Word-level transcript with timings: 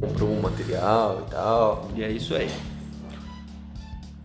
comprou 0.00 0.30
um 0.30 0.40
material 0.40 1.24
e 1.26 1.30
tal. 1.30 1.88
E 1.94 2.02
é 2.02 2.10
isso 2.10 2.34
aí. 2.34 2.50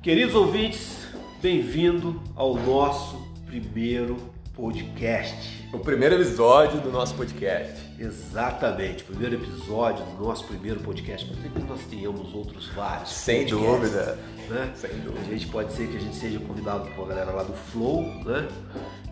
Queridos 0.02 0.36
ouvintes, 0.36 1.08
bem-vindo 1.42 2.22
ao 2.36 2.56
nosso 2.56 3.18
primeiro 3.46 4.18
podcast. 4.54 5.68
O 5.74 5.80
primeiro 5.80 6.16
episódio 6.16 6.80
do 6.82 6.92
nosso 6.92 7.16
podcast. 7.16 7.82
Exatamente, 7.98 9.04
primeiro 9.04 9.36
episódio 9.36 10.06
do 10.06 10.24
nosso 10.24 10.46
primeiro 10.46 10.80
podcast. 10.82 11.26
Pode 11.26 11.42
ser 11.42 11.50
que 11.50 11.60
nós 11.64 11.82
tenhamos 11.86 12.34
outros 12.34 12.68
vários. 12.70 13.10
Sem 13.10 13.46
dúvida. 13.46 14.20
Né? 14.50 14.72
Sem 14.76 14.92
dúvida. 15.00 15.22
A 15.22 15.32
gente 15.32 15.48
pode 15.48 15.72
ser 15.72 15.88
que 15.88 15.98
a 15.98 16.00
gente 16.00 16.16
seja 16.16 16.40
convidado 16.40 16.90
por 16.92 17.08
galera 17.08 17.32
lá 17.32 17.44
do 17.44 17.54
Flow, 17.54 18.04
né? 18.26 18.48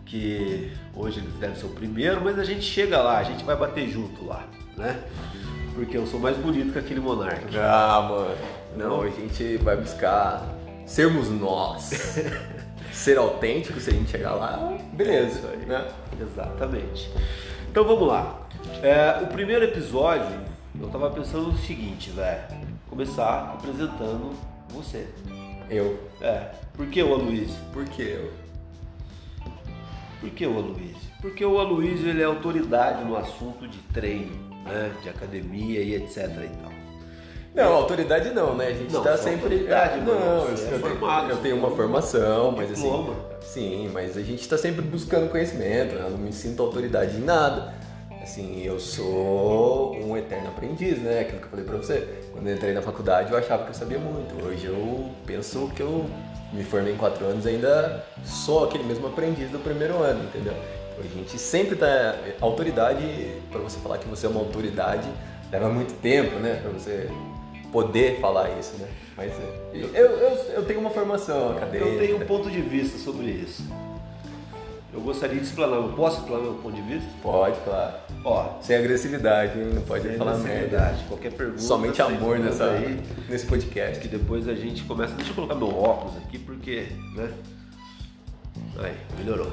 Que 0.06 0.72
hoje 0.94 1.20
eles 1.20 1.34
devem 1.36 1.56
ser 1.56 1.66
o 1.66 1.70
primeiro, 1.70 2.22
mas 2.22 2.38
a 2.38 2.44
gente 2.44 2.64
chega 2.64 3.02
lá, 3.02 3.20
a 3.20 3.24
gente 3.24 3.46
vai 3.46 3.56
bater 3.56 3.90
junto 3.90 4.26
lá, 4.26 4.46
né? 4.76 5.02
Porque 5.74 5.98
eu 5.98 6.06
sou 6.06 6.20
mais 6.20 6.38
bonito 6.38 6.74
que 6.74 6.80
aquele 6.80 7.00
monarca. 7.00 7.48
Ah, 7.56 8.02
mano. 8.02 8.36
Não, 8.76 9.02
a 9.02 9.10
gente 9.10 9.58
vai 9.58 9.78
buscar 9.78 10.44
sermos 10.86 11.30
nós. 11.30 11.90
Ser 12.92 13.18
autêntico, 13.18 13.80
se 13.80 13.90
a 13.90 13.94
gente 13.94 14.12
chegar 14.12 14.34
lá, 14.34 14.78
beleza. 14.94 15.40
Isso 15.40 15.48
aí. 15.48 15.66
Né? 15.66 15.88
Exatamente. 16.20 17.10
Então 17.70 17.86
vamos 17.86 18.06
lá. 18.06 18.48
É, 18.84 19.24
o 19.24 19.28
primeiro 19.28 19.64
episódio, 19.64 20.38
eu 20.80 20.90
tava 20.90 21.10
pensando 21.10 21.48
no 21.48 21.58
seguinte, 21.58 22.10
velho. 22.12 22.42
Começar 22.90 23.56
apresentando 23.58 24.34
você. 24.70 25.08
Eu. 25.70 25.98
É. 26.20 26.50
Por 26.74 26.88
que 26.88 27.02
o 27.02 27.14
Aloysio? 27.14 27.56
Por 27.72 27.86
que 27.86 28.02
eu? 28.02 28.32
Por 30.20 30.30
que 30.30 30.46
o 30.46 30.58
Aloysio? 30.58 31.12
Porque 31.22 31.46
o 31.46 31.60
Aloysio 31.60 32.10
ele 32.10 32.22
é 32.22 32.26
autoridade 32.26 33.04
no 33.06 33.16
assunto 33.16 33.68
de 33.68 33.78
treino, 33.94 34.51
né? 34.66 34.92
De 35.02 35.10
academia 35.10 35.82
e 35.82 35.96
etc 35.96 36.18
e 36.18 36.50
tal. 36.62 36.72
Não, 37.54 37.74
autoridade 37.74 38.30
não, 38.30 38.56
né? 38.56 38.68
A 38.68 38.74
gente 38.74 38.94
Não, 38.94 39.04
tá 39.04 39.18
sempre. 39.18 39.44
autoridade, 39.44 40.00
não, 40.00 40.06
mano. 40.06 40.48
eu, 40.48 40.54
é 40.54 40.56
tenho, 40.56 40.80
formado, 40.80 41.24
eu 41.24 41.38
tenho 41.38 41.42
tem 41.42 41.54
uma 41.54 41.68
um 41.68 41.76
formação, 41.76 42.52
mas 42.52 42.72
assim. 42.72 42.84
diploma. 42.84 43.16
Sim, 43.42 43.90
mas 43.92 44.16
a 44.16 44.22
gente 44.22 44.48
tá 44.48 44.58
sempre 44.58 44.82
buscando 44.82 45.30
conhecimento, 45.30 45.96
né? 45.96 46.04
Eu 46.06 46.12
não 46.12 46.18
me 46.18 46.32
sinto 46.32 46.64
autoridade 46.64 47.18
em 47.18 47.22
nada. 47.22 47.74
Assim, 48.24 48.64
eu 48.64 48.80
sou 48.80 49.96
um 49.96 50.16
eterno 50.16 50.48
aprendiz, 50.50 51.00
né? 51.00 51.22
Aquilo 51.22 51.40
que 51.40 51.46
eu 51.46 51.50
falei 51.50 51.66
pra 51.66 51.76
você. 51.78 52.08
Quando 52.32 52.48
eu 52.48 52.56
entrei 52.56 52.74
na 52.74 52.82
faculdade 52.82 53.32
eu 53.32 53.38
achava 53.38 53.64
que 53.64 53.72
eu 53.72 53.74
sabia 53.76 54.00
muito. 54.00 54.46
Hoje 54.46 54.68
eu 54.68 55.10
penso 55.26 55.70
que 55.76 55.82
eu 55.82 56.06
me 56.54 56.64
formei 56.64 56.94
em 56.94 56.98
quatro 56.98 57.26
anos 57.26 57.46
e 57.46 57.50
ainda 57.50 58.06
sou 58.24 58.64
aquele 58.66 58.84
mesmo 58.84 59.08
aprendiz 59.08 59.50
do 59.50 59.60
primeiro 59.60 59.96
ano, 60.02 60.24
entendeu? 60.24 60.54
A 61.00 61.18
gente 61.18 61.38
sempre 61.40 61.76
tá. 61.76 62.16
Autoridade, 62.40 63.02
pra 63.52 63.60
você 63.60 63.80
falar 63.80 63.98
que 63.98 64.08
você 64.08 64.26
é 64.26 64.30
uma 64.30 64.40
autoridade, 64.40 65.08
leva 65.52 65.70
muito 65.70 65.94
tempo, 66.00 66.38
né? 66.40 66.60
Pra 66.62 66.72
você 66.72 67.10
poder 67.72 68.20
falar 68.20 68.50
isso, 68.60 68.76
né? 68.78 68.88
Mas 69.16 69.32
é, 69.32 69.72
eu, 69.74 69.88
eu, 69.90 70.30
eu 70.54 70.66
tenho 70.66 70.80
uma 70.80 70.90
formação 70.90 71.52
acadêmica. 71.52 71.90
Eu 71.90 72.00
tenho 72.00 72.18
um 72.18 72.26
ponto 72.26 72.50
de 72.50 72.62
vista 72.62 72.98
sobre 72.98 73.28
isso. 73.28 73.64
Eu 74.94 75.00
gostaria 75.00 75.38
de 75.38 75.46
explanar. 75.46 75.78
Eu 75.78 75.94
posso 75.94 76.20
explanar 76.20 76.44
meu 76.44 76.56
ponto 76.56 76.76
de 76.76 76.82
vista? 76.82 77.10
Pode, 77.24 77.58
claro. 77.62 77.94
Ó, 78.26 78.60
Sem 78.62 78.76
agressividade, 78.76 79.58
hein? 79.58 79.72
Não 79.74 79.82
pode 79.84 80.08
sem 80.08 80.18
falar 80.18 80.38
merda. 80.38 80.96
Qualquer 81.08 81.32
pergunta. 81.32 81.62
Somente 81.62 82.02
amor 82.02 82.40
nessa, 82.40 82.66
aí. 82.66 83.00
nesse 83.30 83.46
podcast. 83.46 84.00
que 84.00 84.08
depois 84.10 84.48
a 84.50 84.54
gente 84.54 84.84
começa. 84.84 85.16
Deixa 85.16 85.32
eu 85.32 85.36
colocar 85.36 85.56
meu 85.56 85.70
óculos 85.70 86.18
aqui 86.18 86.38
porque, 86.38 86.88
né? 87.16 87.32
Aí, 88.80 88.96
melhorou. 89.18 89.52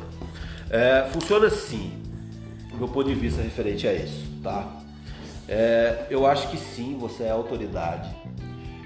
É, 0.71 1.09
funciona 1.13 1.47
assim, 1.47 1.93
o 2.73 2.77
meu 2.77 2.89
ponto 2.89 3.09
de 3.09 3.15
vista 3.15 3.41
referente 3.41 3.87
a 3.87 3.93
isso, 3.93 4.27
tá? 4.43 4.81
É, 5.49 6.07
eu 6.11 6.27
acho 6.27 6.51
que 6.51 6.59
sim, 6.59 6.97
você 6.99 7.25
é 7.25 7.31
autoridade. 7.31 8.15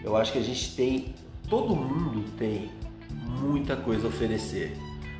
Eu 0.04 0.16
acho 0.16 0.32
que 0.32 0.38
a 0.38 0.42
gente 0.42 0.76
tem, 0.76 1.14
todo 1.48 1.74
mundo 1.74 2.24
tem 2.38 2.70
muita 3.40 3.74
coisa 3.74 4.06
a 4.06 4.08
oferecer. 4.08 4.76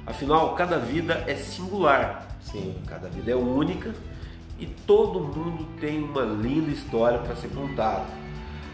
Afinal, 0.06 0.54
cada 0.54 0.78
vida 0.78 1.24
é 1.26 1.34
singular. 1.34 2.28
Sim. 2.40 2.74
Cada 2.86 3.08
vida 3.08 3.30
é 3.30 3.36
única 3.36 3.94
e 4.58 4.66
todo 4.66 5.20
mundo 5.20 5.66
tem 5.80 6.02
uma 6.02 6.22
linda 6.22 6.70
história 6.70 7.18
para 7.18 7.34
ser 7.36 7.48
contada. 7.48 8.06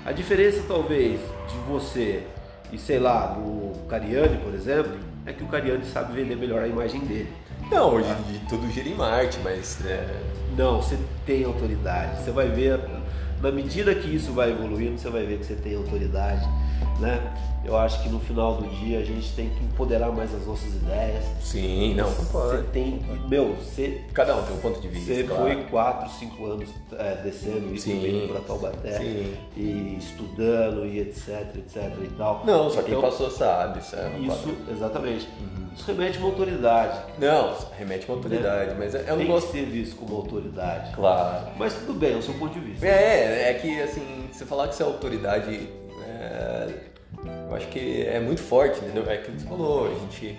A 0.05 0.13
diferença 0.13 0.63
talvez 0.67 1.21
de 1.21 1.59
você 1.69 2.27
e 2.73 2.79
sei 2.79 2.99
lá, 2.99 3.27
do 3.29 3.87
Cariani, 3.87 4.39
por 4.39 4.55
exemplo, 4.55 4.99
é 5.25 5.33
que 5.33 5.43
o 5.43 5.47
Cariani 5.47 5.85
sabe 5.87 6.13
vender 6.15 6.37
melhor 6.37 6.63
a 6.63 6.69
imagem 6.69 7.01
dele. 7.01 7.33
Não, 7.71 7.95
hoje 7.95 8.15
de 8.31 8.39
tudo 8.49 8.71
gira 8.71 8.89
em 8.89 8.95
Marte, 8.95 9.39
mas 9.45 9.85
é, 9.85 10.07
Não, 10.57 10.81
você 10.81 10.99
tem 11.27 11.45
autoridade. 11.45 12.23
Você 12.25 12.31
vai 12.31 12.49
ver, 12.49 12.81
na 13.41 13.51
medida 13.53 13.95
que 13.95 14.15
isso 14.15 14.33
vai 14.33 14.51
evoluindo, 14.51 14.99
você 14.99 15.09
vai 15.11 15.25
ver 15.25 15.39
que 15.39 15.47
você 15.47 15.55
tem 15.55 15.77
autoridade, 15.77 16.47
né? 17.01 17.21
Eu 17.65 17.77
acho 17.77 18.03
que 18.03 18.09
no 18.09 18.19
final 18.21 18.55
do 18.55 18.67
dia 18.77 19.01
a 19.01 19.05
gente 19.05 19.31
tem 19.35 19.51
que 19.51 19.63
empoderar 19.65 20.11
mais 20.11 20.33
as 20.35 20.47
nossas 20.47 20.73
ideias. 20.75 21.23
sim, 21.43 21.93
não, 21.95 22.09
Você 22.09 22.63
tem, 22.73 23.01
meu, 23.29 23.55
você 23.57 24.01
Cada 24.15 24.37
um 24.37 24.43
tem 24.43 24.55
um 24.57 24.61
ponto 24.61 24.81
de 24.81 24.89
vista. 24.89 25.13
Você 25.15 25.25
claro. 25.25 25.43
foi 25.43 25.57
4, 25.65 26.11
5 26.19 26.47
anos 26.47 26.69
é, 26.97 27.15
descendo 27.23 27.75
isso 27.75 27.85
Sim. 27.85 28.01
vindo 28.01 28.29
para 28.33 28.41
Taubaté 28.41 28.93
Sim. 28.93 29.35
e 29.57 29.97
estudando 29.99 30.87
e 30.87 31.01
etc, 31.01 31.57
etc 31.57 31.93
e 32.03 32.09
tal. 32.17 32.43
Não, 32.47 32.71
só 32.71 32.81
quem 32.81 32.97
Então, 32.97 33.03
passou 33.03 33.31
sabe, 33.31 33.81
isso 33.81 33.97
é 33.97 34.13
Isso, 34.19 34.55
exatamente. 34.71 35.29
Uhum. 35.41 35.69
Isso 35.75 35.87
remete 35.87 36.19
uma 36.19 36.29
autoridade. 36.29 36.99
Não, 37.19 37.55
remete 37.77 38.07
uma 38.09 38.17
autoridade, 38.17 38.75
mas 38.79 38.95
eu 38.95 39.05
não 39.07 39.17
Tem 39.19 39.27
gosto. 39.27 39.53
que 39.53 39.59
ser 39.59 39.67
visto 39.67 39.95
como 39.97 40.17
autoridade. 40.17 40.93
Claro. 40.95 41.49
Mas 41.57 41.75
tudo 41.75 41.95
bem, 41.95 42.15
é 42.15 42.17
o 42.17 42.23
seu 42.23 42.35
ponto 42.35 42.53
de 42.55 42.61
vista. 42.61 42.85
É, 42.87 43.28
é 43.29 43.55
que 43.55 43.81
assim, 43.81 44.29
você 44.33 44.45
falar 44.45 44.69
que 44.69 44.75
você 44.75 44.83
é 44.83 44.87
autoridade, 44.87 45.69
é, 46.07 46.69
eu 47.49 47.57
acho 47.57 47.67
que 47.69 48.07
é 48.07 48.21
muito 48.21 48.41
forte, 48.41 48.79
entendeu? 48.79 49.05
É 49.09 49.15
aquilo 49.15 49.37
que 49.37 49.43
você 49.43 49.49
falou, 49.49 49.87
a 49.87 49.95
gente 49.95 50.39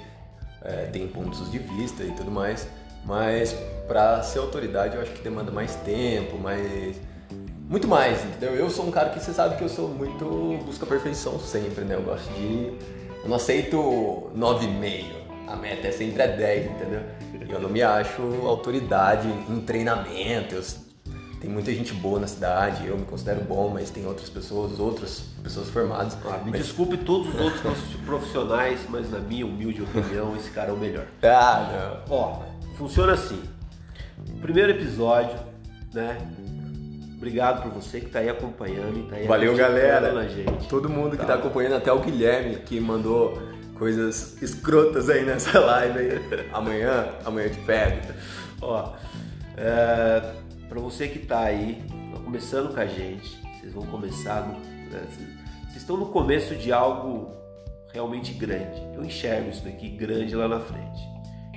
é, 0.64 0.86
tem 0.86 1.08
pontos 1.08 1.50
de 1.52 1.60
vista 1.60 2.04
e 2.04 2.12
tudo 2.12 2.32
mais, 2.32 2.68
mas 3.06 3.56
pra 3.88 4.22
ser 4.22 4.40
autoridade 4.40 4.96
eu 4.96 5.02
acho 5.02 5.12
que 5.12 5.22
demanda 5.22 5.52
mais 5.52 5.76
tempo, 5.78 6.38
mais. 6.38 7.00
Muito 7.70 7.88
mais, 7.88 8.24
entendeu? 8.26 8.56
Eu 8.56 8.68
sou 8.70 8.88
um 8.88 8.92
cara 8.92 9.10
que 9.10 9.20
você 9.20 9.32
sabe 9.32 9.56
que 9.56 9.64
eu 9.64 9.70
sou 9.70 9.88
muito. 9.88 10.26
busca 10.66 10.86
perfeição 10.86 11.40
sempre, 11.40 11.84
né? 11.84 11.96
Eu 11.96 12.02
gosto 12.02 12.28
de. 12.34 12.74
Eu 13.24 13.30
não 13.30 13.36
aceito 13.36 14.32
9,5. 14.36 15.06
A 15.48 15.56
meta 15.56 15.88
é 15.88 15.92
sempre 15.92 16.22
é 16.22 16.28
10, 16.28 16.72
entendeu? 16.72 17.02
E 17.48 17.52
eu 17.52 17.60
não 17.60 17.70
me 17.70 17.82
acho 17.82 18.22
autoridade 18.46 19.28
em 19.28 19.62
treinamento. 19.62 20.56
Eu 20.56 20.64
tem 21.40 21.50
muita 21.50 21.74
gente 21.74 21.94
boa 21.94 22.20
na 22.20 22.28
cidade, 22.28 22.86
eu 22.88 22.98
me 22.98 23.06
considero 23.06 23.42
bom, 23.42 23.70
mas 23.74 23.90
tem 23.90 24.06
outras 24.06 24.30
pessoas, 24.30 24.80
outras 24.80 25.22
pessoas 25.42 25.70
formadas. 25.70 26.18
Ah, 26.26 26.38
me 26.44 26.52
Mas- 26.52 26.62
desculpe 26.64 26.98
todos 26.98 27.34
os 27.34 27.40
outros 27.40 27.64
profissionais, 28.06 28.80
mas 28.90 29.10
na 29.10 29.20
minha 29.20 29.46
humilde 29.46 29.82
opinião, 29.82 30.36
esse 30.36 30.50
cara 30.52 30.70
é 30.70 30.74
o 30.74 30.78
melhor. 30.78 31.06
Ah, 31.24 32.02
Ó, 32.10 32.42
funciona 32.78 33.14
assim. 33.14 33.42
Primeiro 34.42 34.72
episódio, 34.72 35.38
né? 35.94 36.18
Obrigado 37.16 37.64
por 37.64 37.72
você 37.72 38.00
que 38.00 38.08
tá 38.10 38.20
aí 38.20 38.30
acompanhando 38.30 39.08
tá 39.10 39.16
aí 39.18 39.22
não. 39.24 39.28
Valeu, 39.28 39.56
galera. 39.56 40.12
Todo 40.70 40.90
mundo 40.90 41.12
que 41.12 41.18
Tá. 41.18 41.26
tá 41.28 41.34
acompanhando, 41.36 41.76
até 41.76 41.92
o 41.92 42.00
Guilherme, 42.00 42.56
que 42.58 42.80
mandou 42.80 43.38
coisas 43.78 44.42
escrotas 44.42 45.10
aí 45.10 45.26
nessa 45.26 45.58
live 45.60 46.00
aí. 46.00 46.50
Amanhã, 46.54 47.10
amanhã 47.26 47.48
eu 47.48 47.52
te 47.52 47.60
pego. 47.60 48.14
Ó, 48.62 48.94
é, 49.58 50.34
para 50.70 50.80
você 50.80 51.08
que 51.08 51.20
tá 51.20 51.42
aí, 51.42 51.84
tá 52.14 52.22
começando 52.22 52.74
com 52.74 52.80
a 52.80 52.86
gente, 52.86 53.42
vocês 53.60 53.74
vão 53.74 53.86
começar, 53.88 54.48
no, 54.48 54.54
né, 54.54 55.04
vocês 55.10 55.76
estão 55.76 55.98
no 55.98 56.06
começo 56.06 56.56
de 56.56 56.72
algo 56.72 57.34
realmente 57.92 58.34
grande. 58.34 58.80
Eu 58.94 59.04
enxergo 59.04 59.50
isso 59.50 59.64
daqui 59.64 59.90
grande 59.90 60.36
lá 60.36 60.48
na 60.48 60.60
frente. 60.60 61.02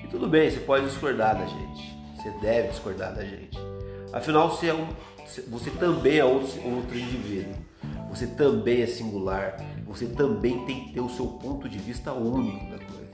E 0.02 0.08
tudo 0.08 0.26
bem, 0.26 0.50
você 0.50 0.60
pode 0.60 0.86
discordar 0.86 1.38
da 1.38 1.44
gente, 1.44 1.94
você 2.16 2.30
deve 2.40 2.68
discordar 2.68 3.14
da 3.14 3.22
gente. 3.22 3.58
Afinal, 4.14 4.50
você, 4.50 4.68
é 4.68 4.74
um, 4.74 4.88
você 5.48 5.70
também 5.70 6.18
é 6.18 6.24
outro, 6.24 6.50
outro 6.66 6.98
indivíduo. 6.98 7.54
Você 8.08 8.26
também 8.26 8.82
é 8.82 8.86
singular. 8.86 9.56
Você 9.86 10.06
também 10.06 10.64
tem 10.66 10.84
que 10.84 10.92
ter 10.94 11.00
o 11.00 11.08
seu 11.08 11.26
ponto 11.26 11.68
de 11.68 11.78
vista 11.78 12.12
único 12.12 12.70
da 12.70 12.78
coisa. 12.78 13.10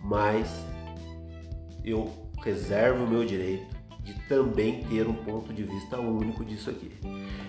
Mas 0.00 0.64
eu 1.84 2.10
reservo 2.42 3.04
o 3.04 3.06
meu 3.06 3.24
direito 3.24 3.79
de 4.10 4.20
também 4.28 4.82
ter 4.84 5.06
um 5.06 5.14
ponto 5.14 5.52
de 5.52 5.62
vista 5.62 5.98
único 5.98 6.44
disso 6.44 6.70
aqui. 6.70 6.90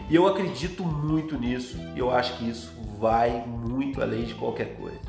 E 0.09 0.15
eu 0.15 0.27
acredito 0.27 0.83
muito 0.83 1.37
nisso 1.37 1.77
e 1.95 1.99
eu 1.99 2.11
acho 2.11 2.37
que 2.37 2.49
isso 2.49 2.71
vai 2.99 3.43
muito 3.47 4.01
além 4.01 4.23
de 4.23 4.35
qualquer 4.35 4.75
coisa. 4.75 4.99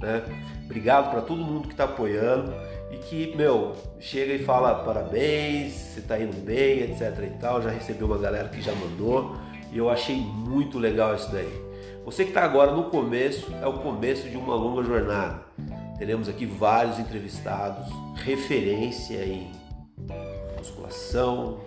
Né? 0.00 0.22
Obrigado 0.64 1.10
para 1.10 1.20
todo 1.20 1.36
mundo 1.42 1.68
que 1.68 1.74
está 1.74 1.84
apoiando 1.84 2.52
e 2.90 2.96
que, 2.96 3.34
meu, 3.36 3.74
chega 4.00 4.32
e 4.32 4.38
fala 4.40 4.74
parabéns, 4.84 5.72
você 5.72 6.00
está 6.00 6.18
indo 6.18 6.36
bem, 6.44 6.80
etc 6.80 7.18
e 7.22 7.38
tal. 7.38 7.62
Já 7.62 7.70
recebi 7.70 8.02
uma 8.02 8.18
galera 8.18 8.48
que 8.48 8.60
já 8.60 8.74
mandou 8.74 9.36
e 9.72 9.78
eu 9.78 9.88
achei 9.88 10.16
muito 10.16 10.78
legal 10.78 11.14
isso 11.14 11.30
daí. 11.30 11.62
Você 12.04 12.24
que 12.24 12.30
está 12.30 12.44
agora 12.44 12.72
no 12.72 12.84
começo, 12.84 13.50
é 13.62 13.66
o 13.66 13.78
começo 13.78 14.28
de 14.28 14.36
uma 14.36 14.54
longa 14.54 14.82
jornada. 14.82 15.42
Teremos 15.98 16.28
aqui 16.28 16.44
vários 16.44 16.98
entrevistados, 16.98 17.88
referência 18.16 19.24
em 19.24 19.50
musculação, 20.64 21.60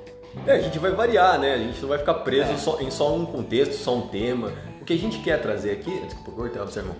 É, 0.45 0.51
a 0.53 0.59
gente 0.59 0.77
vai 0.77 0.91
variar, 0.91 1.39
né? 1.39 1.53
A 1.53 1.57
gente 1.57 1.81
não 1.81 1.89
vai 1.89 1.97
ficar 1.97 2.15
preso 2.15 2.51
é. 2.51 2.57
só, 2.57 2.79
em 2.79 2.91
só 2.91 3.15
um 3.15 3.25
contexto, 3.25 3.73
só 3.73 3.95
um 3.95 4.07
tema. 4.07 4.51
O 4.81 4.85
que 4.85 4.94
a 4.94 4.97
gente 4.97 5.19
quer 5.19 5.41
trazer 5.41 5.71
aqui, 5.71 5.99
desculpa, 6.05 6.31
cortar 6.31 6.63
o 6.63 6.67
sermão, 6.67 6.95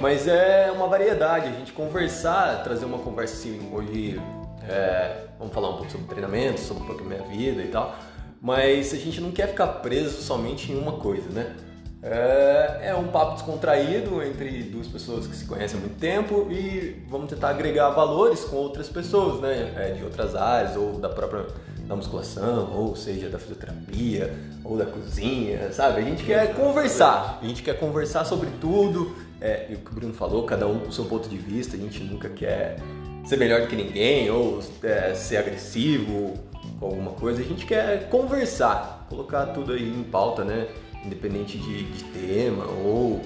mas 0.00 0.26
é 0.26 0.70
uma 0.74 0.86
variedade, 0.88 1.46
a 1.46 1.52
gente 1.52 1.72
conversar, 1.72 2.62
trazer 2.64 2.84
uma 2.84 2.98
conversa 2.98 3.34
assim, 3.34 3.70
hoje, 3.72 4.20
é, 4.68 5.26
vamos 5.38 5.54
falar 5.54 5.70
um 5.70 5.76
pouco 5.76 5.90
sobre 5.90 6.06
treinamento, 6.06 6.60
sobre 6.60 6.82
um 6.82 6.86
pouco 6.86 7.02
da 7.02 7.08
minha 7.08 7.22
vida 7.22 7.62
e 7.62 7.68
tal, 7.68 7.94
mas 8.42 8.92
a 8.92 8.96
gente 8.96 9.20
não 9.20 9.30
quer 9.30 9.48
ficar 9.48 9.68
preso 9.68 10.20
somente 10.20 10.72
em 10.72 10.78
uma 10.78 10.92
coisa, 10.92 11.30
né? 11.30 11.54
É, 12.02 12.80
é, 12.84 12.94
um 12.94 13.08
papo 13.08 13.34
descontraído 13.34 14.22
entre 14.22 14.62
duas 14.62 14.88
pessoas 14.88 15.26
que 15.26 15.36
se 15.36 15.44
conhecem 15.44 15.78
há 15.78 15.80
muito 15.80 15.98
tempo 15.98 16.46
e 16.50 17.04
vamos 17.08 17.28
tentar 17.28 17.50
agregar 17.50 17.90
valores 17.90 18.42
com 18.42 18.56
outras 18.56 18.88
pessoas, 18.88 19.40
né? 19.40 19.74
É, 19.76 19.92
de 19.92 20.02
outras 20.02 20.34
áreas 20.34 20.76
ou 20.76 20.94
da 20.94 21.10
própria 21.10 21.46
da 21.86 21.96
musculação, 21.96 22.72
ou 22.72 22.94
seja, 22.94 23.28
da 23.28 23.38
fisioterapia, 23.38 24.32
ou 24.64 24.76
da 24.76 24.86
cozinha, 24.86 25.72
sabe? 25.72 26.00
A 26.00 26.04
gente 26.04 26.24
quer 26.24 26.54
conversar, 26.54 27.40
a 27.42 27.46
gente 27.46 27.64
quer 27.64 27.78
conversar 27.78 28.24
sobre 28.24 28.48
tudo. 28.60 29.14
É, 29.40 29.66
e 29.68 29.74
o 29.74 29.78
que 29.78 29.90
o 29.90 29.94
Bruno 29.94 30.14
falou, 30.14 30.44
cada 30.44 30.66
um 30.68 30.78
com 30.78 30.88
o 30.88 30.92
seu 30.92 31.06
ponto 31.06 31.28
de 31.28 31.36
vista, 31.36 31.76
a 31.76 31.80
gente 31.80 32.02
nunca 32.04 32.28
quer 32.28 32.76
ser 33.24 33.36
melhor 33.36 33.66
que 33.66 33.74
ninguém 33.74 34.30
ou 34.30 34.60
é, 34.82 35.14
ser 35.14 35.38
agressivo 35.38 36.34
com 36.78 36.86
alguma 36.86 37.10
coisa, 37.12 37.40
a 37.40 37.44
gente 37.44 37.66
quer 37.66 38.08
conversar, 38.08 39.06
colocar 39.08 39.46
tudo 39.46 39.72
aí 39.72 39.88
em 39.88 40.04
pauta, 40.04 40.44
né? 40.44 40.68
Independente 41.04 41.58
de, 41.58 41.84
de 41.84 42.04
tema 42.04 42.64
ou, 42.64 43.20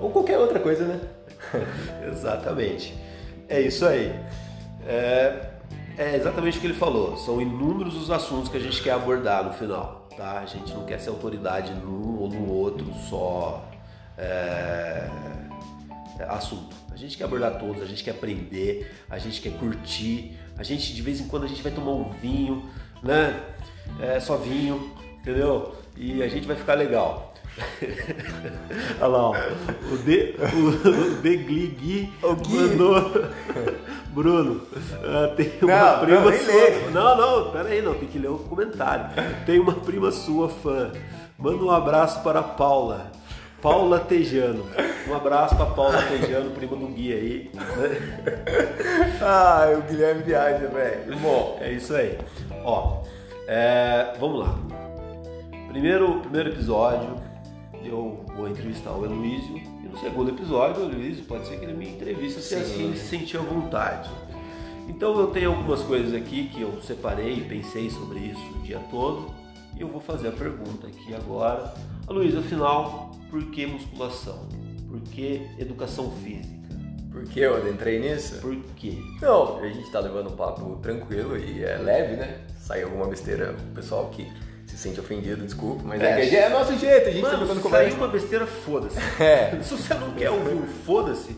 ou 0.00 0.10
qualquer 0.10 0.38
outra 0.38 0.58
coisa, 0.58 0.84
né? 0.84 1.00
exatamente. 2.10 2.94
É 3.48 3.60
isso 3.60 3.86
aí. 3.86 4.14
É, 4.86 5.50
é, 5.98 6.16
exatamente 6.16 6.58
o 6.58 6.60
que 6.60 6.66
ele 6.66 6.74
falou. 6.74 7.16
São 7.16 7.40
inúmeros 7.40 7.96
os 7.96 8.10
assuntos 8.10 8.48
que 8.48 8.56
a 8.56 8.60
gente 8.60 8.82
quer 8.82 8.92
abordar 8.92 9.44
no 9.44 9.52
final. 9.52 10.08
Tá? 10.16 10.40
A 10.40 10.46
gente 10.46 10.72
não 10.72 10.84
quer 10.84 10.98
ser 10.98 11.10
autoridade 11.10 11.72
num 11.72 12.18
ou 12.18 12.28
no 12.28 12.50
outro 12.50 12.86
só 13.08 13.64
é, 14.16 15.08
assunto. 16.28 16.74
A 16.92 16.96
gente 16.96 17.16
quer 17.18 17.24
abordar 17.24 17.58
todos, 17.58 17.82
a 17.82 17.86
gente 17.86 18.02
quer 18.02 18.12
aprender, 18.12 18.90
a 19.10 19.18
gente 19.18 19.40
quer 19.40 19.52
curtir. 19.58 20.38
A 20.56 20.62
gente 20.62 20.94
de 20.94 21.02
vez 21.02 21.20
em 21.20 21.28
quando 21.28 21.44
a 21.44 21.46
gente 21.46 21.62
vai 21.62 21.70
tomar 21.70 21.92
um 21.92 22.10
vinho, 22.10 22.64
né? 23.02 23.38
É, 24.00 24.18
só 24.18 24.36
vinho, 24.36 24.92
entendeu? 25.20 25.74
E 25.96 26.22
a 26.22 26.28
gente 26.28 26.46
vai 26.46 26.56
ficar 26.56 26.74
legal. 26.74 27.32
Olha 29.00 29.06
lá, 29.06 29.30
ó. 29.30 29.34
o 29.92 29.98
De, 29.98 30.34
o, 30.54 31.14
o 31.14 31.14
Degligui 31.22 32.12
mandou. 32.22 33.12
Bruno, 34.08 34.62
uh, 34.62 35.34
tem 35.36 35.52
uma 35.60 35.92
não, 35.92 36.00
prima 36.00 36.20
não, 36.20 36.38
sua. 36.38 36.90
Não, 36.90 37.16
não, 37.16 37.50
pera 37.52 37.68
aí, 37.68 37.82
não, 37.82 37.94
tem 37.94 38.08
que 38.08 38.18
ler 38.18 38.30
o 38.30 38.38
comentário. 38.38 39.10
Tem 39.44 39.58
uma 39.58 39.74
prima 39.74 40.10
sua 40.10 40.48
fã. 40.48 40.90
Manda 41.38 41.62
um 41.62 41.70
abraço 41.70 42.22
para 42.22 42.40
a 42.40 42.42
Paula. 42.42 43.12
Paula 43.60 44.00
Tejano. 44.00 44.64
Um 45.08 45.14
abraço 45.14 45.56
para 45.56 45.66
Paula 45.66 46.02
Tejano, 46.02 46.50
prima 46.50 46.76
do 46.76 46.86
Gui 46.86 47.12
aí. 47.12 47.50
Ai, 49.20 49.74
o 49.74 49.82
Guilherme 49.82 50.22
viaja, 50.22 50.66
velho. 50.66 51.18
Bom, 51.18 51.58
é 51.60 51.72
isso 51.72 51.94
aí. 51.94 52.18
Ó, 52.64 53.02
é, 53.46 54.14
vamos 54.18 54.40
lá. 54.40 54.85
Primeiro, 55.76 56.20
primeiro 56.20 56.48
episódio, 56.48 57.16
eu 57.84 58.24
vou 58.34 58.48
entrevistar 58.48 58.92
o 58.92 59.04
Heloísio. 59.04 59.58
E 59.58 59.86
no 59.86 59.98
segundo 59.98 60.30
episódio, 60.30 60.82
o 60.82 60.90
Heloísio 60.90 61.26
pode 61.26 61.46
ser 61.46 61.58
que 61.58 61.66
ele 61.66 61.74
me 61.74 61.90
entrevista 61.90 62.40
se 62.40 62.54
assim 62.54 62.94
se 62.94 63.08
sentir 63.08 63.36
à 63.36 63.42
vontade. 63.42 64.10
Então 64.88 65.20
eu 65.20 65.26
tenho 65.26 65.50
algumas 65.50 65.82
coisas 65.82 66.14
aqui 66.14 66.48
que 66.48 66.62
eu 66.62 66.80
separei 66.80 67.34
e 67.34 67.40
pensei 67.42 67.90
sobre 67.90 68.20
isso 68.20 68.40
o 68.58 68.62
dia 68.62 68.78
todo. 68.90 69.30
E 69.76 69.82
eu 69.82 69.88
vou 69.88 70.00
fazer 70.00 70.28
a 70.28 70.32
pergunta 70.32 70.86
aqui 70.86 71.14
agora. 71.14 71.74
Luiz, 72.08 72.34
afinal, 72.34 73.10
por 73.28 73.44
que 73.50 73.66
musculação? 73.66 74.48
Por 74.88 75.00
que 75.02 75.46
educação 75.58 76.10
física? 76.10 76.56
Por 77.12 77.24
que 77.24 77.40
eu 77.40 77.54
adentrei 77.54 78.00
nisso? 78.00 78.40
Por 78.40 78.56
quê? 78.76 78.96
Não, 79.20 79.58
a 79.58 79.68
gente 79.68 79.90
tá 79.90 80.00
levando 80.00 80.30
um 80.30 80.36
papo 80.36 80.76
tranquilo 80.76 81.36
e 81.36 81.62
é 81.62 81.76
leve, 81.76 82.16
né? 82.16 82.46
Sai 82.58 82.82
alguma 82.82 83.06
besteira, 83.06 83.54
o 83.70 83.74
pessoal 83.74 84.08
que 84.08 84.26
se 84.76 84.82
sente 84.82 85.00
ofendido, 85.00 85.42
desculpa, 85.42 85.82
mas 85.84 86.00
é, 86.02 86.20
é, 86.20 86.34
é 86.34 86.48
nosso 86.50 86.76
jeito, 86.76 87.08
a 87.08 87.10
gente 87.10 87.22
Mano, 87.22 87.46
quando. 87.46 87.70
Saiu 87.70 87.94
uma 87.94 88.08
besteira, 88.08 88.46
foda-se. 88.46 88.98
É. 89.18 89.58
Se 89.62 89.74
você 89.74 89.94
não 89.94 90.10
quer 90.12 90.30
ouvir 90.30 90.54
o 90.54 90.66
foda-se, 90.66 91.34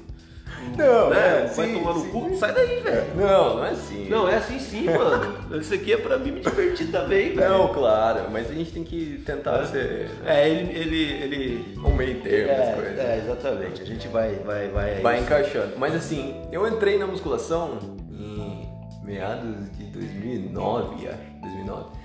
não, 0.77 1.11
né? 1.11 1.45
É, 1.45 1.47
vai 1.47 1.69
sim, 1.69 1.75
tomar 1.75 1.95
no 1.95 2.01
sim. 2.01 2.09
cu, 2.11 2.37
sai 2.37 2.53
daí, 2.53 2.81
velho. 2.81 3.15
Não, 3.15 3.57
não 3.57 3.65
é 3.65 3.71
assim. 3.71 4.09
Não, 4.09 4.29
é 4.29 4.37
assim 4.37 4.59
sim, 4.59 4.85
mano. 4.87 5.61
Isso 5.61 5.73
aqui 5.73 5.93
é 5.93 5.97
pra 5.97 6.19
mim 6.19 6.33
me 6.33 6.41
divertir 6.41 6.91
também, 6.91 7.33
velho. 7.33 7.49
Não, 7.49 7.69
claro, 7.73 8.29
mas 8.31 8.51
a 8.51 8.55
gente 8.55 8.73
tem 8.73 8.83
que 8.83 9.23
tentar 9.25 9.63
é. 9.63 9.67
ser. 9.67 10.11
É, 10.27 10.49
ele. 10.49 10.77
ele, 10.77 11.13
ele... 11.23 11.79
Um 11.79 11.95
meio 11.95 12.21
termo 12.21 12.51
é, 12.51 12.57
das 12.57 12.75
coisas. 12.75 12.99
É, 12.99 13.19
exatamente. 13.19 13.83
A 13.83 13.85
gente 13.85 14.09
vai. 14.09 14.35
Vai, 14.45 14.69
vai, 14.69 15.01
vai 15.01 15.21
encaixando. 15.21 15.79
Mas 15.79 15.95
assim, 15.95 16.43
eu 16.51 16.67
entrei 16.67 16.99
na 16.99 17.07
musculação 17.07 17.79
em 18.11 18.69
meados 19.05 19.71
de 19.79 19.85
2009, 19.85 21.09
acho. 21.09 21.41
2009. 21.41 21.98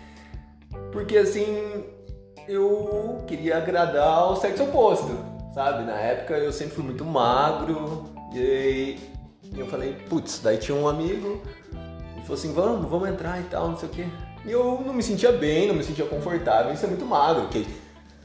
Porque 0.94 1.18
assim, 1.18 1.84
eu 2.48 3.24
queria 3.28 3.58
agradar 3.58 4.32
o 4.32 4.36
sexo 4.36 4.64
oposto, 4.64 5.12
sabe? 5.54 5.84
Na 5.84 5.96
época 5.96 6.36
eu 6.36 6.54
sempre 6.54 6.76
fui 6.76 6.84
muito 6.84 7.04
magro 7.04 8.06
e 8.32 8.98
eu 9.58 9.66
falei, 9.68 9.94
putz, 10.08 10.40
daí 10.42 10.58
tinha 10.58 10.78
um 10.78 10.88
amigo 10.88 11.42
e 12.18 12.22
falou 12.22 12.36
assim, 12.36 12.54
vamos, 12.54 12.90
vamos 12.90 13.10
entrar 13.10 13.40
e 13.40 13.44
tal, 13.46 13.70
não 13.70 13.78
sei 13.78 13.90
o 13.90 13.92
quê. 13.92 14.06
E 14.46 14.52
eu 14.52 14.82
não 14.86 14.94
me 14.94 15.02
sentia 15.02 15.32
bem, 15.32 15.68
não 15.68 15.76
me 15.76 15.84
sentia 15.84 16.06
confortável, 16.06 16.72
isso 16.72 16.86
é 16.86 16.88
muito 16.88 17.06
magro, 17.06 17.44
porque 17.44 17.66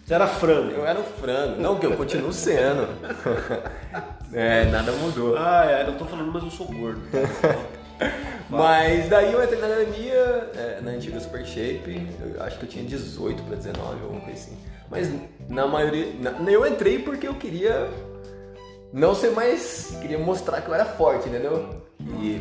você 0.04 0.14
era 0.14 0.26
frango. 0.26 0.72
Eu 0.72 0.86
era 0.86 0.98
um 0.98 1.04
frango. 1.04 1.60
Não, 1.60 1.78
que 1.78 1.86
eu 1.86 1.96
continuo 1.96 2.32
sendo. 2.32 2.88
é, 4.32 4.64
nada 4.66 4.92
mudou. 4.92 5.36
Ah, 5.36 5.64
é, 5.66 5.88
eu 5.88 5.96
tô 5.96 6.04
falando, 6.04 6.32
mas 6.32 6.42
eu 6.42 6.50
sou 6.50 6.66
gordo. 6.66 7.00
Mas 8.48 9.08
daí 9.08 9.32
eu 9.32 9.42
entrei 9.42 9.60
na 9.60 9.66
academia, 9.66 10.50
é, 10.54 10.80
na 10.82 10.92
antiga 10.92 11.20
Super 11.20 11.44
Shape, 11.44 12.06
eu 12.34 12.42
acho 12.42 12.58
que 12.58 12.64
eu 12.64 12.68
tinha 12.68 12.84
18 12.84 13.42
para 13.42 13.56
19, 13.56 14.02
alguma 14.02 14.20
coisa 14.20 14.38
assim. 14.38 14.56
Mas 14.90 15.12
na 15.48 15.66
maioria. 15.66 16.12
Na, 16.18 16.50
eu 16.50 16.66
entrei 16.66 16.98
porque 16.98 17.28
eu 17.28 17.34
queria 17.34 17.90
não 18.92 19.14
ser 19.14 19.30
mais. 19.30 19.98
Queria 20.00 20.18
mostrar 20.18 20.62
que 20.62 20.68
eu 20.68 20.74
era 20.74 20.84
forte, 20.84 21.28
entendeu? 21.28 21.82
E 22.20 22.40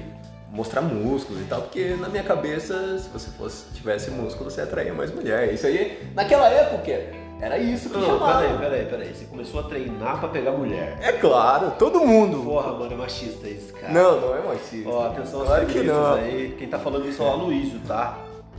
mostrar 0.49 0.81
músculos 0.81 1.41
e 1.41 1.45
tal, 1.45 1.63
porque 1.63 1.95
na 1.99 2.07
minha 2.07 2.23
cabeça, 2.23 2.97
se 2.99 3.09
você 3.09 3.29
fosse 3.31 3.65
tivesse 3.73 4.09
músculo, 4.09 4.49
você 4.49 4.61
atraía 4.61 4.93
mais 4.93 5.11
mulher. 5.11 5.53
Isso 5.53 5.67
aí, 5.67 6.09
naquela 6.15 6.47
época, 6.49 7.26
era 7.39 7.57
isso 7.59 7.89
que 7.89 7.97
não, 7.97 8.05
chamava. 8.05 8.41
Peraí, 8.41 8.57
peraí, 8.57 8.85
peraí. 8.85 9.13
Você 9.13 9.25
começou 9.25 9.59
a 9.59 9.63
treinar 9.63 10.19
pra 10.19 10.29
pegar 10.29 10.51
mulher. 10.51 10.97
É 11.01 11.11
claro, 11.11 11.71
todo 11.77 11.99
mundo. 11.99 12.43
Porra, 12.43 12.73
mano, 12.73 12.93
é 12.93 12.97
machista 12.97 13.47
isso, 13.47 13.73
cara. 13.73 13.93
Não, 13.93 14.21
não 14.21 14.35
é 14.35 14.41
machista. 14.41 14.89
Ó, 14.89 15.05
atenção 15.05 15.45
claro 15.45 15.63
aos 15.63 15.71
feministas 15.71 16.17
aí. 16.17 16.55
Quem 16.57 16.67
tá 16.67 16.79
falando 16.79 17.07
isso 17.07 17.21
é 17.21 17.25
o 17.25 17.29
Aloysio, 17.29 17.79
tá? 17.87 18.17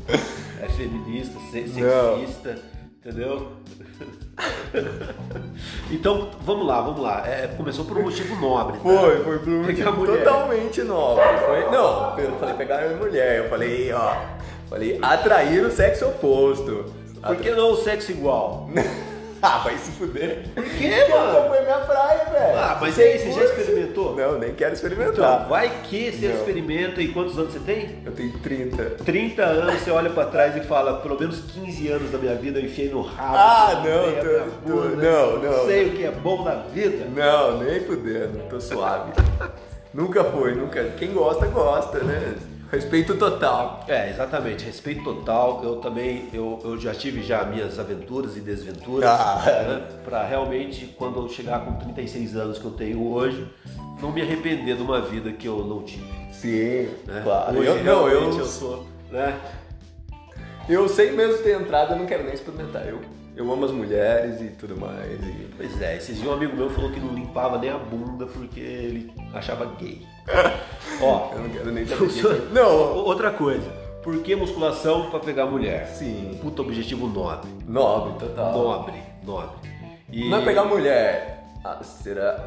É 0.60 0.68
feminista, 0.70 1.38
sexista, 1.52 1.84
não. 1.84 2.18
entendeu? 2.98 3.52
então, 5.88 6.30
vamos 6.40 6.66
lá, 6.66 6.80
vamos 6.80 7.00
lá. 7.00 7.24
É, 7.24 7.46
começou 7.56 7.84
por 7.84 7.96
um 7.96 8.02
motivo 8.02 8.34
nobre. 8.40 8.76
Tá? 8.76 8.82
Foi, 8.82 9.22
foi 9.22 9.38
por 9.38 9.48
um 9.48 9.62
motivo 9.62 10.06
totalmente 10.06 10.82
nobre. 10.82 11.24
Foi, 11.46 11.70
não, 11.70 12.18
eu 12.18 12.36
falei 12.40 12.54
pegar 12.54 12.82
a 12.82 12.96
mulher. 12.96 13.44
Eu 13.44 13.48
falei, 13.48 13.92
ó, 13.92 14.16
falei 14.68 14.98
atrair 15.00 15.64
o 15.64 15.70
sexo 15.70 16.08
oposto. 16.08 16.86
Por 17.22 17.36
que 17.36 17.50
não 17.50 17.72
o 17.72 17.76
sexo 17.76 18.12
igual? 18.12 18.68
ah, 19.42 19.58
vai 19.58 19.76
se 19.78 19.92
fuder. 19.92 20.44
Por 20.54 20.62
Porque 20.64 20.88
mano? 21.08 21.48
Foi 21.48 21.60
minha 21.60 21.78
praia, 21.80 22.24
velho. 22.24 22.58
Ah, 22.58 22.78
mas 22.80 22.98
aí, 22.98 23.18
você 23.18 23.32
já 23.32 23.44
experimentou? 23.44 24.16
Não, 24.16 24.38
nem 24.38 24.54
quero 24.54 24.74
experimentar. 24.74 25.12
Então, 25.12 25.48
vai 25.48 25.82
que 25.84 26.12
você 26.12 26.28
não. 26.28 26.34
experimenta 26.36 27.00
e 27.00 27.08
quantos 27.08 27.38
anos 27.38 27.52
você 27.52 27.60
tem? 27.60 28.02
Eu 28.04 28.12
tenho 28.12 28.38
30. 28.38 28.84
30 29.04 29.42
anos, 29.42 29.80
você 29.80 29.90
olha 29.90 30.10
pra 30.10 30.26
trás 30.26 30.56
e 30.56 30.60
fala, 30.60 31.00
pelo 31.00 31.18
menos 31.18 31.40
15 31.40 31.88
anos 31.88 32.10
da 32.10 32.18
minha 32.18 32.34
vida 32.34 32.58
eu 32.58 32.64
enfiei 32.64 32.90
no 32.90 33.02
rabo. 33.02 33.36
Ah, 33.36 33.82
não, 33.84 34.72
tô, 34.72 34.72
tô, 34.72 34.88
não, 34.96 35.38
não. 35.38 35.66
Sei 35.66 35.88
o 35.88 35.92
que 35.92 36.04
é 36.04 36.10
bom 36.10 36.44
na 36.44 36.54
vida. 36.54 37.06
Não, 37.14 37.58
nem 37.58 37.80
fudendo, 37.80 38.40
tô 38.48 38.60
suave. 38.60 39.12
nunca 39.92 40.24
foi, 40.24 40.54
nunca. 40.54 40.84
Quem 40.98 41.12
gosta, 41.12 41.46
gosta, 41.46 41.98
né? 41.98 42.34
Respeito 42.70 43.16
total. 43.16 43.84
É, 43.88 44.10
exatamente, 44.10 44.64
respeito 44.64 45.02
total. 45.02 45.62
Eu 45.64 45.76
também, 45.76 46.28
eu, 46.34 46.60
eu 46.62 46.78
já 46.78 46.94
tive 46.94 47.22
já 47.22 47.44
minhas 47.44 47.78
aventuras 47.78 48.36
e 48.36 48.40
desventuras, 48.40 49.08
ah. 49.08 49.42
né? 49.46 49.88
Para 50.04 50.24
realmente, 50.24 50.94
quando 50.98 51.18
eu 51.18 51.28
chegar 51.28 51.64
com 51.64 51.72
36 51.74 52.36
anos 52.36 52.58
que 52.58 52.64
eu 52.64 52.72
tenho 52.72 53.10
hoje, 53.10 53.48
não 54.02 54.12
me 54.12 54.20
arrepender 54.20 54.76
de 54.76 54.82
uma 54.82 55.00
vida 55.00 55.32
que 55.32 55.46
eu 55.46 55.64
não 55.64 55.82
tive. 55.82 56.04
Sim, 56.30 56.88
né? 57.06 57.22
claro. 57.24 57.58
Hoje, 57.58 57.68
eu, 57.68 57.84
não, 57.84 58.08
eu, 58.08 58.38
eu 58.38 58.44
sou, 58.44 58.86
né? 59.10 59.38
Eu 60.68 60.86
sei 60.88 61.12
mesmo 61.12 61.42
ter 61.42 61.58
entrado, 61.58 61.94
eu 61.94 61.98
não 61.98 62.04
quero 62.04 62.24
nem 62.24 62.34
experimentar. 62.34 62.86
Eu 62.86 63.00
eu 63.38 63.52
amo 63.52 63.64
as 63.64 63.70
mulheres 63.70 64.40
e 64.40 64.48
tudo 64.48 64.76
mais. 64.76 65.12
E... 65.22 65.48
Pois 65.56 65.80
é, 65.80 65.96
esses 65.96 66.16
dias 66.16 66.28
um 66.28 66.32
amigo 66.32 66.56
meu 66.56 66.68
falou 66.68 66.90
que 66.90 66.98
não 66.98 67.14
limpava 67.14 67.56
nem 67.56 67.70
a 67.70 67.78
bunda 67.78 68.26
porque 68.26 68.58
ele 68.58 69.12
achava 69.32 69.64
gay. 69.78 70.04
Ó, 71.00 71.32
eu 71.32 71.42
não 71.42 71.50
quero 71.50 71.70
nem 71.70 71.86
saber. 71.86 71.98
Funciona... 71.98 72.44
Não, 72.52 72.96
outra 72.96 73.30
coisa. 73.30 73.70
Por 74.02 74.20
que 74.22 74.34
musculação 74.34 75.08
para 75.10 75.20
pegar 75.20 75.46
mulher? 75.46 75.86
Sim. 75.86 76.36
Puta 76.42 76.62
objetivo 76.62 77.06
nobre. 77.06 77.48
Nobre, 77.66 78.26
total. 78.26 78.52
Nobre, 78.52 79.02
nobre. 79.24 79.70
E... 80.10 80.28
Não 80.28 80.38
é 80.38 80.44
pegar 80.44 80.64
mulher, 80.64 81.44
ah, 81.64 81.78
será 81.84 82.44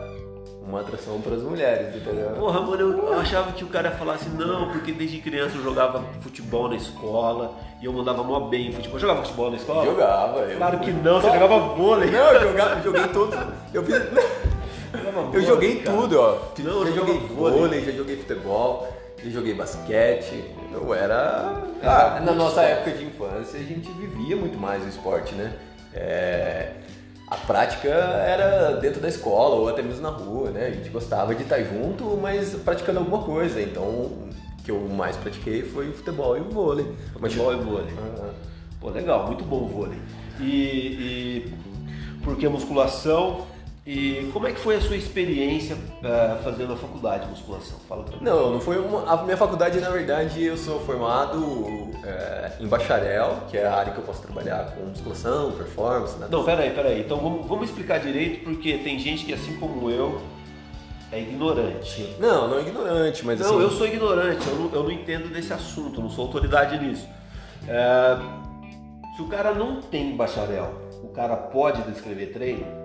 uma 0.68 0.82
atração 0.82 1.20
para 1.20 1.36
as 1.36 1.42
mulheres, 1.42 1.96
entendeu? 1.96 2.30
Porra, 2.32 2.62
mano, 2.62 2.82
eu, 2.82 3.08
eu, 3.08 3.20
achava 3.20 3.52
que 3.52 3.64
o 3.64 3.68
cara 3.68 3.92
falar 3.92 4.14
assim, 4.14 4.30
não, 4.30 4.72
porque 4.72 4.92
desde 4.92 5.20
criança 5.20 5.58
eu 5.58 5.64
jogava 5.64 6.04
futebol 6.22 6.70
na 6.70 6.76
escola 6.76 7.58
e 7.82 7.86
eu 7.86 7.94
mandava 7.94 8.24
mó 8.24 8.40
bem 8.42 8.68
em 8.68 8.72
futebol. 8.72 9.00
Jogava 9.00 9.24
futebol 9.24 9.50
na 9.50 9.58
escola? 9.58 9.86
Jogava. 9.86 10.40
Eu... 10.40 10.58
Claro 10.58 10.80
que 10.80 10.92
não, 10.92 11.20
você 11.20 11.32
jogava 11.32 11.60
vôlei. 11.60 12.12
Não, 12.12 12.32
eu 12.32 12.42
jogava, 12.42 12.82
joguei 12.82 13.08
todos. 13.08 13.40
Eu 13.74 13.84
fiz. 13.84 13.96
eu 15.34 15.42
joguei 15.42 15.82
tudo, 15.82 16.20
ó. 16.20 16.38
Não, 16.60 16.86
já 16.86 16.92
joguei 16.92 17.18
vôlei, 17.20 17.60
vôlei, 17.60 17.86
já 17.86 17.92
joguei 17.92 18.18
futebol, 18.18 18.88
já 19.24 19.30
joguei 19.32 19.54
basquete. 19.56 20.44
Eu 20.72 20.94
era. 20.94 21.64
Ah, 21.82 22.22
na 22.24 22.34
nossa 22.34 22.62
época 22.62 22.92
de 22.92 23.06
infância 23.06 23.60
a 23.60 23.64
gente 23.64 23.92
vivia 23.94 24.36
muito 24.36 24.60
mais 24.60 24.84
o 24.86 24.88
esporte, 24.88 25.34
né? 25.34 25.54
É 25.94 26.74
a 27.32 27.38
prática 27.38 27.88
era 27.88 28.74
dentro 28.74 29.00
da 29.00 29.08
escola 29.08 29.56
ou 29.56 29.70
até 29.70 29.82
mesmo 29.82 30.02
na 30.02 30.10
rua, 30.10 30.50
né? 30.50 30.66
A 30.66 30.72
gente 30.72 30.90
gostava 30.90 31.34
de 31.34 31.44
estar 31.44 31.64
junto, 31.64 32.20
mas 32.22 32.54
praticando 32.56 33.00
alguma 33.00 33.24
coisa. 33.24 33.62
Então, 33.62 33.84
o 33.84 34.30
que 34.62 34.70
eu 34.70 34.82
mais 34.90 35.16
pratiquei 35.16 35.62
foi 35.64 35.88
o 35.88 35.94
futebol 35.94 36.38
e 36.38 36.42
o 36.42 36.50
vôlei. 36.50 36.86
Futebol 37.14 37.54
mas... 37.54 37.62
e 37.62 37.64
vôlei. 37.64 37.94
Ah. 37.98 38.34
Pô, 38.82 38.90
legal, 38.90 39.28
muito 39.28 39.46
bom 39.46 39.64
o 39.64 39.68
vôlei. 39.70 39.98
E, 40.42 40.44
e 40.44 41.54
porque 42.22 42.46
a 42.46 42.50
musculação 42.50 43.48
e 43.86 44.30
como 44.32 44.48
é 44.48 44.52
que 44.52 44.60
foi 44.60 44.76
a 44.76 44.82
sua 44.82 44.96
experiência 44.96 45.76
uh, 45.76 46.44
fazendo 46.44 46.74
a 46.74 46.76
faculdade 46.76 47.26
de 47.26 47.32
musculação? 47.32 47.80
Fala 47.90 48.04
pra 48.04 48.16
mim. 48.16 48.24
Não, 48.24 48.52
não 48.52 48.60
foi 48.60 48.78
uma, 48.78 49.12
a 49.12 49.24
minha 49.24 49.36
faculdade, 49.38 49.80
na 49.80 49.90
verdade, 49.90 50.44
eu 50.44 50.56
sou 50.56 50.80
formado 50.82 51.90
é, 52.04 52.52
em 52.60 52.68
bacharel, 52.68 53.40
que 53.50 53.58
é 53.58 53.66
a 53.66 53.74
área 53.74 53.92
que 53.92 53.98
eu 53.98 54.04
posso 54.04 54.22
trabalhar 54.22 54.76
com 54.76 54.86
musculação, 54.86 55.52
performance. 55.54 56.16
Né? 56.20 56.28
Não, 56.30 56.44
peraí, 56.44 56.70
peraí. 56.70 57.02
Então 57.02 57.18
vamos, 57.18 57.48
vamos 57.48 57.70
explicar 57.70 58.00
direito, 58.00 58.44
porque 58.44 58.78
tem 58.78 59.00
gente 59.00 59.26
que, 59.26 59.34
assim 59.34 59.58
como 59.58 59.90
eu, 59.90 60.22
é 61.12 61.20
ignorante. 61.20 62.16
Não, 62.20 62.50
não 62.50 62.60
é 62.60 62.62
ignorante, 62.62 63.26
mas 63.26 63.40
não, 63.40 63.48
assim... 63.48 63.62
eu 63.62 63.72
sou 63.72 63.88
ignorante, 63.88 64.48
eu 64.48 64.56
não, 64.58 64.72
eu 64.74 64.84
não 64.84 64.92
entendo 64.92 65.34
desse 65.34 65.52
assunto, 65.52 66.00
não 66.00 66.10
sou 66.10 66.26
autoridade 66.26 66.78
nisso. 66.78 67.08
É, 67.68 68.16
se 69.16 69.24
o 69.24 69.28
cara 69.28 69.56
não 69.56 69.82
tem 69.82 70.16
bacharel, 70.16 70.72
o 71.04 71.08
cara 71.08 71.36
pode 71.36 71.82
descrever 71.82 72.28
treino? 72.28 72.81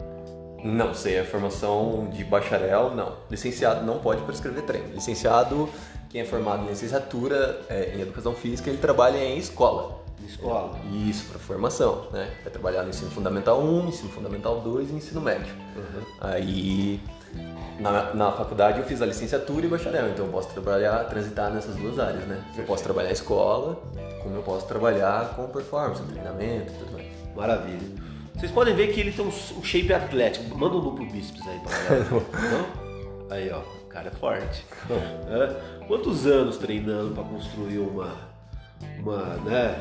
Não 0.65 0.95
sei, 0.95 1.21
a 1.21 1.25
formação 1.25 2.09
de 2.13 2.25
bacharel, 2.25 2.95
não. 2.95 3.17
Licenciado 3.31 3.85
não 3.85 3.99
pode 3.99 4.23
prescrever 4.23 4.63
treino. 4.63 4.95
Licenciado, 4.95 5.69
quem 6.11 6.21
é 6.21 6.25
formado 6.25 6.65
em 6.65 6.69
licenciatura 6.69 7.61
é, 7.69 7.95
em 7.97 8.01
educação 8.01 8.35
física, 8.35 8.71
ele 8.71 8.79
trabalha 8.79 9.19
em 9.19 9.39
escola. 9.39 10.05
Escola. 10.27 10.79
Isso, 10.93 11.27
para 11.27 11.39
formação, 11.39 12.09
né? 12.13 12.31
Vai 12.43 12.51
trabalhar 12.53 12.83
no 12.83 12.89
ensino 12.89 13.11
fundamental 13.11 13.61
1, 13.61 13.89
ensino 13.89 14.11
fundamental 14.11 14.61
2 14.61 14.91
e 14.91 14.95
ensino 14.95 15.21
médio. 15.21 15.55
Uhum. 15.77 16.03
Aí, 16.21 17.01
na, 17.79 18.15
na 18.15 18.33
faculdade 18.33 18.79
eu 18.79 18.85
fiz 18.85 19.01
a 19.03 19.07
licenciatura 19.07 19.67
e 19.67 19.69
bacharel, 19.69 20.09
então 20.09 20.27
eu 20.27 20.33
posso 20.33 20.49
trabalhar, 20.49 21.05
transitar 21.05 21.53
nessas 21.53 21.77
duas 21.77 21.99
áreas, 21.99 22.25
né? 22.25 22.43
Eu 22.57 22.65
posso 22.65 22.83
trabalhar 22.83 23.13
escola, 23.13 23.81
como 24.23 24.35
eu 24.35 24.43
posso 24.43 24.67
trabalhar 24.67 25.35
com 25.37 25.47
performance, 25.49 26.03
treinamento 26.03 26.73
e 26.73 26.77
tudo 26.77 26.93
mais. 26.93 27.07
Maravilha. 27.37 28.06
Vocês 28.37 28.53
podem 28.53 28.75
ver 28.75 28.93
que 28.93 29.01
ele 29.01 29.13
tem 29.13 29.25
um 29.25 29.31
shape 29.63 29.93
atlético. 29.93 30.57
Manda 30.57 30.77
um 30.77 30.81
duplo 30.81 31.07
bíceps 31.07 31.43
aí 31.49 31.59
pra 31.61 31.79
galera. 31.79 32.05
Não? 32.53 33.35
Aí, 33.35 33.51
ó. 33.51 33.61
O 33.61 33.89
cara 33.89 34.09
é 34.09 34.11
forte. 34.11 34.65
É. 34.91 35.85
Quantos 35.87 36.27
anos 36.27 36.59
treinando 36.59 37.15
para 37.15 37.25
construir 37.25 37.79
uma, 37.79 38.15
uma, 38.99 39.37
né, 39.37 39.81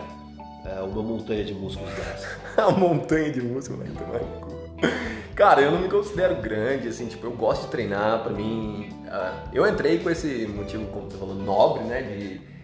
é, 0.66 0.80
uma 0.82 1.04
montanha 1.04 1.44
de 1.44 1.54
músculos 1.54 1.92
dessa? 1.94 2.38
uma 2.70 2.72
montanha 2.72 3.30
de 3.30 3.42
músculos, 3.42 3.82
né? 3.82 3.92
Então, 3.92 4.90
cara, 5.36 5.62
eu 5.62 5.70
não 5.70 5.82
me 5.82 5.90
considero 5.90 6.38
grande, 6.38 6.88
assim, 6.88 7.08
tipo, 7.08 7.28
eu 7.28 7.32
gosto 7.32 7.64
de 7.64 7.72
treinar, 7.72 8.24
pra 8.24 8.32
mim. 8.32 8.90
Uh, 9.06 9.50
eu 9.52 9.68
entrei 9.68 10.00
com 10.00 10.10
esse 10.10 10.48
motivo, 10.48 10.86
como 10.86 11.12
você 11.12 11.18
falou, 11.18 11.36
nobre, 11.36 11.84
né? 11.84 12.02
De 12.04 12.55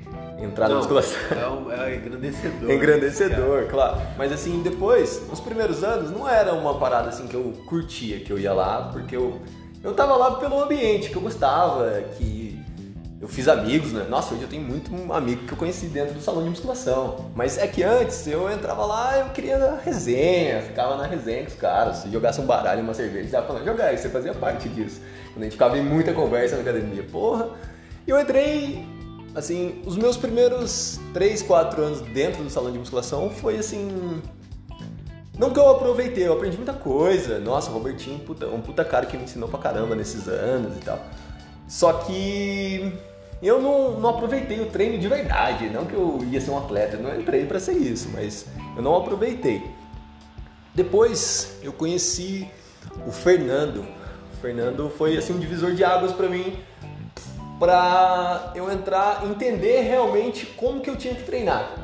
entrar 0.44 0.70
na 0.70 0.76
musculação. 0.76 1.18
É, 1.32 1.48
um, 1.48 1.72
é 1.72 1.96
engrandecedor. 1.96 2.70
É 2.70 2.74
engrandecedor, 2.76 3.68
claro. 3.68 4.02
Mas 4.18 4.32
assim, 4.32 4.62
depois, 4.62 5.22
nos 5.30 5.40
primeiros 5.40 5.84
anos, 5.84 6.12
não 6.12 6.28
era 6.28 6.54
uma 6.54 6.78
parada 6.78 7.10
assim 7.10 7.28
que 7.28 7.36
eu 7.36 7.54
curtia, 7.66 8.20
que 8.20 8.32
eu 8.32 8.40
ia 8.40 8.54
lá, 8.54 8.90
porque 8.92 9.16
eu, 9.16 9.40
eu 9.84 9.94
tava 9.94 10.16
lá 10.16 10.36
pelo 10.36 10.62
ambiente 10.62 11.10
que 11.10 11.16
eu 11.16 11.22
gostava, 11.22 12.02
que 12.18 12.60
eu 13.22 13.28
fiz 13.28 13.48
amigos, 13.48 13.94
né? 13.94 14.08
Nossa, 14.10 14.34
hoje 14.34 14.42
eu 14.42 14.50
tenho 14.50 14.64
muito 14.64 14.92
amigo 15.14 15.46
que 15.46 15.54
eu 15.54 15.58
conheci 15.58 15.86
dentro 15.86 16.16
do 16.16 16.22
salão 16.22 16.42
de 16.42 16.50
musculação. 16.50 17.30
Mas 17.36 17.56
é 17.56 17.68
que 17.68 17.84
antes 17.84 18.26
eu 18.26 18.52
entrava 18.52 18.84
lá, 18.84 19.20
eu 19.20 19.30
queria 19.30 19.80
resenha, 19.86 20.64
ficava 20.64 20.98
na 20.98 21.06
resenha 21.06 21.44
com 21.44 21.50
os 21.50 21.56
caras. 21.56 21.98
Se 21.98 22.10
jogasse 22.10 22.42
um 22.42 22.48
baralho, 22.48 22.82
uma 22.82 22.96
cerveja, 22.96 23.30
você 23.30 23.48
falando, 23.48 23.64
jogar, 23.64 23.96
você 23.96 24.10
fazia 24.10 24.34
parte 24.34 24.68
disso. 24.70 25.00
Quando 25.34 25.42
a 25.42 25.44
gente 25.44 25.54
ficava 25.54 25.78
em 25.78 25.84
muita 25.84 26.14
conversa 26.14 26.56
na 26.56 26.64
academia, 26.64 27.04
porra. 27.04 27.50
E 28.08 28.10
eu 28.10 28.20
entrei 28.20 28.84
assim, 29.36 29.82
os 29.86 29.96
meus 29.98 30.18
primeiros 30.18 31.00
3, 31.14 31.42
4 31.44 31.82
anos 31.82 32.02
dentro 32.02 32.44
do 32.44 32.50
salão 32.50 32.72
de 32.72 32.80
musculação 32.80 33.30
foi 33.30 33.58
assim. 33.58 34.22
Não 35.38 35.52
que 35.52 35.60
eu 35.60 35.70
aproveitei, 35.70 36.28
eu 36.28 36.34
aprendi 36.34 36.58
muita 36.58 36.74
coisa. 36.74 37.40
Nossa, 37.40 37.70
o 37.72 37.74
Robertinho, 37.74 38.20
puta, 38.20 38.48
um 38.48 38.62
puta 38.62 38.86
cara 38.86 39.06
que 39.06 39.18
me 39.18 39.24
ensinou 39.24 39.50
pra 39.50 39.60
caramba 39.60 39.96
nesses 39.96 40.28
anos 40.28 40.78
e 40.78 40.80
tal. 40.82 41.00
Só 41.68 41.94
que 41.94 42.94
eu 43.42 43.60
não, 43.60 44.00
não 44.00 44.10
aproveitei 44.10 44.60
o 44.60 44.68
treino 44.68 45.00
de 45.00 45.08
verdade. 45.08 45.70
Não 45.70 45.86
que 45.86 45.94
eu 45.94 46.20
ia 46.30 46.40
ser 46.40 46.52
um 46.52 46.58
atleta, 46.58 46.98
eu 46.98 47.02
não 47.02 47.20
entrei 47.20 47.46
para 47.46 47.60
ser 47.60 47.74
isso, 47.74 48.10
mas 48.14 48.46
eu 48.76 48.84
não 48.84 48.96
aproveitei. 48.96 49.64
Depois 50.76 51.58
eu 51.64 51.74
conheci 51.74 52.48
o 53.08 53.12
Fernando. 53.12 53.86
O 54.34 54.42
Fernando 54.42 54.90
foi 54.90 55.18
assim 55.18 55.34
um 55.34 55.40
divisor 55.40 55.74
de 55.74 55.84
águas 55.84 56.12
para 56.12 56.28
mim 56.28 56.56
para 57.62 58.54
eu 58.56 58.72
entrar, 58.72 59.24
entender 59.24 59.82
realmente 59.82 60.48
como 60.48 60.82
que 60.82 60.90
eu 60.90 60.96
tinha 60.96 61.14
que 61.14 61.22
treinar, 61.22 61.76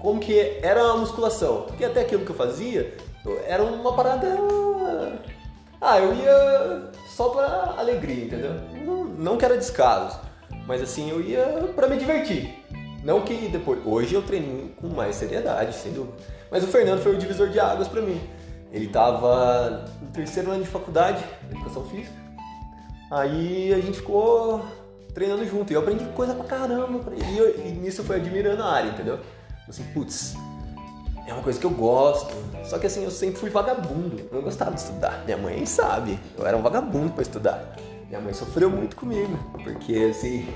como 0.00 0.20
que 0.20 0.60
era 0.62 0.80
a 0.80 0.96
musculação, 0.96 1.62
porque 1.62 1.84
até 1.84 2.02
aquilo 2.02 2.24
que 2.24 2.30
eu 2.30 2.36
fazia 2.36 2.96
era 3.44 3.60
uma 3.64 3.96
parada, 3.96 4.28
ah, 5.80 5.98
eu 5.98 6.14
ia 6.14 6.92
só 7.08 7.30
para 7.30 7.74
alegria, 7.76 8.26
entendeu? 8.26 8.52
Não, 8.84 9.04
não 9.04 9.36
que 9.36 9.44
era 9.44 9.58
descaso, 9.58 10.20
mas 10.68 10.80
assim 10.80 11.10
eu 11.10 11.20
ia 11.20 11.44
para 11.74 11.88
me 11.88 11.96
divertir. 11.96 12.62
Não 13.02 13.22
que 13.22 13.48
depois, 13.48 13.84
hoje 13.84 14.14
eu 14.14 14.22
treino 14.22 14.68
com 14.76 14.86
mais 14.86 15.16
seriedade, 15.16 15.74
sem 15.74 15.92
dúvida. 15.92 16.16
Mas 16.48 16.62
o 16.62 16.68
Fernando 16.68 17.02
foi 17.02 17.12
o 17.12 17.18
divisor 17.18 17.48
de 17.48 17.58
águas 17.58 17.88
para 17.88 18.00
mim. 18.00 18.20
Ele 18.72 18.86
estava 18.86 19.84
no 20.00 20.08
terceiro 20.12 20.52
ano 20.52 20.62
de 20.62 20.70
faculdade, 20.70 21.24
educação 21.50 21.84
física. 21.86 22.14
Aí 23.10 23.74
a 23.74 23.80
gente 23.80 23.98
ficou 23.98 24.64
treinando 25.14 25.46
junto. 25.46 25.72
E 25.72 25.74
eu 25.76 25.80
aprendi 25.80 26.04
coisa 26.06 26.34
pra 26.34 26.44
caramba. 26.44 27.00
E, 27.14 27.38
eu, 27.38 27.66
e 27.66 27.70
nisso 27.70 28.00
eu 28.00 28.04
fui 28.04 28.16
admirando 28.16 28.62
a 28.62 28.66
área, 28.66 28.88
entendeu? 28.90 29.18
Assim, 29.68 29.84
putz, 29.94 30.34
é 31.26 31.32
uma 31.32 31.42
coisa 31.42 31.58
que 31.58 31.64
eu 31.64 31.70
gosto. 31.70 32.34
Só 32.64 32.78
que 32.78 32.86
assim, 32.86 33.04
eu 33.04 33.10
sempre 33.10 33.38
fui 33.38 33.50
vagabundo. 33.50 34.18
Eu 34.30 34.36
não 34.36 34.42
gostava 34.42 34.72
de 34.72 34.80
estudar. 34.80 35.22
Minha 35.24 35.38
mãe 35.38 35.64
sabe, 35.64 36.18
eu 36.36 36.46
era 36.46 36.56
um 36.56 36.62
vagabundo 36.62 37.12
para 37.12 37.22
estudar. 37.22 37.76
Minha 38.08 38.20
mãe 38.20 38.34
sofreu 38.34 38.70
muito 38.70 38.94
comigo, 38.96 39.36
porque 39.64 40.10
assim, 40.10 40.46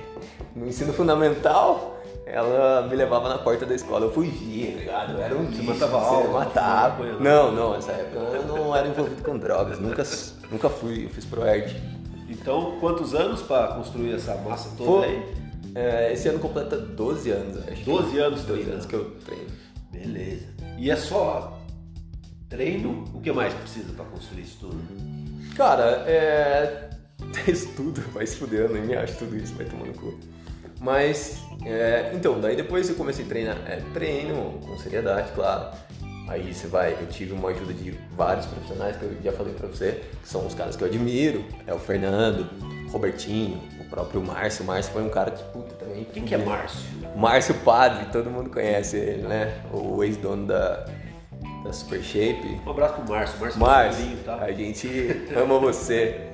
no 0.55 0.67
ensino 0.67 0.93
fundamental, 0.93 1.99
ela 2.25 2.87
me 2.87 2.95
levava 2.95 3.29
na 3.29 3.39
porta 3.39 3.65
da 3.67 3.75
escola, 3.75 4.05
eu 4.05 4.13
fugia, 4.13 4.73
tá 4.73 4.79
ligado? 4.79 5.13
Eu 5.15 5.21
era 5.23 5.35
um 5.35 5.47
Você 5.51 5.63
matava 5.63 5.99
aula? 5.99 6.45
matava. 6.45 7.05
Não, 7.19 7.51
não, 7.51 7.73
nessa 7.73 7.93
época 7.93 8.19
eu 8.19 8.45
não 8.45 8.77
era 8.77 8.87
envolvido 8.87 9.23
com 9.23 9.37
drogas, 9.39 9.81
nunca, 9.81 10.05
nunca 10.53 10.69
fui, 10.69 11.07
eu 11.07 11.11
fiz 11.11 11.25
ProErd. 11.25 11.98
Então, 12.29 12.79
quantos 12.79 13.15
anos 13.15 13.43
para 13.43 13.69
construir 13.69 14.15
essa 14.15 14.37
massa 14.37 14.71
toda 14.77 15.07
aí? 15.07 15.23
É, 15.75 16.13
esse 16.13 16.29
ano 16.29 16.39
completa 16.39 16.77
12 16.77 17.31
anos, 17.31 17.69
acho. 17.69 17.85
12 17.85 18.19
anos 18.19 18.43
12 18.43 18.71
anos 18.71 18.87
que 18.87 18.95
eu 18.95 19.11
treino. 19.25 19.51
Beleza. 19.91 20.47
E 20.77 20.91
é 20.91 20.97
só 20.97 21.59
treino? 22.49 23.05
O 23.15 23.21
que 23.21 23.33
mais 23.33 23.53
precisa 23.55 23.93
para 23.93 24.05
construir 24.07 24.43
isso 24.43 24.59
tudo? 24.61 24.79
Cara, 25.57 26.05
é. 26.07 26.91
Estudo, 27.47 28.01
vai 28.13 28.27
se 28.27 28.37
fuder, 28.37 28.63
eu 28.63 28.73
nem 28.73 28.83
me 28.83 28.97
acho 28.97 29.17
tudo 29.19 29.37
isso, 29.37 29.55
vai 29.55 29.67
tomando 29.67 29.93
cu. 29.99 30.19
Mas, 30.81 31.43
é... 31.65 32.13
então, 32.15 32.41
daí 32.41 32.55
depois 32.55 32.89
eu 32.89 32.95
comecei 32.95 33.25
a 33.25 33.29
treinar. 33.29 33.59
É, 33.67 33.83
treino 33.93 34.61
com 34.65 34.79
seriedade, 34.79 35.33
claro. 35.33 35.77
Aí 36.29 36.53
você 36.53 36.67
vai, 36.67 36.93
eu 36.93 37.07
tive 37.07 37.33
uma 37.33 37.49
ajuda 37.49 37.73
de 37.73 37.99
vários 38.15 38.45
profissionais 38.45 38.97
que 38.97 39.05
eu 39.05 39.17
já 39.25 39.33
falei 39.33 39.55
pra 39.55 39.67
você, 39.67 40.03
que 40.23 40.29
são 40.29 40.47
os 40.47 40.55
caras 40.55 40.77
que 40.77 40.85
eu 40.85 40.89
admiro. 40.89 41.43
É 41.67 41.73
o 41.73 41.79
Fernando, 41.79 42.47
o 42.87 42.91
Robertinho, 42.91 43.63
o 43.81 43.85
próprio 43.85 44.23
Márcio. 44.23 44.63
O 44.63 44.67
Márcio 44.67 44.93
foi 44.93 45.03
um 45.03 45.09
cara 45.09 45.31
que, 45.31 45.43
puta, 45.45 45.75
também. 45.77 46.05
Quem 46.05 46.25
que 46.25 46.35
é 46.35 46.39
Márcio? 46.39 46.81
Márcio 47.17 47.55
Padre, 47.57 48.07
todo 48.13 48.31
mundo 48.31 48.51
conhece 48.51 48.99
ele, 48.99 49.23
né? 49.23 49.59
O 49.73 50.05
ex-dono 50.05 50.47
da, 50.47 50.85
da 51.65 51.73
Super 51.73 52.03
Shape. 52.03 52.61
Um 52.67 52.71
abraço 52.71 52.95
pro 52.95 53.11
Márcio. 53.11 53.41
Márcio, 53.41 53.61
Márcio 53.61 54.17
tá? 54.25 54.37
a 54.37 54.53
gente 54.53 55.27
ama 55.35 55.59
você. 55.59 56.28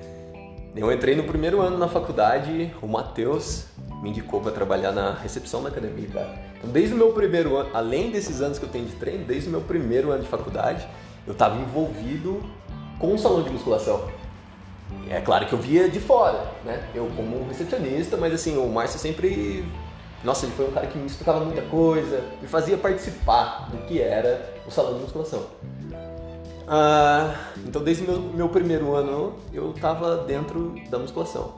Eu 0.76 0.90
entrei 0.90 1.14
no 1.14 1.23
primeiro 1.23 1.61
ano 1.61 1.78
na 1.78 1.87
faculdade, 1.87 2.75
o 2.83 2.88
Matheus 2.88 3.66
me 4.02 4.11
indicou 4.11 4.40
para 4.40 4.50
trabalhar 4.50 4.90
na 4.90 5.12
recepção 5.12 5.62
da 5.62 5.69
academia, 5.69 6.09
cara. 6.09 6.37
Então, 6.59 6.69
desde 6.69 6.93
o 6.95 6.97
meu 6.97 7.12
primeiro 7.12 7.57
ano, 7.57 7.71
além 7.73 8.11
desses 8.11 8.40
anos 8.40 8.59
que 8.59 8.64
eu 8.64 8.69
tenho 8.69 8.85
de 8.85 8.97
treino, 8.97 9.25
desde 9.25 9.49
o 9.49 9.52
meu 9.52 9.61
primeiro 9.61 10.11
ano 10.11 10.25
de 10.25 10.28
faculdade, 10.28 10.85
eu 11.25 11.33
estava 11.33 11.61
envolvido 11.61 12.43
com 12.99 13.14
um 13.14 13.19
salão 13.19 13.45
de 13.45 13.50
musculação. 13.50 14.11
É 15.09 15.21
claro 15.21 15.47
que 15.47 15.52
eu 15.52 15.59
via 15.61 15.88
de 15.88 16.00
fora, 16.00 16.50
né? 16.64 16.88
Eu 16.93 17.09
como 17.14 17.47
recepcionista, 17.47 18.16
mas 18.16 18.35
assim, 18.35 18.57
o 18.57 18.69
Márcio 18.69 18.99
sempre. 18.99 19.64
Nossa, 20.25 20.45
ele 20.45 20.54
foi 20.57 20.66
um 20.66 20.73
cara 20.73 20.88
que 20.88 20.99
me 20.99 21.07
explicava 21.07 21.45
muita 21.45 21.62
coisa, 21.62 22.21
me 22.43 22.49
fazia 22.49 22.76
participar 22.76 23.69
do 23.71 23.78
que 23.87 24.00
era 24.00 24.54
o 24.66 24.73
salão 24.73 24.95
de 24.95 25.02
musculação. 25.02 25.47
Ah, 26.66 27.35
então, 27.66 27.83
desde 27.83 28.04
meu, 28.04 28.21
meu 28.21 28.49
primeiro 28.49 28.94
ano, 28.94 29.35
eu 29.52 29.71
estava 29.73 30.18
dentro 30.25 30.75
da 30.90 30.99
musculação. 30.99 31.54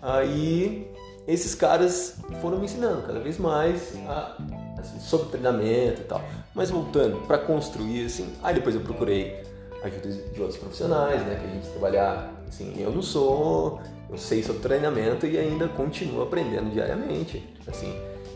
Aí, 0.00 0.90
esses 1.26 1.54
caras 1.54 2.16
foram 2.40 2.58
me 2.58 2.64
ensinando 2.64 3.02
cada 3.02 3.20
vez 3.20 3.38
mais 3.38 3.94
a, 4.08 4.36
assim, 4.78 4.98
sobre 5.00 5.28
treinamento 5.28 6.00
e 6.00 6.04
tal. 6.04 6.22
Mas 6.54 6.70
voltando 6.70 7.18
para 7.26 7.38
construir, 7.38 8.06
assim, 8.06 8.32
aí 8.42 8.54
depois 8.54 8.74
eu 8.74 8.80
procurei 8.80 9.42
ajuda 9.82 10.08
de 10.08 10.40
outros 10.40 10.58
profissionais, 10.58 11.22
né, 11.22 11.36
que 11.36 11.46
a 11.46 11.50
gente 11.50 11.68
trabalhar, 11.70 12.32
assim, 12.48 12.74
eu 12.80 12.92
não 12.92 13.02
sou, 13.02 13.80
eu 14.10 14.16
sei 14.16 14.42
sobre 14.42 14.62
treinamento 14.62 15.26
e 15.26 15.38
ainda 15.38 15.68
continuo 15.68 16.22
aprendendo 16.22 16.70
diariamente, 16.70 17.42
assim, 17.66 17.92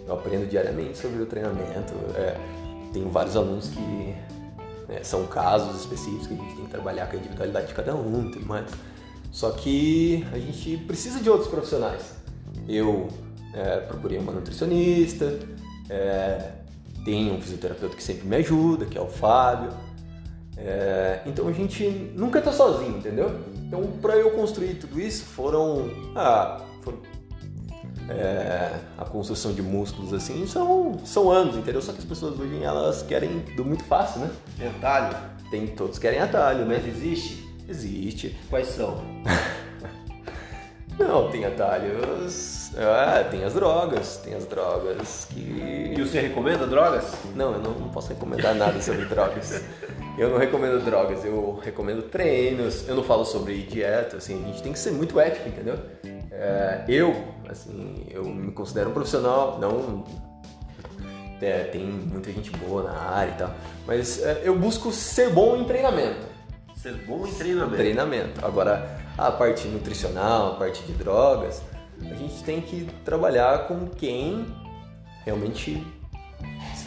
eu 0.06 0.14
aprendo 0.14 0.48
diariamente 0.48 0.98
sobre 0.98 1.22
o 1.22 1.26
treinamento, 1.26 1.94
é, 2.16 2.36
tenho 2.92 3.08
vários 3.10 3.36
alunos 3.36 3.68
que 3.68 4.14
né, 4.88 5.02
são 5.02 5.26
casos 5.26 5.80
específicos 5.80 6.26
que 6.26 6.34
a 6.34 6.36
gente 6.36 6.54
tem 6.54 6.64
que 6.64 6.70
trabalhar 6.70 7.06
com 7.06 7.16
a 7.16 7.18
individualidade 7.18 7.68
de 7.68 7.74
cada 7.74 7.94
um 7.94 8.30
tudo 8.30 8.46
mais. 8.46 8.66
Só 9.30 9.50
que 9.50 10.26
a 10.32 10.38
gente 10.38 10.78
precisa 10.78 11.20
de 11.20 11.28
outros 11.28 11.50
profissionais. 11.50 12.14
Eu 12.68 13.08
é, 13.52 13.78
procurei 13.80 14.18
uma 14.18 14.32
nutricionista, 14.32 15.38
é, 15.90 16.52
tenho 17.04 17.34
um 17.34 17.40
fisioterapeuta 17.40 17.96
que 17.96 18.02
sempre 18.02 18.26
me 18.26 18.36
ajuda, 18.36 18.86
que 18.86 18.96
é 18.96 19.00
o 19.00 19.08
Fábio. 19.08 19.70
É, 20.56 21.20
então 21.26 21.48
a 21.48 21.52
gente 21.52 21.86
nunca 22.14 22.38
está 22.38 22.50
sozinho, 22.50 22.96
entendeu? 22.96 23.40
Então 23.66 23.82
para 24.00 24.16
eu 24.16 24.30
construir 24.30 24.74
tudo 24.74 25.00
isso 25.00 25.24
foram, 25.24 25.90
ah, 26.14 26.62
é, 28.08 28.72
a 28.96 29.04
construção 29.04 29.52
de 29.52 29.62
músculos 29.62 30.12
assim 30.12 30.46
são, 30.46 30.98
são 31.04 31.30
anos, 31.30 31.56
entendeu? 31.56 31.82
Só 31.82 31.92
que 31.92 31.98
as 31.98 32.04
pessoas 32.04 32.38
hoje 32.38 32.62
elas 32.62 33.02
querem 33.02 33.40
do 33.56 33.64
muito 33.64 33.84
fácil, 33.84 34.20
né? 34.20 34.30
Tem 34.58 34.68
atalho? 34.68 35.16
Tem, 35.50 35.66
todos 35.66 35.98
querem 35.98 36.20
atalho, 36.20 36.64
né? 36.64 36.80
Mas 36.82 36.96
existe? 36.96 37.44
Existe. 37.68 38.36
Quais 38.48 38.68
são? 38.68 39.02
Não, 40.98 41.30
tem 41.30 41.44
atalhos. 41.44 42.70
Ah, 42.74 43.22
tem 43.30 43.44
as 43.44 43.52
drogas. 43.52 44.16
Tem 44.24 44.34
as 44.34 44.46
drogas 44.46 45.26
que. 45.28 45.92
E 45.94 46.00
você 46.00 46.20
recomenda 46.20 46.66
drogas? 46.66 47.12
Não, 47.34 47.52
eu 47.52 47.58
não, 47.58 47.72
não 47.72 47.88
posso 47.90 48.08
recomendar 48.08 48.54
nada 48.54 48.80
sobre 48.80 49.04
drogas. 49.04 49.62
Eu 50.16 50.30
não 50.30 50.38
recomendo 50.38 50.82
drogas, 50.82 51.22
eu 51.26 51.60
recomendo 51.62 52.02
treinos, 52.02 52.88
eu 52.88 52.94
não 52.96 53.04
falo 53.04 53.26
sobre 53.26 53.58
dieta, 53.64 54.16
assim, 54.16 54.42
a 54.42 54.46
gente 54.46 54.62
tem 54.62 54.72
que 54.72 54.78
ser 54.78 54.92
muito 54.92 55.20
ético, 55.20 55.46
entendeu? 55.46 55.78
É, 56.30 56.84
eu, 56.88 57.14
assim, 57.48 58.06
eu 58.10 58.24
me 58.24 58.52
considero 58.52 58.90
um 58.90 58.92
profissional, 58.92 59.58
não 59.58 60.04
é, 61.40 61.64
tem 61.64 61.84
muita 61.84 62.32
gente 62.32 62.50
boa 62.50 62.82
na 62.82 62.98
área 62.98 63.30
e 63.30 63.34
tal, 63.34 63.54
mas 63.86 64.22
é, 64.22 64.42
eu 64.44 64.58
busco 64.58 64.90
ser 64.92 65.30
bom 65.32 65.56
em 65.56 65.64
treinamento. 65.64 66.26
Ser 66.76 66.94
bom 67.06 67.26
em 67.26 67.32
treinamento. 67.32 67.76
Treinamento. 67.76 68.46
Agora, 68.46 69.00
a 69.16 69.30
parte 69.30 69.66
nutricional, 69.68 70.52
a 70.52 70.54
parte 70.56 70.82
de 70.82 70.92
drogas, 70.92 71.62
a 72.00 72.14
gente 72.14 72.42
tem 72.44 72.60
que 72.60 72.88
trabalhar 73.04 73.66
com 73.66 73.86
quem 73.88 74.46
realmente 75.24 75.84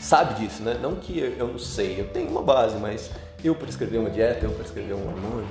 sabe 0.02 0.36
disso, 0.36 0.64
né? 0.64 0.78
Não 0.82 0.96
que 0.96 1.20
eu 1.20 1.48
não 1.48 1.60
sei, 1.60 2.00
eu 2.00 2.08
tenho 2.08 2.30
uma 2.30 2.42
base, 2.42 2.78
mas 2.78 3.12
eu 3.44 3.56
prescrever 3.56 4.00
uma 4.00 4.10
dieta, 4.10 4.46
eu 4.46 4.52
prescrever 4.52 4.96
um 4.96 5.08
hormônio, 5.08 5.48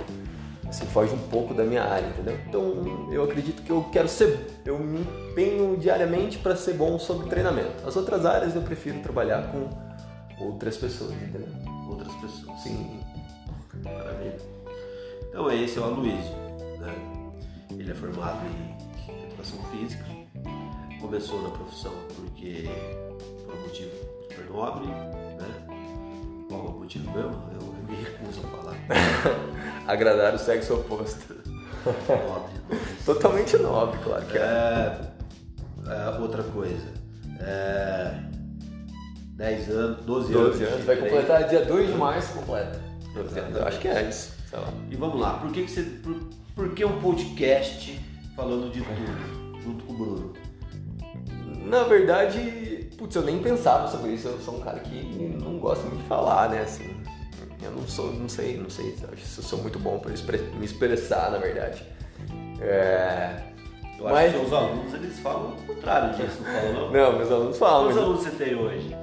assim, 0.69 0.87
foge 0.87 1.15
um 1.15 1.29
pouco 1.29 1.55
da 1.55 1.65
minha 1.65 1.83
área, 1.83 2.07
entendeu? 2.07 2.39
Então, 2.47 3.09
eu 3.11 3.25
acredito 3.25 3.63
que 3.63 3.71
eu 3.71 3.85
quero 3.91 4.09
ser, 4.09 4.61
eu 4.65 4.79
me 4.79 5.01
empenho 5.01 5.77
diariamente 5.77 6.39
para 6.39 6.55
ser 6.57 6.75
bom 6.75 6.99
sobre 6.99 7.29
treinamento. 7.29 7.87
As 7.87 7.97
outras 7.97 8.27
áreas 8.27 8.55
eu 8.55 8.63
prefiro 8.63 9.01
trabalhar 9.01 9.51
com 9.51 9.69
outras 10.45 10.77
pessoas, 10.77 11.13
entendeu? 11.13 11.49
Outras 11.89 12.13
pessoas. 12.17 12.61
Sim. 12.63 13.01
Maravilha. 13.83 14.37
Então, 15.29 15.51
esse 15.51 15.79
é 15.79 15.81
o 15.81 15.85
Aloysio, 15.85 16.35
né? 16.81 16.95
Ele 17.71 17.91
é 17.91 17.95
formado 17.95 18.41
em 18.47 19.25
educação 19.25 19.59
física, 19.71 20.05
começou 21.01 21.41
na 21.43 21.51
profissão 21.51 21.93
porque 22.17 22.69
por 23.45 23.55
um 23.55 23.61
motivo 23.61 23.91
super 24.29 24.51
nobre, 24.51 24.87
né? 24.87 26.47
Qual 26.49 26.67
é 26.67 26.69
o 26.69 26.73
motivo 26.73 27.11
mesmo? 27.13 27.43
Eu 27.53 27.75
me 27.89 27.97
recuso 28.03 28.41
a 28.41 28.51
falar. 28.51 28.77
Agradar 29.89 30.35
o 30.35 30.39
sexo 30.39 30.75
oposto. 30.75 31.35
Nobre. 31.87 32.59
Totalmente 33.07 33.57
nobre, 33.57 33.99
claro 34.05 34.27
que 34.27 34.37
é. 34.37 34.41
É, 34.41 35.93
é, 35.93 36.21
outra 36.21 36.43
coisa. 36.43 36.87
É, 37.41 38.15
10 39.33 39.71
anos, 39.71 40.05
12, 40.05 40.33
12 40.33 40.65
anos. 40.65 40.85
vai 40.85 40.97
completar 40.97 41.49
dia 41.49 41.65
2 41.65 41.89
de 41.89 41.95
março, 41.95 42.35
completa. 42.35 42.79
12 43.15 43.39
anos, 43.39 43.57
eu 43.57 43.67
acho 43.67 43.79
que 43.79 43.89
é 43.89 44.03
isso. 44.07 44.37
E 44.91 44.97
vamos 44.97 45.19
lá, 45.19 45.39
por 45.39 45.51
que, 45.51 45.65
que 45.65 45.71
você. 45.71 45.83
Por, 45.83 46.15
por 46.55 46.75
que 46.75 46.85
um 46.85 47.01
podcast 47.01 47.99
falando 48.37 48.71
de 48.71 48.83
tudo, 48.83 49.63
junto 49.63 49.85
com 49.85 49.93
o 49.95 49.97
Bruno? 49.97 50.33
Na 51.65 51.85
verdade, 51.85 52.91
putz, 52.99 53.17
eu 53.17 53.23
nem 53.23 53.39
pensava 53.39 53.89
sobre 53.89 54.11
isso. 54.11 54.29
Eu 54.29 54.39
sou 54.41 54.57
um 54.57 54.61
cara 54.61 54.81
que 54.81 55.39
não 55.43 55.59
gosta 55.59 55.87
muito 55.87 56.03
de 56.03 56.09
falar, 56.09 56.51
né? 56.51 56.61
Assim, 56.61 56.95
eu 57.63 57.71
não 57.73 57.87
sou, 57.87 58.13
não 58.13 58.29
sei, 58.29 58.57
não 58.57 58.71
sei 58.71 58.95
se 58.97 59.39
eu 59.39 59.45
sou 59.45 59.59
muito 59.61 59.79
bom 59.79 59.99
para 59.99 60.11
me 60.39 60.65
expressar, 60.65 61.31
na 61.31 61.39
verdade. 61.39 61.83
É... 62.61 63.49
Eu 63.99 64.07
acho 64.07 64.15
Mas- 64.15 64.33
que 64.33 64.39
seus 64.39 64.53
alunos 64.53 64.95
eles 64.95 65.19
falam 65.19 65.55
o 65.55 65.67
contrário 65.67 66.17
disso, 66.17 66.41
não 66.41 66.53
falam 66.53 66.73
não? 66.73 66.91
Não, 66.93 67.19
meus 67.19 67.31
alunos 67.33 67.59
falam. 67.59 67.87
Quantos 67.87 68.03
alunos 68.03 68.23
você 68.23 68.31
tem 68.31 68.55
hoje? 68.55 68.97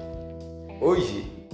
Hoje, 0.80 1.48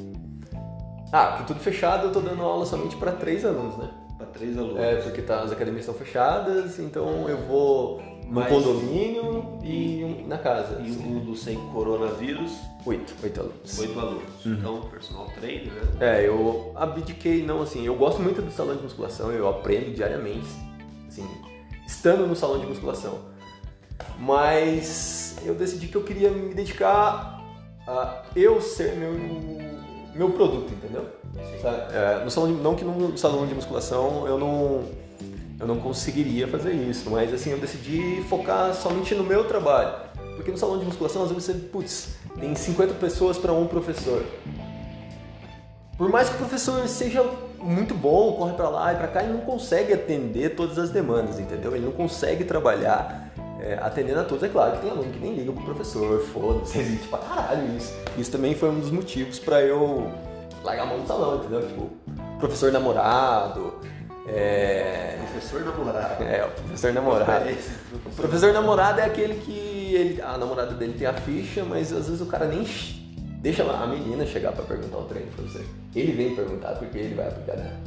ah, 1.11 1.37
com 1.37 1.45
tudo 1.45 1.59
fechado, 1.59 2.07
eu 2.07 2.11
tô 2.11 2.19
dando 2.19 2.41
aula 2.43 2.65
somente 2.65 2.95
para 2.95 3.11
três 3.11 3.43
alunos, 3.43 3.75
né? 3.77 3.89
Para 4.17 4.27
três 4.27 4.55
alunos. 4.57 4.79
É, 4.79 4.95
porque 4.97 5.21
tá, 5.23 5.41
as 5.41 5.51
academias 5.51 5.81
estão 5.87 5.95
fechadas, 5.95 6.77
então 6.79 7.27
eu 7.27 7.37
vou 7.39 7.99
no 8.31 8.45
condomínio 8.45 9.59
e 9.61 10.03
um 10.03 10.27
na 10.27 10.37
casa. 10.37 10.81
E 10.81 10.91
um 10.91 10.95
mundo 10.95 11.35
sem 11.35 11.57
coronavírus, 11.71 12.51
Oito, 12.85 13.13
oito 13.21 13.39
alunos. 13.39 13.79
oito 13.79 13.99
alunos. 13.99 14.45
Uhum. 14.45 14.53
Então, 14.53 14.81
personal 14.89 15.27
trainer, 15.39 15.71
né? 15.71 15.81
É, 15.99 16.27
eu 16.27 16.71
abdiquei, 16.75 17.43
não, 17.43 17.61
assim, 17.61 17.85
eu 17.85 17.95
gosto 17.95 18.21
muito 18.21 18.41
do 18.41 18.51
salão 18.51 18.75
de 18.75 18.81
musculação, 18.81 19.31
eu 19.31 19.47
aprendo 19.47 19.93
diariamente, 19.93 20.47
assim, 21.07 21.27
estando 21.85 22.25
no 22.25 22.35
salão 22.35 22.59
de 22.59 22.65
musculação. 22.65 23.19
Mas 24.17 25.37
eu 25.45 25.53
decidi 25.53 25.87
que 25.87 25.95
eu 25.95 26.03
queria 26.03 26.31
me 26.31 26.53
dedicar 26.55 27.39
a 27.87 28.23
eu 28.35 28.59
ser 28.61 28.95
meu, 28.95 29.13
meu 30.15 30.31
produto, 30.31 30.73
entendeu? 30.73 31.05
Sabe? 31.61 31.93
É, 31.93 32.23
no 32.23 32.31
salão 32.31 32.51
de, 32.51 32.61
não 32.61 32.75
que 32.75 32.83
no 32.83 33.15
salão 33.15 33.45
de 33.45 33.53
musculação 33.53 34.27
eu 34.27 34.39
não, 34.39 34.85
eu 35.61 35.67
não 35.67 35.77
conseguiria 35.77 36.47
fazer 36.47 36.73
isso, 36.73 37.09
mas 37.11 37.31
assim, 37.31 37.51
eu 37.51 37.59
decidi 37.59 38.23
focar 38.27 38.73
somente 38.73 39.13
no 39.13 39.23
meu 39.23 39.43
trabalho. 39.43 39.93
Porque 40.35 40.49
no 40.49 40.57
salão 40.57 40.79
de 40.79 40.85
musculação, 40.85 41.21
às 41.21 41.29
vezes 41.29 41.45
você, 41.45 41.53
putz, 41.53 42.15
tem 42.39 42.55
50 42.55 42.95
pessoas 42.95 43.37
para 43.37 43.53
um 43.53 43.67
professor. 43.67 44.25
Por 45.95 46.09
mais 46.09 46.29
que 46.29 46.35
o 46.35 46.37
professor 46.39 46.87
seja 46.87 47.23
muito 47.59 47.93
bom, 47.93 48.33
corre 48.33 48.53
pra 48.53 48.69
lá 48.69 48.91
e 48.91 48.95
pra 48.95 49.07
cá, 49.07 49.21
ele 49.21 49.33
não 49.33 49.41
consegue 49.41 49.93
atender 49.93 50.55
todas 50.55 50.79
as 50.79 50.89
demandas, 50.89 51.39
entendeu? 51.39 51.75
Ele 51.75 51.85
não 51.85 51.91
consegue 51.91 52.43
trabalhar 52.43 53.31
é, 53.59 53.77
atendendo 53.79 54.21
a 54.21 54.23
todos. 54.23 54.43
É 54.43 54.49
claro 54.49 54.71
que 54.71 54.81
tem 54.81 54.89
aluno 54.89 55.11
que 55.11 55.19
nem 55.19 55.35
liga 55.35 55.51
pro 55.51 55.63
professor, 55.63 56.19
foda-se, 56.21 56.79
existe 56.81 57.07
pra 57.07 57.19
caralho 57.19 57.77
isso. 57.77 57.93
Isso 58.17 58.31
também 58.31 58.55
foi 58.55 58.69
um 58.71 58.79
dos 58.79 58.89
motivos 58.89 59.37
pra 59.37 59.61
eu 59.61 60.11
largar 60.63 60.83
a 60.83 60.85
mão 60.87 61.01
do 61.01 61.07
salão, 61.07 61.37
entendeu? 61.37 61.67
Tipo, 61.67 61.89
professor 62.39 62.71
namorado, 62.71 63.75
é... 64.27 65.17
Professor 65.31 65.61
namorado. 65.65 66.23
É, 66.23 66.45
o 66.45 66.51
professor 66.51 66.93
namorado. 66.93 67.49
É 67.49 67.57
O 67.93 68.11
professor. 68.15 68.53
namorado 68.53 68.99
é 68.99 69.05
aquele 69.05 69.35
que 69.35 69.51
ele, 69.95 70.21
a 70.21 70.37
namorada 70.37 70.73
dele 70.73 70.93
tem 70.97 71.07
a 71.07 71.13
ficha, 71.13 71.63
mas 71.63 71.91
às 71.91 72.05
vezes 72.07 72.21
o 72.21 72.25
cara 72.27 72.45
nem 72.45 72.65
deixa 73.41 73.63
a 73.63 73.87
menina 73.87 74.25
chegar 74.25 74.51
pra 74.51 74.63
perguntar 74.63 74.97
o 74.97 75.03
treino 75.03 75.31
pra 75.31 75.43
você. 75.45 75.65
Ele 75.95 76.11
vem 76.11 76.35
perguntar 76.35 76.73
porque 76.75 76.97
ele 76.97 77.15
vai 77.15 77.27
aplicar 77.27 77.57
nela. 77.57 77.79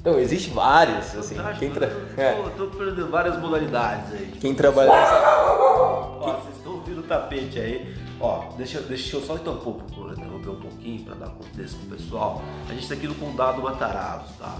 Então, 0.00 0.18
existe 0.18 0.50
vários, 0.50 1.14
assim, 1.16 1.34
Fantástico, 1.34 1.58
quem, 1.58 1.70
tra- 1.70 1.86
eu 1.86 2.22
é, 2.22 2.32
tô, 2.56 2.66
tô 2.66 2.82
aprendendo 2.82 3.10
várias 3.10 3.36
modalidades 3.38 4.12
aí. 4.12 4.32
quem 4.40 4.54
trabalha. 4.54 4.90
Ó, 4.92 6.32
vocês 6.40 6.56
estão 6.56 6.72
ouvindo 6.74 7.00
o 7.00 7.02
tapete 7.02 7.58
aí. 7.58 7.94
Ó, 8.20 8.44
deixa, 8.56 8.80
deixa 8.80 9.16
eu 9.16 9.20
só 9.22 9.34
interromper 9.34 9.68
um 9.68 9.74
pouco, 9.74 10.10
interromper 10.12 10.48
um 10.50 10.60
pouquinho 10.60 11.04
para 11.04 11.14
dar 11.14 11.26
contexto 11.30 11.76
pro 11.86 11.96
pessoal. 11.96 12.42
A 12.68 12.74
gente 12.74 12.88
tá 12.88 12.94
aqui 12.94 13.06
no 13.08 13.14
Condado 13.16 13.60
Matarazzo, 13.62 14.32
tá? 14.38 14.56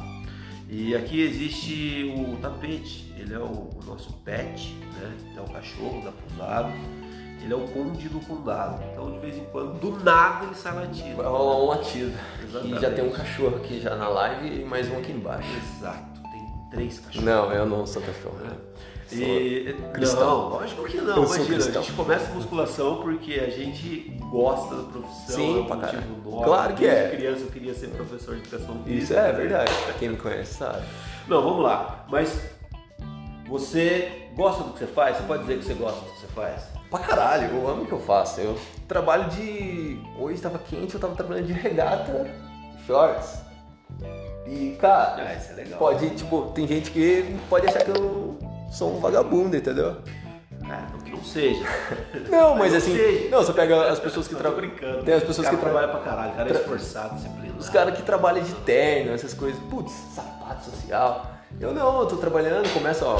E 0.69 0.95
aqui 0.95 1.23
existe 1.23 2.15
o 2.15 2.37
tapete, 2.37 3.11
ele 3.17 3.33
é 3.33 3.39
o, 3.39 3.43
o 3.43 3.81
nosso 3.87 4.13
pet, 4.25 4.75
né? 5.01 5.17
É 5.37 5.41
o 5.41 5.45
cachorro 5.45 6.03
da 6.05 6.13
pousada. 6.13 6.71
Ele 7.43 7.53
é 7.53 7.57
o 7.57 7.67
conde 7.69 8.09
do 8.09 8.21
condado. 8.21 8.83
Então, 8.93 9.13
de 9.13 9.19
vez 9.21 9.37
em 9.37 9.45
quando, 9.47 9.79
do 9.81 10.05
nada, 10.05 10.45
ele 10.45 10.55
sai 10.55 10.75
latindo. 10.75 11.17
Vai 11.17 11.27
rolar 11.27 11.57
um 11.57 11.67
latido. 11.67 12.13
Exatamente. 12.43 12.77
E 12.77 12.81
já 12.81 12.91
tem 12.91 13.05
um 13.05 13.13
cachorro 13.13 13.57
aqui 13.57 13.81
já 13.81 13.97
na 13.97 14.09
live 14.09 14.61
e 14.61 14.65
mais 14.65 14.91
um 14.91 14.99
aqui 14.99 15.13
embaixo. 15.13 15.49
Exato, 15.57 16.21
tem 16.21 16.47
três 16.71 16.99
cachorros. 16.99 17.25
Não, 17.25 17.53
eu 17.53 17.65
não 17.65 17.87
sou 17.87 18.03
cachorro. 18.03 18.39
É. 18.45 18.57
né? 19.17 19.23
E, 19.27 19.77
cristão. 19.93 20.21
não, 20.27 20.49
lógico 20.51 20.85
que 20.85 20.97
não. 20.99 21.17
Eu 21.17 21.25
Imagina, 21.25 21.57
a 21.57 21.61
gente 21.83 21.93
começa 21.93 22.33
musculação 22.35 22.97
porque 23.03 23.35
a 23.35 23.51
gente 23.51 24.17
gosta 24.31 24.75
da 24.77 24.83
profissão. 24.85 25.37
Sim, 25.37 25.59
é 25.59 25.61
um 25.61 25.65
pra 25.67 25.77
caralho. 25.77 26.05
Claro 26.45 26.75
que 26.75 26.81
Desde 26.87 27.05
é. 27.05 27.09
criança 27.17 27.41
eu 27.43 27.49
queria 27.51 27.75
ser 27.75 27.89
professor 27.89 28.35
de 28.37 28.41
educação 28.43 28.83
física. 28.85 29.03
Isso 29.05 29.15
é 29.15 29.33
verdade. 29.33 29.73
Pra 29.85 29.95
quem 29.95 30.09
me 30.11 30.17
conhece, 30.17 30.55
sabe. 30.55 30.83
Não, 31.27 31.43
vamos 31.43 31.63
lá. 31.63 32.05
Mas 32.11 32.41
você 33.47 34.29
gosta 34.37 34.63
do 34.65 34.73
que 34.73 34.81
você 34.81 34.87
faz? 34.87 35.17
Você 35.17 35.23
pode 35.25 35.43
dizer 35.43 35.59
que 35.59 35.65
você 35.65 35.75
gosta 35.75 36.01
do 36.01 36.13
que 36.13 36.21
você 36.21 36.27
faz? 36.29 36.63
Pra 36.91 37.01
caralho, 37.01 37.49
eu 37.55 37.69
amo 37.69 37.83
o 37.83 37.87
que 37.87 37.93
eu 37.93 38.01
faço. 38.01 38.41
Eu 38.41 38.59
trabalho 38.87 39.29
de. 39.31 39.99
Hoje 40.19 40.41
tava 40.41 40.59
quente, 40.59 40.95
eu 40.95 41.01
tava 41.01 41.15
trabalhando 41.15 41.47
de 41.47 41.53
regata, 41.53 42.31
shorts. 42.87 43.41
E, 44.47 44.77
cara, 44.81 45.23
Ah, 45.29 45.35
isso 45.35 45.53
é 45.53 45.57
legal. 45.57 45.79
pode, 45.79 46.09
tipo, 46.11 46.51
tem 46.55 46.67
gente 46.67 46.91
que 46.91 47.37
pode 47.51 47.67
achar 47.67 47.85
que 47.85 47.91
eu 47.91 48.39
sou 48.71 48.97
um 48.97 49.01
vagabundo, 49.01 49.57
entendeu? 49.57 49.97
Ah, 50.71 50.87
não 50.93 50.99
que 51.01 51.11
não 51.13 51.25
seja. 51.25 51.65
Não, 52.29 52.55
mas 52.57 52.73
não 52.73 52.79
assim. 52.79 52.95
seja. 52.95 53.31
Não, 53.31 53.43
você 53.43 53.53
pega 53.55 53.91
as 53.91 53.99
pessoas 53.99 54.29
que 54.29 54.35
trabalham. 54.35 54.71
Tem 55.05 55.15
as 55.15 55.23
pessoas 55.23 55.49
que 55.49 55.57
tra- 55.57 55.65
trabalham 55.65 55.91
pra 55.91 56.01
caralho, 56.01 56.33
o 56.33 56.37
cara 56.37 56.49
é 56.51 56.53
esforçado, 56.53 57.15
disciplinado. 57.15 57.59
Os 57.59 57.69
caras 57.71 57.95
que 57.97 58.03
trabalham 58.03 58.45
de 58.45 58.53
terno, 58.55 59.13
essas 59.13 59.33
coisas, 59.33 59.59
putz, 59.71 59.93
sapato 60.15 60.65
social. 60.71 61.27
Eu 61.59 61.73
não, 61.73 62.01
eu 62.01 62.07
tô 62.07 62.17
trabalhando, 62.17 62.71
começo, 62.75 63.03
ó, 63.07 63.17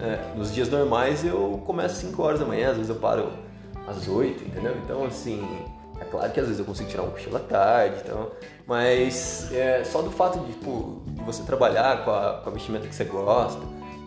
é, 0.00 0.36
nos 0.36 0.54
dias 0.54 0.68
normais 0.68 1.24
eu 1.24 1.60
começo 1.66 1.94
às 1.94 2.00
5 2.02 2.22
horas 2.22 2.38
da 2.38 2.46
manhã, 2.46 2.70
às 2.70 2.76
vezes 2.76 2.88
eu 2.90 2.96
paro 2.96 3.32
às 3.88 4.06
8, 4.06 4.44
entendeu? 4.44 4.76
Então, 4.84 5.04
assim, 5.04 5.44
é 6.00 6.04
claro 6.04 6.30
que 6.30 6.38
às 6.38 6.46
vezes 6.46 6.60
eu 6.60 6.64
consigo 6.64 6.88
tirar 6.88 7.02
um 7.02 7.10
cochilo 7.10 7.36
à 7.36 7.40
tarde, 7.40 7.96
então, 8.04 8.30
mas 8.66 9.50
é, 9.52 9.82
só 9.84 10.00
do 10.02 10.10
fato 10.12 10.38
de, 10.38 10.52
tipo, 10.52 11.02
de 11.06 11.22
você 11.24 11.42
trabalhar 11.42 12.04
com 12.04 12.12
a, 12.12 12.34
com 12.44 12.50
a 12.50 12.52
vestimenta 12.52 12.86
que 12.86 12.94
você 12.94 13.04
gosta, 13.04 13.60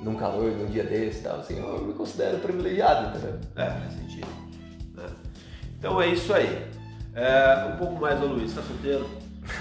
num 0.05 0.15
calor, 0.15 0.51
num 0.51 0.67
dia 0.67 0.83
desse 0.83 1.19
e 1.19 1.23
tal, 1.23 1.39
assim, 1.39 1.57
eu 1.59 1.81
me 1.83 1.93
considero 1.93 2.37
privilegiado, 2.37 3.09
entendeu? 3.09 3.39
É, 3.55 3.65
faz 3.71 3.93
sentido. 3.93 4.27
né? 4.93 5.09
Então 5.79 5.99
é 6.01 6.07
isso 6.07 6.31
aí. 6.33 6.67
É, 7.15 7.71
um 7.73 7.77
pouco 7.77 7.95
mais, 7.99 8.21
ô 8.21 8.25
Luiz, 8.27 8.53
tá 8.53 8.61
solteiro? 8.61 9.09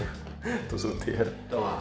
Tô 0.69 0.77
solteiro. 0.79 1.33
Então, 1.47 1.61
ó, 1.63 1.79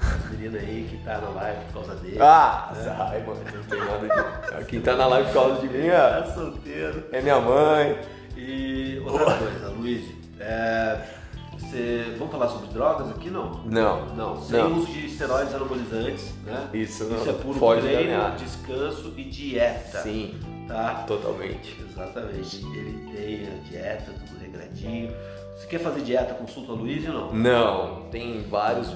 as 0.00 0.30
meninas 0.30 0.62
aí 0.62 0.86
que 0.88 1.04
tá 1.04 1.18
na 1.18 1.28
live 1.30 1.64
por 1.66 1.72
causa 1.84 1.94
dele. 1.96 2.18
Ah, 2.20 2.72
sai, 2.74 3.20
mano, 3.26 3.40
não 3.52 3.62
tem 3.64 3.78
nada 3.80 4.58
de... 4.60 4.64
Quem 4.66 4.80
tá 4.80 4.94
na 4.96 5.06
live 5.06 5.26
por 5.28 5.34
causa 5.34 5.60
de 5.60 5.68
mim 5.68 5.86
é, 5.88 5.98
Tá 6.22 6.26
solteiro. 6.32 7.04
é 7.10 7.20
minha 7.20 7.40
mãe. 7.40 7.98
E 8.36 9.00
outra 9.04 9.36
coisa, 9.38 9.68
Luiz, 9.70 10.04
é, 10.38 11.00
você, 11.74 12.14
vamos 12.16 12.32
falar 12.32 12.48
sobre 12.48 12.68
drogas 12.68 13.10
aqui, 13.10 13.30
não? 13.30 13.64
Não. 13.64 14.06
Não, 14.14 14.40
sem 14.42 14.58
Não. 14.58 14.78
uso 14.78 14.86
de 14.92 15.06
esteroides 15.06 15.52
anabolizantes, 15.54 16.32
né? 16.44 16.68
Isso, 16.72 17.04
Isso 17.04 17.12
não, 17.12 17.28
é 17.28 17.32
puro 17.32 17.58
foge 17.58 17.82
treino, 17.82 18.36
descanso 18.36 19.12
e 19.16 19.24
dieta. 19.24 20.02
Sim, 20.02 20.34
Tá? 20.68 21.04
totalmente. 21.06 21.76
Exatamente. 21.90 22.64
Ele 22.64 23.12
tem 23.14 23.46
a 23.46 23.68
dieta, 23.68 24.12
tudo 24.26 24.40
regradinho. 24.40 25.12
Você 25.56 25.66
quer 25.66 25.78
fazer 25.80 26.00
dieta, 26.02 26.34
consulta 26.34 26.72
o 26.72 26.76
Luiz 26.76 27.06
ou 27.06 27.12
não? 27.12 27.34
Não, 27.34 28.02
tem 28.10 28.42
vários 28.42 28.88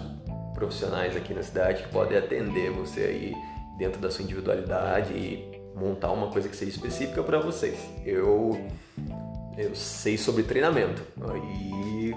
profissionais 0.55 1.15
aqui 1.17 1.35
na 1.35 1.43
cidade 1.43 1.83
que 1.83 1.89
podem 1.91 2.17
atender 2.17 2.71
você 2.71 3.01
aí 3.01 3.35
dentro 3.77 4.01
da 4.01 4.11
sua 4.11 4.25
individualidade 4.25 5.13
e 5.13 5.61
montar 5.77 6.11
uma 6.11 6.29
coisa 6.29 6.49
que 6.49 6.57
seja 6.57 6.71
específica 6.71 7.23
para 7.23 7.39
vocês. 7.39 7.79
Eu 8.05 8.59
eu 9.57 9.75
sei 9.75 10.17
sobre 10.17 10.45
treinamento 10.45 11.03
e 11.61 12.15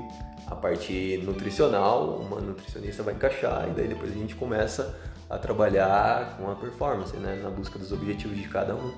a 0.51 0.55
parte 0.55 1.17
nutricional, 1.23 2.17
uma 2.17 2.41
nutricionista 2.41 3.01
vai 3.01 3.13
encaixar 3.13 3.69
e 3.69 3.71
daí 3.71 3.87
depois 3.87 4.11
a 4.11 4.15
gente 4.15 4.35
começa 4.35 4.93
a 5.29 5.37
trabalhar 5.37 6.37
com 6.37 6.51
a 6.51 6.55
performance, 6.55 7.15
né, 7.15 7.39
na 7.41 7.49
busca 7.49 7.79
dos 7.79 7.93
objetivos 7.93 8.37
de 8.37 8.47
cada 8.49 8.75
um. 8.75 8.93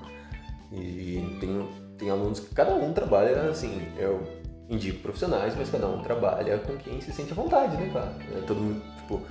E 0.72 1.38
tem, 1.40 1.68
tem 1.96 2.10
alunos 2.10 2.40
que 2.40 2.52
cada 2.52 2.74
um 2.74 2.92
trabalha 2.92 3.42
assim, 3.42 3.86
eu 3.96 4.20
indico 4.68 5.00
profissionais, 5.00 5.54
mas 5.56 5.70
cada 5.70 5.86
um 5.86 6.02
trabalha 6.02 6.58
com 6.58 6.76
quem 6.76 7.00
se 7.00 7.12
sente 7.12 7.30
à 7.30 7.36
vontade, 7.36 7.76
né, 7.76 7.88
cara? 7.92 8.12
É, 8.36 8.40
todo 8.40 8.60
mundo, 8.60 8.82
tipo, 8.96 9.22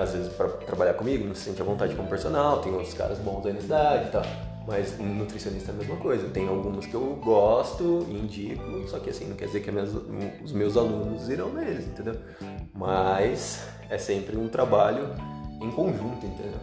às 0.00 0.12
vezes 0.12 0.32
para 0.34 0.48
trabalhar 0.48 0.94
comigo 0.94 1.26
não 1.26 1.34
se 1.34 1.42
sente 1.42 1.60
à 1.60 1.64
vontade 1.64 1.96
como 1.96 2.08
personal, 2.08 2.60
tem 2.60 2.72
outros 2.72 2.94
caras 2.94 3.18
bons 3.18 3.44
aí 3.44 3.52
na 3.52 3.60
cidade 3.60 4.08
e 4.08 4.10
tal. 4.12 4.22
Mas 4.66 4.98
nutricionista 4.98 5.72
é 5.72 5.74
a 5.74 5.76
mesma 5.76 5.96
coisa. 5.96 6.28
Tem 6.30 6.48
algumas 6.48 6.86
que 6.86 6.94
eu 6.94 7.18
gosto 7.22 8.06
e 8.08 8.14
indico, 8.18 8.88
só 8.88 8.98
que 8.98 9.10
assim, 9.10 9.26
não 9.26 9.36
quer 9.36 9.46
dizer 9.46 9.60
que 9.60 9.70
minhas- 9.70 9.94
os 10.42 10.52
meus 10.52 10.76
alunos 10.76 11.28
irão 11.28 11.52
neles, 11.52 11.86
entendeu? 11.86 12.16
Mas 12.72 13.66
é 13.90 13.98
sempre 13.98 14.36
um 14.38 14.48
trabalho 14.48 15.10
em 15.60 15.70
conjunto, 15.70 16.24
entendeu? 16.24 16.58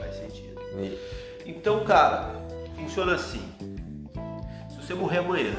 Faz 0.00 0.14
sentido. 0.16 0.60
E- 0.78 0.98
Então, 1.44 1.84
cara, 1.84 2.36
funciona 2.76 3.16
assim. 3.16 3.42
Se 4.70 4.76
você 4.76 4.94
morrer 4.94 5.18
amanhã, 5.18 5.54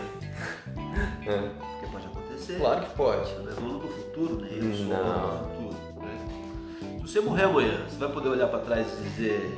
é, 1.27 1.49
porque 1.59 1.91
pode 1.91 2.05
acontecer. 2.07 2.57
claro 2.57 2.85
que 2.85 2.95
pode. 2.95 3.33
Não 3.33 3.51
é 3.51 3.55
dono 3.55 3.79
do 3.79 3.87
futuro, 3.89 4.35
nem 4.41 4.55
eu 4.69 4.73
sou 4.75 4.85
Não. 4.85 5.47
dono 5.49 5.69
do 5.69 5.75
futuro. 5.75 6.05
Né? 6.05 6.97
Se 6.97 7.01
você 7.01 7.19
morrer 7.19 7.43
amanhã, 7.43 7.85
você 7.89 7.97
vai 7.97 8.09
poder 8.13 8.29
olhar 8.29 8.47
pra 8.47 8.59
trás 8.59 8.87
e 8.97 9.03
dizer. 9.09 9.57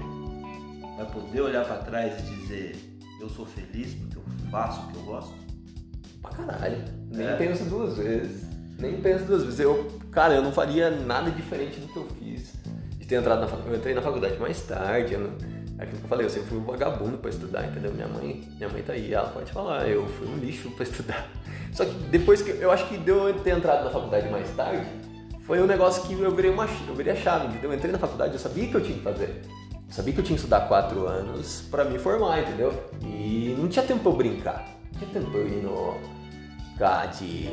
Vai 0.95 1.05
poder 1.07 1.41
olhar 1.41 1.65
pra 1.65 1.77
trás 1.77 2.19
e 2.19 2.35
dizer: 2.35 2.75
Eu 3.19 3.29
sou 3.29 3.45
feliz 3.45 3.93
porque 3.95 4.17
eu 4.17 4.23
faço 4.49 4.81
o 4.81 4.87
que 4.91 4.95
eu 4.97 5.03
gosto? 5.03 5.33
Pra 6.21 6.31
caralho. 6.31 6.77
Nem 7.11 7.27
É. 7.27 7.35
penso 7.35 7.65
duas 7.65 7.97
vezes. 7.97 8.45
Nem 8.79 9.01
penso 9.01 9.25
duas 9.25 9.43
vezes. 9.43 9.59
Eu, 9.59 9.87
cara, 10.11 10.35
eu 10.35 10.41
não 10.41 10.51
faria 10.51 10.89
nada 10.91 11.29
diferente 11.31 11.79
do 11.79 11.87
que 11.87 11.97
eu 11.97 12.07
fiz. 12.19 12.53
De 12.97 13.05
ter 13.05 13.15
entrado 13.15 13.41
na 13.41 13.47
faculdade. 13.47 13.73
Eu 13.73 13.79
entrei 13.79 13.93
na 13.93 14.01
faculdade 14.01 14.37
mais 14.39 14.61
tarde. 14.61 15.13
Eu 15.13 15.19
não, 15.19 15.29
é 15.77 15.83
aquilo 15.83 15.99
que 15.99 16.05
eu 16.05 16.09
falei, 16.09 16.25
eu 16.25 16.29
sempre 16.29 16.47
fui 16.49 16.57
um 16.57 16.63
vagabundo 16.63 17.17
pra 17.17 17.29
estudar, 17.29 17.67
entendeu? 17.67 17.93
Minha 17.93 18.07
mãe, 18.07 18.47
minha 18.57 18.69
mãe 18.69 18.81
tá 18.81 18.93
aí, 18.93 19.13
ela 19.13 19.27
pode 19.29 19.51
falar, 19.51 19.87
eu 19.89 20.07
fui 20.07 20.27
um 20.27 20.37
lixo 20.37 20.71
pra 20.71 20.83
estudar. 20.83 21.27
Só 21.73 21.83
que 21.85 21.93
depois 22.09 22.41
que. 22.41 22.51
Eu 22.51 22.71
acho 22.71 22.87
que 22.87 22.97
deu 22.97 23.27
eu 23.27 23.39
ter 23.41 23.51
entrado 23.57 23.83
na 23.83 23.89
faculdade 23.89 24.29
mais 24.29 24.49
tarde, 24.55 24.85
foi 25.41 25.61
um 25.61 25.67
negócio 25.67 26.03
que 26.03 26.13
eu 26.13 26.33
virei 26.33 26.49
uma 26.49 26.65
eu 26.87 26.95
virei 26.95 27.13
a 27.13 27.15
chave, 27.15 27.47
entendeu? 27.47 27.71
Eu 27.71 27.75
entrei 27.77 27.91
na 27.91 27.99
faculdade, 27.99 28.33
eu 28.33 28.39
sabia 28.39 28.67
que 28.67 28.75
eu 28.75 28.81
tinha 28.81 28.97
que 28.97 29.03
fazer. 29.03 29.41
Sabia 29.89 30.13
que 30.13 30.19
eu 30.19 30.23
tinha 30.23 30.35
que 30.35 30.41
estudar 30.41 30.67
quatro 30.67 31.07
anos 31.07 31.61
pra 31.71 31.85
me 31.85 31.97
formar, 31.97 32.41
entendeu? 32.41 32.73
E 33.01 33.55
não 33.57 33.67
tinha 33.67 33.85
tempo 33.85 34.01
pra 34.01 34.11
eu 34.11 34.15
brincar. 34.15 34.67
Não 34.91 34.99
tinha 34.99 35.11
tempo 35.11 35.31
pra 35.31 35.39
eu 35.39 35.47
ir 35.47 35.63
no. 35.63 35.95
Cara, 36.77 37.05
de. 37.07 37.49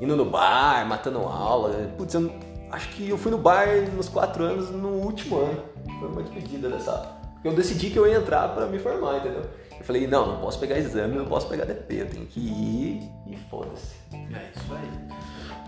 indo 0.00 0.16
no 0.16 0.24
bar, 0.24 0.86
matando 0.86 1.18
aula. 1.20 1.70
Putz, 1.96 2.14
eu 2.14 2.32
acho 2.70 2.88
que 2.90 3.08
eu 3.08 3.18
fui 3.18 3.30
no 3.30 3.38
bar 3.38 3.66
nos 3.94 4.08
quatro 4.08 4.42
anos 4.44 4.70
no 4.70 4.88
último 4.88 5.38
ano. 5.38 5.62
Foi 6.00 6.08
uma 6.08 6.22
despedida 6.22 6.68
dessa. 6.68 6.92
Porque 7.34 7.48
eu 7.48 7.54
decidi 7.54 7.90
que 7.90 7.98
eu 7.98 8.06
ia 8.06 8.16
entrar 8.16 8.48
pra 8.48 8.66
me 8.66 8.78
formar, 8.78 9.18
entendeu? 9.18 9.44
Eu 9.78 9.84
falei, 9.84 10.08
não, 10.08 10.26
não 10.26 10.40
posso 10.40 10.58
pegar 10.58 10.76
exame, 10.76 11.16
não 11.16 11.24
posso 11.24 11.46
pegar 11.46 11.64
DP, 11.64 11.94
eu 11.94 12.10
tenho 12.10 12.26
que 12.26 12.40
ir 12.40 13.08
e 13.28 13.36
foda-se. 13.48 13.94
É 14.12 14.50
isso 14.56 14.74
aí. 14.74 15.16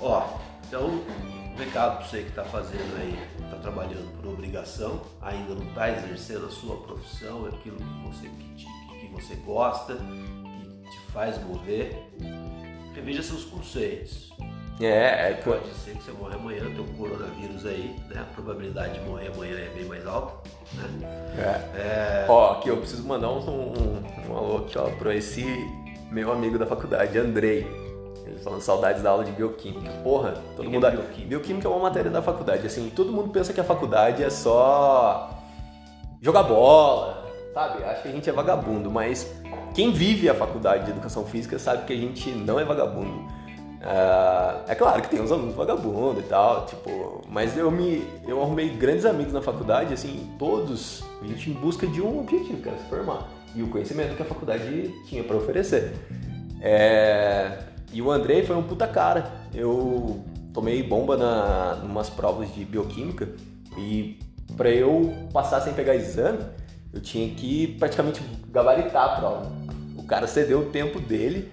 Ó, 0.02 0.24
então, 0.66 0.88
um 0.88 1.56
recado 1.56 1.98
pra 1.98 2.06
você 2.06 2.22
que 2.22 2.32
tá 2.32 2.42
fazendo 2.42 2.96
aí, 3.00 3.16
tá 3.50 3.56
trabalhando 3.56 4.10
por 4.20 4.30
obrigação, 4.30 5.00
ainda 5.20 5.54
não 5.54 5.66
tá 5.74 5.90
exercendo 5.90 6.46
a 6.46 6.50
sua 6.50 6.76
profissão, 6.78 7.46
aquilo 7.46 7.76
que 7.76 8.08
você, 8.08 8.28
que, 8.28 8.54
te- 8.54 9.00
que 9.00 9.06
você 9.12 9.34
gosta, 9.36 9.94
que 9.96 10.90
te 10.90 11.12
faz 11.12 11.42
mover, 11.44 11.96
reveja 12.94 13.22
seus 13.22 13.44
conceitos. 13.44 14.30
É, 14.82 15.30
é 15.30 15.34
que 15.34 15.44
Pode 15.44 15.68
ser 15.74 15.94
que 15.94 16.02
você 16.02 16.12
morra 16.12 16.36
amanhã, 16.36 16.60
tem 16.64 16.80
um 16.80 16.94
coronavírus 16.96 17.66
aí, 17.66 17.94
né? 18.08 18.22
A 18.22 18.34
probabilidade 18.34 18.94
de 18.98 19.00
morrer 19.06 19.28
amanhã 19.28 19.58
é 19.58 19.68
bem 19.74 19.84
mais 19.84 20.06
alta, 20.06 20.48
né? 20.72 21.34
É. 21.76 22.26
Ó, 22.26 22.52
aqui 22.52 22.68
eu 22.70 22.78
preciso 22.78 23.06
mandar 23.06 23.30
um, 23.30 23.40
um, 23.40 24.30
um 24.30 24.36
alô 24.38 24.56
aqui, 24.64 24.78
ó, 24.78 24.88
pra 24.92 25.14
esse 25.14 25.44
meu 26.10 26.32
amigo 26.32 26.58
da 26.58 26.64
faculdade, 26.66 27.18
Andrei. 27.18 27.66
Falando 28.42 28.60
saudades 28.60 29.02
da 29.02 29.10
aula 29.10 29.24
de 29.24 29.32
bioquímica. 29.32 29.90
Porra, 30.02 30.34
todo 30.56 30.66
que 30.66 30.72
mundo. 30.72 30.86
é 30.86 30.90
bioquímica? 30.90 31.28
bioquímica 31.28 31.68
é 31.68 31.70
uma 31.70 31.80
matéria 31.80 32.10
da 32.10 32.22
faculdade. 32.22 32.66
Assim, 32.66 32.90
todo 32.90 33.12
mundo 33.12 33.30
pensa 33.30 33.52
que 33.52 33.60
a 33.60 33.64
faculdade 33.64 34.22
é 34.22 34.30
só 34.30 35.30
jogar 36.20 36.42
bola, 36.44 37.26
sabe? 37.52 37.84
Acho 37.84 38.02
que 38.02 38.08
a 38.08 38.12
gente 38.12 38.28
é 38.28 38.32
vagabundo, 38.32 38.90
mas 38.90 39.30
quem 39.74 39.92
vive 39.92 40.28
a 40.28 40.34
faculdade 40.34 40.84
de 40.84 40.90
educação 40.90 41.24
física 41.24 41.58
sabe 41.58 41.84
que 41.84 41.92
a 41.92 41.96
gente 41.96 42.30
não 42.30 42.58
é 42.58 42.64
vagabundo. 42.64 43.28
Ah, 43.82 44.62
é 44.68 44.74
claro 44.74 45.00
que 45.00 45.08
tem 45.08 45.20
uns 45.20 45.32
alunos 45.32 45.54
vagabundos 45.54 46.22
e 46.22 46.26
tal, 46.26 46.66
tipo, 46.66 47.22
mas 47.28 47.56
eu 47.56 47.70
me 47.70 48.06
eu 48.26 48.42
arrumei 48.42 48.68
grandes 48.68 49.06
amigos 49.06 49.32
na 49.32 49.40
faculdade, 49.40 49.94
assim, 49.94 50.30
todos 50.38 51.02
a 51.22 51.26
gente 51.26 51.50
em 51.50 51.54
busca 51.54 51.86
de 51.86 52.02
um 52.02 52.20
objetivo, 52.20 52.60
que 52.60 52.68
era 52.68 52.76
se 52.76 52.84
formar 52.84 53.26
e 53.54 53.62
o 53.62 53.68
conhecimento 53.68 54.14
que 54.14 54.22
a 54.22 54.26
faculdade 54.26 54.94
tinha 55.06 55.24
para 55.24 55.36
oferecer. 55.36 55.92
É, 56.60 57.58
e 57.92 58.00
o 58.00 58.10
Andrei 58.10 58.44
foi 58.44 58.56
um 58.56 58.62
puta 58.62 58.86
cara. 58.86 59.30
Eu 59.54 60.24
tomei 60.52 60.82
bomba 60.82 61.16
na 61.16 61.80
umas 61.82 62.10
provas 62.10 62.52
de 62.54 62.64
bioquímica 62.64 63.28
E 63.76 64.18
para 64.56 64.68
eu 64.70 65.12
passar 65.32 65.60
sem 65.60 65.72
pegar 65.72 65.94
exame, 65.94 66.40
eu 66.92 67.00
tinha 67.00 67.32
que 67.34 67.68
praticamente 67.78 68.22
gabaritar 68.48 69.04
a 69.04 69.20
prova. 69.20 69.52
O 69.96 70.04
cara 70.04 70.26
cedeu 70.26 70.60
o 70.60 70.66
tempo 70.66 71.00
dele 71.00 71.52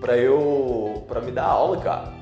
para 0.00 0.16
eu 0.16 1.04
para 1.08 1.20
me 1.20 1.32
dar 1.32 1.46
aula, 1.46 1.78
cara. 1.78 2.12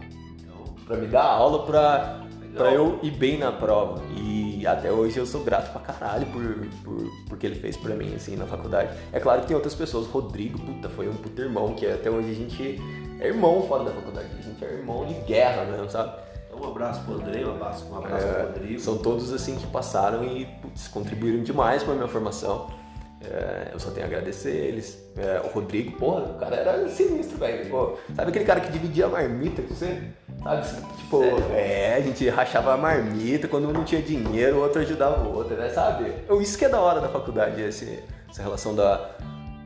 Para 0.87 0.97
me 0.97 1.07
dar 1.07 1.25
aula 1.25 1.65
para 1.65 2.23
para 2.55 2.73
eu 2.73 2.99
ir 3.03 3.11
bem 3.11 3.39
na 3.39 3.51
prova. 3.51 4.03
E 4.17 4.52
até 4.67 4.91
hoje 4.91 5.19
eu 5.19 5.27
sou 5.27 5.43
grato 5.43 5.73
pra 5.73 5.81
caralho 5.81 6.27
por, 6.27 6.43
por, 6.85 7.11
por 7.29 7.39
que 7.39 7.47
ele 7.47 7.57
fez 7.57 7.77
pra 7.77 7.95
mim, 7.95 8.15
assim, 8.15 8.37
na 8.37 8.47
faculdade. 8.47 8.97
É 9.13 9.21
claro 9.21 9.41
que 9.41 9.49
tem 9.49 9.57
outras 9.57 9.75
pessoas, 9.75 10.07
Rodrigo, 10.07 10.59
puta, 10.59 10.89
foi 10.89 11.09
um 11.09 11.15
puta 11.15 11.43
irmão, 11.43 11.75
que 11.75 11.87
até 11.87 12.11
hoje 12.11 12.31
a 12.31 12.35
gente 12.35 12.81
é 13.21 13.29
irmão 13.29 13.63
fora 13.67 13.85
da 13.85 13.91
faculdade, 13.91 14.29
a 14.39 14.43
gente 14.43 14.65
é 14.65 14.73
irmão 14.73 15.07
de 15.07 15.15
guerra 15.27 15.65
mesmo, 15.65 15.91
sabe? 15.91 16.13
Então, 16.47 16.61
um 16.61 16.71
abraço 16.71 17.03
pro 17.05 17.15
André, 17.15 17.45
um 17.45 17.53
abraço, 17.53 17.87
um 17.91 17.97
abraço 17.97 18.27
é, 18.27 18.33
pro 18.33 18.47
Rodrigo. 18.53 18.81
São 18.81 18.99
todos 18.99 19.33
assim 19.33 19.57
que 19.57 19.67
passaram 19.69 20.25
e 20.25 20.47
putz, 20.61 20.89
contribuíram 20.89 21.43
demais 21.43 21.83
pra 21.83 21.95
minha 21.95 22.09
formação. 22.09 22.82
É, 23.25 23.71
eu 23.73 23.79
só 23.79 23.91
tenho 23.91 24.07
a 24.07 24.09
agradecer 24.09 24.51
eles. 24.51 25.03
É, 25.17 25.41
o 25.45 25.49
Rodrigo, 25.49 25.93
porra, 25.93 26.23
o 26.23 26.39
cara 26.39 26.57
era 26.57 26.89
sinistro, 26.89 27.39
velho. 27.39 27.99
Sabe 28.15 28.31
aquele 28.31 28.45
cara 28.45 28.61
que 28.61 28.73
dividia 28.73 29.07
a 29.07 29.09
marmita 29.09 29.63
com 29.63 29.75
você? 29.75 30.03
Sabe? 30.43 30.67
Tipo, 30.99 31.19
Sério? 31.21 31.53
é, 31.53 31.95
a 31.95 32.01
gente 32.01 32.29
rachava 32.29 32.75
a 32.75 32.77
marmita, 32.77 33.47
quando 33.47 33.69
um 33.69 33.73
não 33.73 33.85
tinha 33.85 34.03
dinheiro, 34.03 34.57
o 34.57 34.63
outro 34.63 34.81
ajudava 34.81 35.23
o 35.29 35.37
outro, 35.37 35.57
né? 35.57 35.69
Sabe? 35.69 36.13
Isso 36.41 36.59
que 36.59 36.65
é 36.65 36.69
da 36.69 36.81
hora 36.81 37.01
da 37.01 37.09
faculdade, 37.09 37.61
esse, 37.63 38.03
essa 38.29 38.43
relação 38.43 38.75
da. 38.75 39.11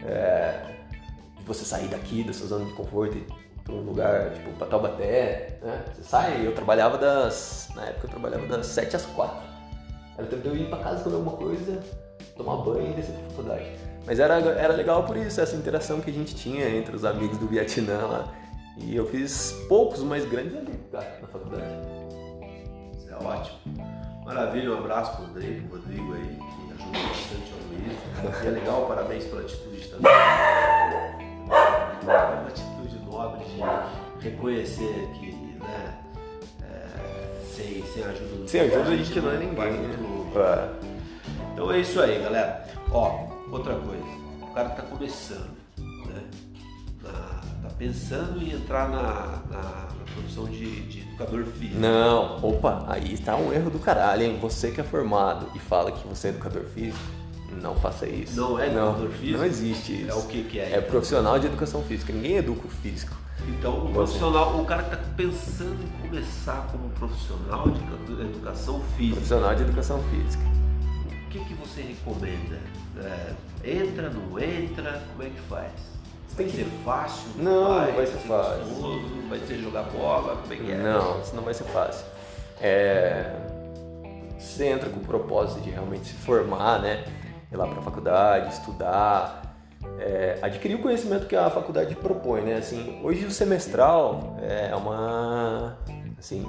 É, 0.04 0.60
de 1.38 1.44
você 1.44 1.64
sair 1.64 1.88
daqui, 1.88 2.22
da 2.22 2.32
sua 2.32 2.48
zona 2.48 2.64
de 2.64 2.72
conforto 2.72 3.16
e 3.16 3.26
para 3.64 3.74
um 3.74 3.80
lugar, 3.80 4.30
tipo, 4.32 4.50
pra 4.52 4.66
Taubaté, 4.68 5.58
né? 5.62 5.84
Você 5.92 6.02
sai, 6.04 6.46
eu 6.46 6.54
trabalhava 6.54 6.96
das. 6.98 7.68
Na 7.74 7.86
época 7.86 8.06
eu 8.06 8.10
trabalhava 8.10 8.46
das 8.46 8.66
7 8.66 8.96
às 8.96 9.06
4. 9.06 9.36
Era 10.16 10.26
o 10.26 10.30
tempo 10.30 10.42
de 10.42 10.48
eu 10.48 10.56
ir 10.56 10.68
pra 10.68 10.78
casa 10.78 11.02
comer 11.02 11.16
alguma 11.16 11.36
coisa, 11.36 11.82
tomar 12.36 12.56
banho 12.58 12.90
e 12.90 12.94
descer 12.94 13.14
pra 13.14 13.30
faculdade. 13.30 13.66
Mas 14.06 14.20
era, 14.20 14.34
era 14.34 14.74
legal 14.74 15.02
por 15.04 15.16
isso, 15.16 15.40
essa 15.40 15.56
interação 15.56 16.00
que 16.00 16.10
a 16.10 16.12
gente 16.12 16.34
tinha 16.34 16.68
entre 16.68 16.94
os 16.94 17.04
amigos 17.04 17.38
do 17.38 17.46
Vietnã 17.48 18.06
lá. 18.06 18.32
E 18.78 18.94
eu 18.94 19.06
fiz 19.06 19.52
poucos, 19.68 20.02
mas 20.02 20.24
grandes 20.24 20.54
amigos, 20.54 20.86
cara, 20.92 21.18
na 21.20 21.28
faculdade. 21.28 21.64
Isso 22.96 23.10
é 23.10 23.16
ótimo. 23.16 23.58
Maravilha, 24.24 24.72
um 24.72 24.78
abraço 24.78 25.16
pro 25.16 25.26
André, 25.26 25.60
pro 25.68 25.78
Rodrigo 25.78 26.14
aí, 26.14 26.38
que 26.38 26.72
ajudou 26.74 27.02
bastante 27.08 27.52
ao 27.52 27.58
Luiz. 27.68 28.44
E 28.44 28.46
é 28.46 28.50
legal, 28.50 28.86
parabéns 28.86 29.24
pela 29.24 29.40
atitude 29.40 29.88
também. 29.88 30.12
Uma 32.02 32.48
atitude 32.48 32.98
nobre 33.10 33.44
de 33.44 34.28
reconhecer 34.28 35.08
que, 35.14 35.32
né, 35.58 35.98
é, 36.62 37.44
sem, 37.44 37.84
sem 37.86 38.04
ajuda 38.04 38.36
do 38.36 38.48
Sem 38.48 38.60
ajuda 38.60 38.90
a 38.90 38.96
gente 38.96 39.20
não 39.20 39.30
é 39.30 39.36
ninguém. 39.38 39.72
Né? 39.72 39.96
É. 41.56 41.60
Então 41.60 41.72
é 41.72 41.80
isso 41.80 42.00
aí, 42.00 42.22
galera. 42.22 42.68
Ó, 42.90 43.28
outra 43.50 43.74
coisa, 43.74 44.04
o 44.42 44.46
cara 44.54 44.70
que 44.70 44.76
tá 44.76 44.82
começando, 44.82 45.56
né? 45.78 46.22
Na, 47.02 47.10
tá 47.62 47.74
pensando 47.78 48.42
em 48.42 48.52
entrar 48.52 48.88
na, 48.88 49.42
na, 49.50 49.62
na 49.62 50.12
profissão 50.14 50.44
de, 50.44 50.82
de, 50.82 51.00
educador 51.00 51.44
físico. 51.46 51.80
Não, 51.80 52.38
opa, 52.42 52.84
aí 52.88 53.16
tá 53.18 53.36
um 53.36 53.52
erro 53.52 53.70
do 53.70 53.78
caralho, 53.78 54.22
hein? 54.22 54.38
Você 54.40 54.70
que 54.70 54.80
é 54.80 54.84
formado 54.84 55.46
e 55.54 55.58
fala 55.58 55.90
que 55.92 56.06
você 56.06 56.28
é 56.28 56.30
educador 56.30 56.64
físico, 56.64 56.98
não 57.62 57.74
faça 57.74 58.06
isso. 58.06 58.38
Não 58.38 58.58
é 58.58 58.66
educador 58.66 59.08
não, 59.08 59.10
físico? 59.10 59.38
Não 59.38 59.44
existe 59.44 60.02
isso. 60.02 60.10
É 60.10 60.14
o 60.14 60.22
que, 60.26 60.42
que 60.44 60.58
é? 60.58 60.72
É 60.72 60.78
então? 60.78 60.90
profissional 60.90 61.38
de 61.38 61.46
educação 61.46 61.82
física. 61.82 62.12
Ninguém 62.12 62.36
educa 62.36 62.66
o 62.66 62.70
físico. 62.70 63.16
Então, 63.48 63.86
o 63.86 63.92
profissional, 63.92 64.60
o 64.60 64.64
cara 64.64 64.82
que 64.82 64.94
está 64.94 65.06
pensando 65.16 65.78
em 65.82 66.08
começar 66.08 66.66
como 66.72 66.88
profissional 66.90 67.68
de 67.68 68.12
educação 68.22 68.80
física. 68.96 69.16
Profissional 69.16 69.54
de 69.54 69.62
educação 69.62 70.02
física. 70.10 70.55
O 71.26 71.28
que, 71.28 71.44
que 71.44 71.54
você 71.54 71.82
recomenda? 71.82 72.58
É, 72.98 73.34
entra, 73.68 74.08
não 74.10 74.38
entra? 74.38 75.02
Como 75.12 75.22
é 75.22 75.30
que 75.30 75.40
faz? 75.40 75.72
Vai 76.36 76.48
ser 76.48 76.66
fácil? 76.84 77.30
Não, 77.36 77.68
vai, 77.68 77.88
não 77.88 77.96
vai 77.96 78.06
ser 78.06 78.18
fácil. 78.18 78.64
Gostoso, 78.64 79.28
vai 79.28 79.38
ser 79.40 79.58
jogar 79.58 79.82
bola? 79.84 80.36
Como 80.36 80.52
é 80.52 80.56
que 80.56 80.70
é? 80.70 80.76
Não, 80.76 81.20
isso 81.20 81.34
não 81.34 81.42
vai 81.42 81.54
ser 81.54 81.64
fácil. 81.64 82.06
É... 82.60 83.34
Você 84.38 84.66
entra 84.66 84.88
com 84.88 85.00
o 85.00 85.04
propósito 85.04 85.60
de 85.62 85.70
realmente 85.70 86.06
se 86.06 86.14
formar, 86.14 86.80
né? 86.80 87.04
Ir 87.50 87.56
lá 87.56 87.66
para 87.66 87.80
a 87.80 87.82
faculdade, 87.82 88.52
estudar, 88.52 89.42
é, 89.98 90.38
adquirir 90.42 90.74
o 90.74 90.82
conhecimento 90.82 91.26
que 91.26 91.34
a 91.34 91.50
faculdade 91.50 91.94
propõe, 91.96 92.42
né? 92.42 92.56
Assim, 92.56 93.00
hoje 93.02 93.24
o 93.24 93.30
semestral 93.30 94.36
é 94.42 94.74
uma, 94.74 95.78
assim, 96.18 96.46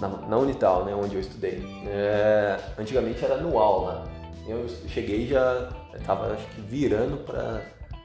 na, 0.00 0.08
na 0.08 0.36
Unital, 0.36 0.84
né, 0.84 0.94
onde 0.94 1.14
eu 1.14 1.20
estudei. 1.20 1.64
É, 1.86 2.58
antigamente 2.78 3.24
era 3.24 3.34
anual 3.34 3.84
lá. 3.84 4.04
Eu 4.46 4.66
cheguei 4.88 5.26
já 5.26 5.70
estava 5.94 6.32
acho 6.32 6.46
que 6.48 6.60
virando 6.60 7.18
para 7.18 7.62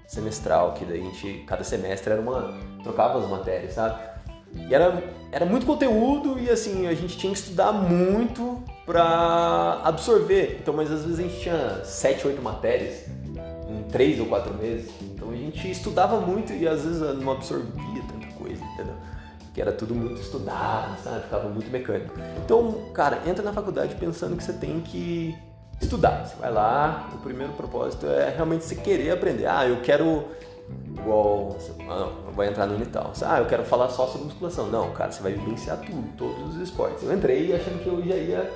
semestral, 0.07 0.73
que 0.73 0.85
daí 0.85 1.01
a 1.01 1.03
gente, 1.03 1.43
cada 1.45 1.63
semestre 1.63 2.13
era 2.13 2.21
uma, 2.21 2.53
trocava 2.83 3.19
as 3.19 3.29
matérias, 3.29 3.73
sabe? 3.73 3.99
E 4.53 4.73
era, 4.73 5.03
era 5.31 5.45
muito 5.45 5.65
conteúdo 5.65 6.39
e 6.39 6.49
assim, 6.49 6.87
a 6.87 6.93
gente 6.93 7.17
tinha 7.17 7.31
que 7.31 7.39
estudar 7.39 7.71
muito 7.71 8.63
para 8.85 9.81
absorver. 9.83 10.57
Então, 10.61 10.73
mas 10.73 10.91
às 10.91 11.03
vezes 11.03 11.19
a 11.19 11.21
gente 11.23 11.39
tinha 11.41 11.81
sete, 11.83 12.25
oito 12.25 12.41
matérias 12.41 13.05
em 13.69 13.83
três 13.91 14.19
ou 14.19 14.25
quatro 14.25 14.53
meses. 14.53 14.89
Então 15.01 15.31
a 15.31 15.35
gente 15.35 15.69
estudava 15.69 16.19
muito 16.21 16.53
e 16.53 16.67
às 16.67 16.83
vezes 16.83 17.01
não 17.19 17.31
absorvia 17.31 18.01
tanta 18.07 18.27
coisa, 18.35 18.63
entendeu? 18.63 18.95
Porque 19.43 19.61
era 19.61 19.71
tudo 19.71 19.93
muito 19.93 20.21
estudado, 20.21 20.97
sabe? 21.03 21.23
Ficava 21.23 21.49
muito 21.49 21.69
mecânico. 21.69 22.13
Então, 22.43 22.89
cara, 22.93 23.21
entra 23.27 23.43
na 23.43 23.51
faculdade 23.51 23.95
pensando 23.95 24.37
que 24.37 24.43
você 24.43 24.53
tem 24.53 24.79
que 24.79 25.35
estudar. 25.81 26.25
Você 26.25 26.35
vai 26.35 26.51
lá, 26.51 27.09
o 27.13 27.17
primeiro 27.17 27.53
propósito 27.53 28.07
é 28.07 28.29
realmente 28.29 28.65
você 28.65 28.75
querer 28.75 29.11
aprender. 29.11 29.47
Ah, 29.47 29.67
eu 29.67 29.81
quero 29.81 30.25
igual 30.97 31.57
ah, 31.89 32.11
vai 32.33 32.49
entrar 32.49 32.65
no 32.65 32.75
Unital. 32.75 33.13
Ah, 33.23 33.39
eu 33.39 33.45
quero 33.45 33.63
falar 33.63 33.89
só 33.89 34.07
sobre 34.07 34.25
musculação. 34.25 34.67
Não, 34.67 34.91
cara, 34.91 35.11
você 35.11 35.21
vai 35.21 35.33
vivenciar 35.33 35.77
tudo, 35.77 36.07
todos 36.17 36.55
os 36.55 36.61
esportes. 36.61 37.03
Eu 37.03 37.13
entrei 37.13 37.55
achando 37.55 37.81
que 37.81 37.87
eu 37.87 38.03
já 38.03 38.15
ia 38.15 38.51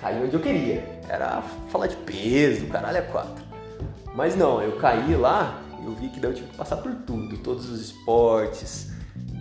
cair 0.00 0.22
onde 0.22 0.34
eu 0.34 0.40
queria. 0.40 1.00
Era 1.08 1.42
falar 1.70 1.86
de 1.86 1.96
peso, 1.96 2.66
caralho 2.66 2.98
é 2.98 3.02
quatro. 3.02 3.44
Mas 4.14 4.34
não, 4.34 4.60
eu 4.62 4.72
caí 4.78 5.14
lá 5.14 5.62
eu 5.88 5.94
vi 5.94 6.08
que 6.08 6.20
daí 6.20 6.30
eu 6.30 6.34
tive 6.34 6.48
que 6.48 6.56
passar 6.56 6.76
por 6.76 6.94
tudo, 7.06 7.38
todos 7.38 7.68
os 7.70 7.80
esportes, 7.80 8.90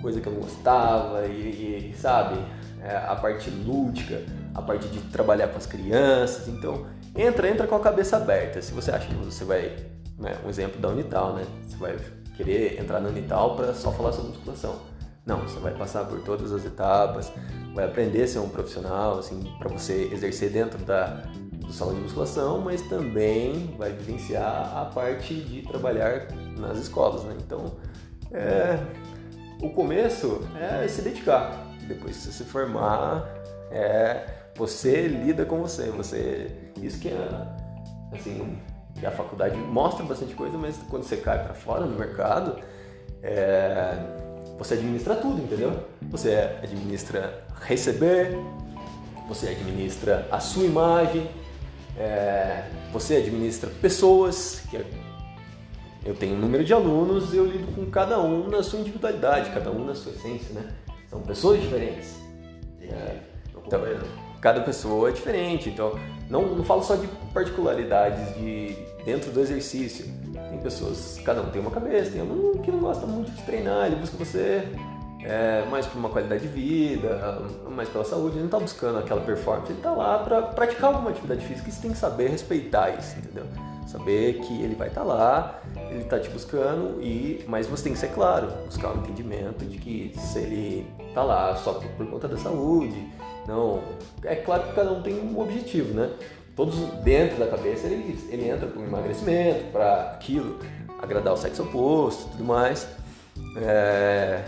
coisa 0.01 0.21
que 0.21 0.27
eu 0.27 0.33
não 0.33 0.41
gostava 0.41 1.25
e, 1.27 1.91
e 1.91 1.97
sabe, 1.97 2.39
é, 2.81 2.95
a 2.95 3.15
parte 3.15 3.49
lúdica, 3.49 4.23
a 4.53 4.61
parte 4.61 4.87
de 4.87 4.99
trabalhar 5.11 5.49
com 5.49 5.57
as 5.57 5.65
crianças. 5.65 6.47
Então, 6.47 6.85
entra, 7.17 7.49
entra 7.49 7.67
com 7.67 7.75
a 7.75 7.79
cabeça 7.79 8.17
aberta. 8.17 8.61
Se 8.61 8.71
você 8.71 8.91
acha 8.91 9.07
que 9.07 9.15
você 9.15 9.43
vai, 9.43 9.75
né, 10.17 10.37
um 10.45 10.49
exemplo 10.49 10.79
da 10.79 10.89
Unital, 10.89 11.33
né? 11.33 11.45
Você 11.67 11.77
vai 11.77 11.97
querer 12.35 12.79
entrar 12.79 12.99
na 12.99 13.09
Unital 13.09 13.55
para 13.55 13.73
só 13.73 13.91
falar 13.91 14.13
sobre 14.13 14.29
musculação. 14.29 14.79
Não, 15.25 15.41
você 15.41 15.59
vai 15.59 15.73
passar 15.73 16.05
por 16.05 16.21
todas 16.21 16.53
as 16.53 16.63
etapas, 16.63 17.31
vai 17.73 17.85
aprender 17.85 18.23
a 18.23 18.27
ser 18.27 18.39
um 18.39 18.47
profissional, 18.47 19.19
assim, 19.19 19.43
para 19.59 19.67
você 19.67 20.09
exercer 20.13 20.51
dentro 20.51 20.77
da, 20.85 21.23
do 21.51 21.73
salão 21.73 21.95
de 21.95 22.01
musculação, 22.01 22.61
mas 22.61 22.81
também 22.83 23.75
vai 23.77 23.91
vivenciar 23.91 24.77
a 24.77 24.85
parte 24.85 25.33
de 25.33 25.63
trabalhar 25.63 26.27
nas 26.57 26.77
escolas, 26.77 27.25
né? 27.25 27.35
Então, 27.45 27.75
é, 28.31 28.79
o 29.61 29.69
começo 29.71 30.41
é 30.57 30.87
se 30.87 31.01
dedicar. 31.01 31.67
Depois 31.87 32.15
que 32.15 32.23
você 32.23 32.31
se 32.31 32.43
formar, 32.45 33.27
é, 33.69 34.25
você 34.55 35.07
lida 35.07 35.45
com 35.45 35.61
você. 35.61 35.89
Você 35.91 36.51
isso 36.83 36.99
que 36.99 37.09
é 37.09 37.47
assim, 38.13 38.57
que 38.99 39.05
a 39.05 39.11
faculdade 39.11 39.57
mostra 39.57 40.05
bastante 40.05 40.33
coisa, 40.33 40.57
mas 40.57 40.77
quando 40.89 41.03
você 41.03 41.17
cai 41.17 41.43
para 41.43 41.53
fora 41.53 41.85
no 41.85 41.97
mercado, 41.97 42.59
é, 43.21 43.97
você 44.57 44.75
administra 44.75 45.15
tudo, 45.15 45.41
entendeu? 45.41 45.83
Você 46.09 46.33
administra 46.63 47.45
receber, 47.61 48.37
você 49.27 49.49
administra 49.49 50.27
a 50.31 50.39
sua 50.39 50.65
imagem, 50.65 51.29
é, 51.97 52.63
você 52.91 53.17
administra 53.17 53.69
pessoas, 53.81 54.61
que 54.69 54.77
é, 54.77 54.85
eu 56.05 56.15
tenho 56.15 56.35
um 56.35 56.39
número 56.39 56.63
de 56.63 56.73
alunos, 56.73 57.33
eu 57.33 57.45
lido 57.45 57.73
com 57.75 57.85
cada 57.91 58.19
um 58.19 58.47
na 58.47 58.63
sua 58.63 58.79
individualidade, 58.79 59.51
cada 59.51 59.71
um 59.71 59.85
na 59.85 59.93
sua 59.93 60.11
essência, 60.13 60.53
né? 60.53 60.73
São 61.09 61.21
pessoas 61.21 61.61
diferentes. 61.61 62.15
É, 62.81 63.17
então, 63.49 63.81
cada 64.41 64.61
pessoa 64.61 65.09
é 65.09 65.11
diferente, 65.11 65.69
então 65.69 65.97
não, 66.29 66.43
não 66.43 66.63
falo 66.63 66.83
só 66.83 66.95
de 66.95 67.07
particularidades 67.33 68.35
de 68.35 68.75
dentro 69.05 69.31
do 69.31 69.39
exercício. 69.39 70.05
Tem 70.49 70.59
pessoas, 70.59 71.19
cada 71.23 71.41
um 71.41 71.49
tem 71.49 71.61
uma 71.61 71.71
cabeça, 71.71 72.11
tem 72.11 72.21
um 72.21 72.57
que 72.61 72.71
não 72.71 72.79
gosta 72.79 73.05
muito 73.05 73.31
de 73.31 73.41
treinar, 73.43 73.87
ele 73.87 73.95
busca 73.95 74.17
você 74.17 74.67
é, 75.23 75.65
mais 75.69 75.85
por 75.85 75.97
uma 75.97 76.09
qualidade 76.09 76.43
de 76.43 76.47
vida, 76.47 77.41
mais 77.69 77.89
pela 77.89 78.03
saúde, 78.03 78.35
ele 78.35 78.39
não 78.39 78.45
está 78.45 78.59
buscando 78.59 78.99
aquela 78.99 79.21
performance, 79.21 79.71
ele 79.71 79.79
está 79.79 79.91
lá 79.91 80.19
para 80.19 80.41
praticar 80.41 80.93
alguma 80.93 81.09
atividade 81.09 81.45
física 81.45 81.69
e 81.69 81.71
você 81.71 81.81
tem 81.81 81.91
que 81.91 81.97
saber 81.97 82.29
respeitar 82.29 82.91
isso, 82.91 83.17
entendeu? 83.17 83.45
Saber 83.87 84.39
que 84.39 84.61
ele 84.61 84.75
vai 84.75 84.89
estar 84.89 85.01
tá 85.01 85.07
lá, 85.07 85.61
ele 85.89 86.01
está 86.03 86.19
te 86.19 86.29
buscando, 86.29 87.01
e 87.01 87.43
mas 87.47 87.67
você 87.67 87.85
tem 87.85 87.93
que 87.93 87.99
ser 87.99 88.09
claro, 88.09 88.47
buscar 88.65 88.89
o 88.89 88.95
um 88.95 88.97
entendimento 88.99 89.65
de 89.65 89.77
que 89.77 90.11
se 90.17 90.39
ele 90.39 90.87
está 91.07 91.23
lá 91.23 91.55
só 91.55 91.73
por, 91.73 91.89
por 91.91 92.05
conta 92.07 92.27
da 92.27 92.37
saúde, 92.37 93.07
Não, 93.47 93.81
é 94.23 94.35
claro 94.35 94.63
que 94.63 94.73
cada 94.73 94.91
um 94.91 95.01
tem 95.01 95.19
um 95.19 95.39
objetivo, 95.39 95.93
né? 95.93 96.09
Todos 96.55 96.75
dentro 97.03 97.37
da 97.37 97.47
cabeça 97.47 97.87
ele, 97.87 98.19
ele 98.29 98.49
entra 98.49 98.67
para 98.67 98.81
emagrecimento, 98.81 99.71
para 99.71 100.11
aquilo, 100.11 100.59
agradar 101.01 101.33
o 101.33 101.37
sexo 101.37 101.63
oposto, 101.63 102.29
tudo 102.31 102.43
mais. 102.43 102.87
É, 103.57 104.43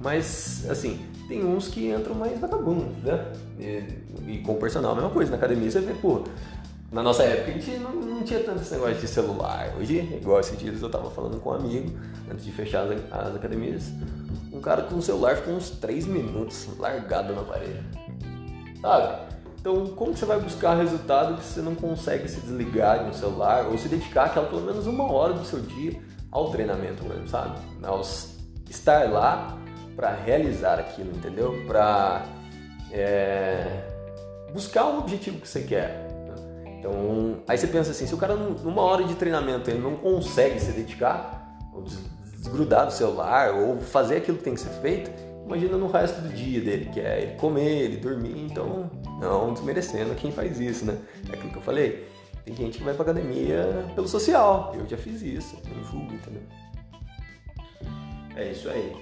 mas 0.00 0.66
assim, 0.68 0.98
tem 1.28 1.44
uns 1.44 1.68
que 1.68 1.90
entram 1.90 2.14
mais 2.14 2.40
vagabundos, 2.40 2.96
né? 3.04 3.32
E, 3.58 3.84
e 4.26 4.38
com 4.38 4.52
o 4.52 4.56
personal 4.56 4.92
a 4.92 4.94
mesma 4.94 5.10
coisa. 5.10 5.30
Na 5.30 5.36
academia 5.36 5.70
você 5.70 5.80
vê, 5.80 5.92
pô, 5.94 6.24
na 6.90 7.02
nossa 7.02 7.22
época 7.22 7.50
a 7.50 7.54
gente 7.54 7.70
não, 7.78 7.92
não, 7.92 8.22
tinha 8.24 8.40
tanto 8.42 8.62
esse 8.62 8.72
negócio 8.72 8.96
de 8.96 9.06
celular. 9.06 9.72
Hoje, 9.78 9.98
igual 10.20 10.40
esses 10.40 10.58
dias 10.58 10.82
eu 10.82 10.90
tava 10.90 11.08
falando 11.10 11.38
com 11.40 11.50
um 11.50 11.54
amigo, 11.54 11.96
antes 12.28 12.44
de 12.44 12.50
fechar 12.50 12.84
as, 12.84 13.00
as 13.12 13.36
academias, 13.36 13.92
um 14.52 14.60
cara 14.60 14.82
com 14.82 14.96
o 14.96 15.02
celular 15.02 15.36
ficou 15.36 15.54
uns 15.54 15.70
3 15.70 16.06
minutos 16.06 16.66
largado 16.78 17.32
na 17.32 17.42
parede. 17.42 17.80
Sabe? 18.80 19.30
Então, 19.60 19.88
como 19.88 20.16
você 20.16 20.24
vai 20.24 20.40
buscar 20.40 20.74
resultado 20.74 21.40
se 21.42 21.54
você 21.54 21.60
não 21.60 21.74
consegue 21.74 22.26
se 22.28 22.40
desligar 22.40 23.04
de 23.04 23.10
um 23.10 23.12
celular 23.12 23.66
ou 23.66 23.76
se 23.76 23.88
dedicar 23.88 24.24
aquela 24.24 24.46
pelo 24.46 24.62
menos 24.62 24.86
uma 24.86 25.10
hora 25.12 25.34
do 25.34 25.44
seu 25.44 25.60
dia 25.60 26.00
ao 26.32 26.50
treinamento 26.50 27.04
mesmo, 27.04 27.28
sabe? 27.28 27.58
Ao 27.82 28.00
estar 28.70 29.10
lá 29.10 29.58
para 29.94 30.14
realizar 30.14 30.78
aquilo, 30.78 31.10
entendeu? 31.14 31.62
Para 31.66 32.24
é, 32.90 33.82
buscar 34.52 34.86
o 34.86 34.98
objetivo 34.98 35.40
que 35.40 35.48
você 35.48 35.60
quer. 35.60 36.08
Então, 36.78 37.42
aí 37.46 37.58
você 37.58 37.66
pensa 37.66 37.90
assim, 37.90 38.06
se 38.06 38.14
o 38.14 38.16
cara 38.16 38.34
numa 38.34 38.80
hora 38.80 39.04
de 39.04 39.14
treinamento 39.14 39.68
ele 39.68 39.80
não 39.80 39.96
consegue 39.96 40.58
se 40.58 40.72
dedicar, 40.72 41.58
ou 41.74 41.82
desgrudar 41.82 42.86
do 42.86 42.92
celular, 42.92 43.54
ou 43.54 43.78
fazer 43.78 44.16
aquilo 44.16 44.38
que 44.38 44.44
tem 44.44 44.54
que 44.54 44.60
ser 44.60 44.70
feito, 44.80 45.10
imagina 45.50 45.76
no 45.76 45.88
resto 45.88 46.20
do 46.20 46.28
dia 46.28 46.60
dele, 46.60 46.90
que 46.92 47.00
é 47.00 47.22
ele 47.22 47.32
comer, 47.32 47.82
ele 47.82 47.96
dormir, 47.96 48.38
então 48.38 48.88
não 49.20 49.52
desmerecendo 49.52 50.14
quem 50.14 50.30
faz 50.30 50.60
isso, 50.60 50.84
né? 50.84 50.96
É 51.28 51.34
aquilo 51.34 51.50
que 51.50 51.58
eu 51.58 51.62
falei. 51.62 52.06
Tem 52.44 52.54
gente 52.54 52.78
que 52.78 52.84
vai 52.84 52.94
pra 52.94 53.02
academia 53.02 53.84
pelo 53.94 54.06
social. 54.06 54.72
Eu 54.78 54.86
já 54.86 54.96
fiz 54.96 55.20
isso, 55.22 55.56
eu 55.68 55.84
julgo, 55.84 56.14
entendeu? 56.14 56.42
É 58.36 58.52
isso 58.52 58.68
aí. 58.70 58.94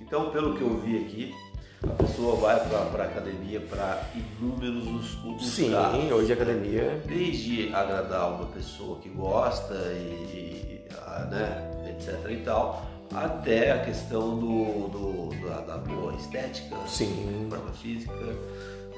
Então, 0.00 0.30
pelo 0.30 0.56
que 0.56 0.62
eu 0.62 0.78
vi 0.78 0.98
aqui, 0.98 1.34
a 1.82 2.02
pessoa 2.02 2.36
vai 2.36 2.68
para 2.68 3.04
academia 3.04 3.60
para 3.60 4.02
inúmeros 4.14 4.86
os, 5.24 5.48
Sim, 5.48 5.72
casos, 5.72 6.10
hoje 6.12 6.32
a 6.32 6.34
academia. 6.36 7.02
Desde 7.04 7.74
agradar 7.74 8.32
uma 8.32 8.46
pessoa 8.46 8.98
que 9.00 9.08
gosta 9.08 9.74
e, 9.92 10.84
né, 11.30 11.70
etc 11.90 12.30
e 12.30 12.36
tal, 12.38 12.89
até 13.14 13.72
a 13.72 13.78
questão 13.80 14.38
do, 14.38 14.88
do 14.88 15.48
da, 15.48 15.60
da, 15.62 15.78
boa 15.78 16.14
estética, 16.14 16.76
Sim. 16.86 17.46
forma 17.50 17.72
física, 17.72 18.12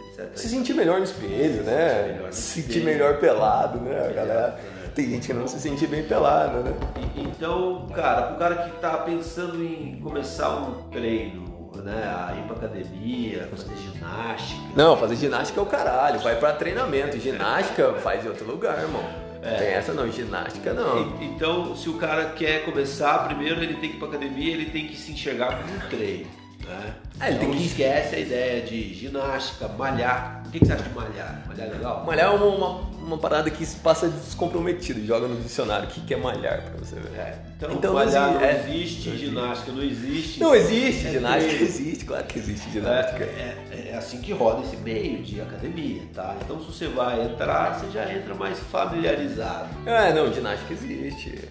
etc. 0.09 0.31
Se 0.37 0.48
sentir 0.48 0.75
melhor 0.75 0.98
no 0.98 1.05
espelho, 1.05 1.62
né? 1.62 2.12
Melhor 2.12 2.27
no 2.27 2.33
se 2.33 2.42
sentir 2.42 2.79
espelho. 2.79 2.85
melhor 2.85 3.18
pelado, 3.18 3.79
né, 3.81 3.90
Melhor, 3.90 4.12
galera? 4.12 4.48
né? 4.48 4.90
Tem 4.94 5.09
gente 5.09 5.27
que 5.29 5.33
não 5.33 5.48
se 5.48 5.59
sente 5.59 5.87
bem 5.87 6.03
pelado, 6.03 6.59
né? 6.59 6.75
Então, 7.16 7.87
cara, 7.94 8.22
pro 8.27 8.37
cara 8.37 8.57
que 8.57 8.70
tá 8.79 8.98
pensando 8.98 9.62
em 9.64 9.98
começar 10.03 10.51
um 10.51 10.83
treino, 10.90 11.70
né, 11.83 12.05
a 12.05 12.35
ir 12.37 12.42
pra 12.46 12.57
academia, 12.57 13.48
fazer 13.51 13.75
ginástica, 13.77 14.61
Não, 14.77 14.94
fazer 14.98 15.16
ginástica 15.16 15.59
é 15.59 15.62
o 15.62 15.66
caralho, 15.66 16.20
vai 16.20 16.37
pra 16.38 16.53
treinamento. 16.53 17.18
Ginástica 17.18 17.94
faz 17.94 18.22
em 18.25 18.29
outro 18.29 18.46
lugar, 18.46 18.79
irmão. 18.81 19.03
Não 19.42 19.59
tem 19.59 19.68
essa 19.68 19.92
não, 19.92 20.11
ginástica 20.11 20.72
não. 20.72 21.20
E- 21.20 21.24
Então, 21.26 21.74
se 21.74 21.88
o 21.88 21.94
cara 21.94 22.26
quer 22.31 22.64
começar, 22.64 23.26
primeiro 23.26 23.61
ele 23.62 23.74
tem 23.74 23.90
que 23.90 23.96
ir 23.96 23.98
pra 23.98 24.09
academia, 24.09 24.52
ele 24.52 24.66
tem 24.66 24.87
que 24.87 24.96
se 24.96 25.11
enxergar 25.12 25.59
como 25.61 25.74
um 25.74 25.81
treino. 25.88 26.26
Né? 26.72 26.94
É, 27.20 27.28
ele 27.28 27.38
tem 27.38 27.48
Então, 27.48 27.58
que- 27.61 27.66
esquece 27.66 28.14
a 28.16 28.18
ideia 28.18 28.62
de 28.62 28.94
ginástica, 28.94 29.68
malhar. 29.68 30.42
O 30.46 30.50
que, 30.52 30.58
que 30.58 30.66
você 30.66 30.72
acha 30.72 30.82
de 30.82 30.94
malhar? 30.94 31.42
Malhar 31.46 31.66
é 31.66 31.70
legal? 31.70 32.04
Malhar 32.04 32.26
é 32.26 32.35
uma, 32.35 32.44
uma, 32.46 32.68
uma 33.06 33.18
parada 33.18 33.48
que 33.50 33.64
se 33.64 33.76
passa 33.76 34.08
descomprometido, 34.08 35.04
joga 35.06 35.26
no 35.28 35.40
dicionário. 35.40 35.88
O 35.88 35.90
que 35.90 36.00
que 36.02 36.12
é 36.12 36.16
malhar 36.16 36.61
pra 36.62 36.76
você 36.78 36.96
ver? 36.96 37.18
É. 37.18 37.38
Então, 37.56 37.72
Então, 37.72 37.94
malhar 37.94 38.32
não 38.32 38.40
não 38.40 38.50
existe- 38.50 39.08
é. 39.11 39.16
ginástica 39.16 39.72
não 39.72 39.82
existe. 39.82 40.40
Não 40.40 40.54
existe, 40.54 41.06
É 41.06 41.11
ginástica 41.12 41.62
existe, 41.62 42.04
claro 42.04 42.24
que 42.24 42.38
existe 42.38 42.70
ginástica. 42.70 43.24
É, 43.24 43.56
é- 43.70 43.88
é 43.92 43.96
assim 43.96 44.20
que 44.20 44.32
roda 44.32 44.62
esse 44.66 44.76
meio 44.78 45.22
de 45.22 45.40
academia, 45.40 46.02
tá? 46.14 46.37
Então 46.44 46.58
se 46.61 46.66
você 46.66 46.88
vai 46.88 47.22
entrar, 47.22 47.78
você 47.78 47.90
já 47.90 48.12
entra 48.12 48.35
mais 48.35 48.58
familiarizado. 48.58 49.68
É, 49.87 50.12
não, 50.12 50.32
ginástica 50.32 50.74
existe. 50.74 51.48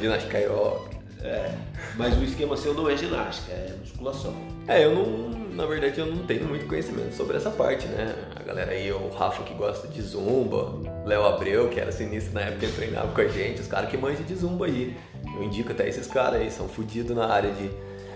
Ginástica 0.00 0.38
aeróbica. 0.38 0.96
É, 1.20 1.52
mas 1.96 2.16
o 2.18 2.24
esquema 2.24 2.56
seu 2.56 2.74
não 2.74 2.88
é 2.90 2.96
ginástica, 2.96 3.52
é 3.52 3.76
musculação. 3.80 4.34
É, 4.68 4.84
eu 4.84 4.94
não, 4.94 5.28
na 5.54 5.66
verdade, 5.66 5.98
eu 5.98 6.06
não 6.06 6.24
tenho 6.24 6.44
muito 6.46 6.66
conhecimento 6.66 7.14
sobre 7.14 7.36
essa 7.36 7.50
parte, 7.50 7.86
né? 7.88 8.14
A 8.36 8.42
galera 8.42 8.70
aí, 8.72 8.90
o 8.92 9.08
Rafa 9.10 9.42
que 9.42 9.54
gosta 9.54 9.88
de 9.88 10.00
zumba, 10.00 10.72
Léo 11.04 11.24
Abreu, 11.24 11.68
que 11.68 11.80
era 11.80 11.90
sinistro 11.90 12.34
na 12.34 12.42
época, 12.42 12.64
ele 12.66 12.72
treinava 12.74 13.08
com 13.12 13.20
a 13.20 13.26
gente, 13.28 13.60
os 13.60 13.66
caras 13.66 13.90
que 13.90 13.96
manjam 13.96 14.24
de 14.24 14.34
zumba 14.34 14.66
aí. 14.66 14.96
Eu 15.36 15.42
indico 15.42 15.72
até 15.72 15.88
esses 15.88 16.06
caras 16.06 16.40
aí, 16.40 16.50
são 16.50 16.68
fodidos 16.68 17.14
na 17.16 17.26
área 17.26 17.50
de, 17.50 17.70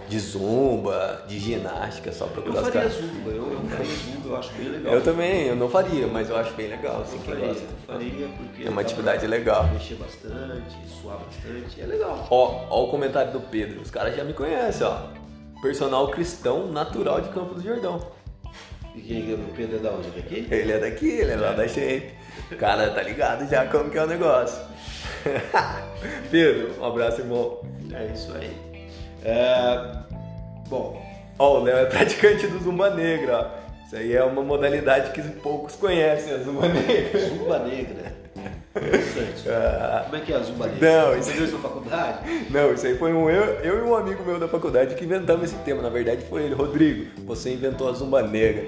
de 0.09 0.19
zumba, 0.21 1.25
de 1.27 1.39
ginástica, 1.39 2.13
só 2.13 2.27
Eu 2.27 2.31
procurar 2.31 2.61
os 2.63 2.69
faria 2.69 2.81
caras. 2.83 2.93
zumba, 2.97 3.31
eu, 3.31 3.53
eu 3.53 3.61
faria 3.69 3.85
zumba, 3.95 4.29
eu 4.29 4.37
acho 4.37 4.53
bem 4.53 4.69
legal. 4.69 4.95
Eu 4.95 5.03
também, 5.03 5.47
eu 5.49 5.57
não 5.57 5.69
faria, 5.69 6.07
mas 6.07 6.31
eu 6.31 6.37
acho 6.37 6.55
bem 6.55 6.69
legal, 6.69 7.03
assim, 7.03 7.17
Eu 7.17 7.23
quem 7.23 7.35
faria, 7.35 7.49
gosta. 7.49 7.63
eu 7.65 7.95
faria 7.95 8.29
porque 8.37 8.65
É 8.67 8.71
uma 8.71 8.81
atividade 8.83 9.27
legal. 9.27 9.69
Mexer 9.73 9.97
bastante, 9.97 10.77
suar 11.03 11.19
bastante, 11.19 11.81
é 11.81 11.87
legal. 11.87 12.27
Ó, 12.31 12.67
ó 12.71 12.85
o 12.85 12.89
comentário 12.89 13.33
do 13.33 13.41
Pedro, 13.41 13.81
os 13.81 13.91
caras 13.91 14.15
já 14.17 14.23
me 14.23 14.33
conhecem, 14.33 14.87
ó. 14.87 15.26
Personal 15.67 16.07
cristão 16.13 16.71
natural 16.71 17.21
de 17.21 17.29
Campos 17.31 17.61
do 17.61 17.69
Jordão. 17.69 18.01
E 18.95 19.01
quem 19.01 19.33
é 19.33 19.35
o 19.35 19.39
Pedro 19.57 19.79
é 19.79 19.81
da 19.81 19.91
onde? 19.91 20.11
Daqui? 20.11 20.47
Ele 20.49 20.73
é 20.73 20.79
daqui, 20.79 21.09
ele 21.09 21.33
é 21.33 21.37
lá 21.37 21.51
da. 21.51 21.65
O 21.65 22.57
cara 22.57 22.89
tá 22.91 23.03
ligado 23.03 23.51
já 23.51 23.67
como 23.67 23.91
que 23.91 23.99
é 23.99 24.05
o 24.05 24.07
negócio. 24.07 24.63
Pedro, 26.31 26.81
um 26.81 26.85
abraço, 26.85 27.21
irmão. 27.21 27.59
É 27.93 28.13
isso 28.15 28.33
aí. 28.33 28.57
É, 29.25 30.05
Bom, 30.69 31.05
Ó, 31.37 31.59
o 31.59 31.65
Léo 31.65 31.79
é 31.79 31.87
praticante 31.87 32.47
do 32.47 32.61
Zumba 32.61 32.91
Negra, 32.91 33.41
ó. 33.41 33.85
Isso 33.85 33.97
aí 33.97 34.15
é 34.15 34.23
uma 34.23 34.43
modalidade 34.43 35.11
que 35.11 35.23
poucos 35.41 35.75
conhecem, 35.75 36.33
a 36.33 36.39
Zumba 36.39 36.69
Negra. 36.69 37.29
zumba 37.29 37.59
negra. 37.59 38.13
Interessante. 38.77 39.49
Ah, 39.49 40.03
Como 40.05 40.17
é 40.17 40.21
que 40.21 40.33
é 40.33 40.37
a 40.37 40.41
zumba 40.43 40.67
negra? 40.67 40.91
Não, 41.07 41.15
Você 41.23 41.31
isso- 41.31 41.39
viu 41.39 41.49
sua 41.49 41.59
faculdade? 41.61 42.19
Não, 42.51 42.73
isso 42.75 42.87
aí 42.87 42.99
foi 42.99 43.13
um 43.13 43.31
eu, 43.31 43.45
eu 43.61 43.79
e 43.79 43.89
um 43.89 43.95
amigo 43.95 44.25
meu 44.25 44.39
da 44.39 44.49
faculdade 44.49 44.95
que 44.95 45.05
inventamos 45.05 45.45
esse 45.45 45.57
tema. 45.63 45.81
Na 45.83 45.89
verdade 45.89 46.23
foi 46.27 46.43
ele, 46.45 46.55
Rodrigo. 46.55 47.11
Você 47.27 47.53
inventou 47.55 47.89
a 47.89 47.93
Zumba 47.93 48.23
Negra. 48.23 48.67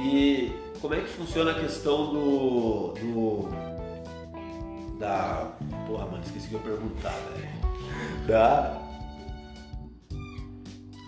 E 0.00 0.52
como 0.80 0.94
é 0.94 1.00
que 1.00 1.08
funciona 1.08 1.52
a 1.52 1.54
questão 1.54 2.12
do. 2.12 2.92
do. 2.94 3.48
da. 4.98 5.52
Porra, 5.86 6.06
mano, 6.06 6.22
esqueci 6.24 6.46
o 6.46 6.58
que 6.58 6.66
eu 6.66 6.72
ia 6.72 6.78
perguntar, 6.78 7.14
velho. 7.36 8.26
Tá? 8.26 8.80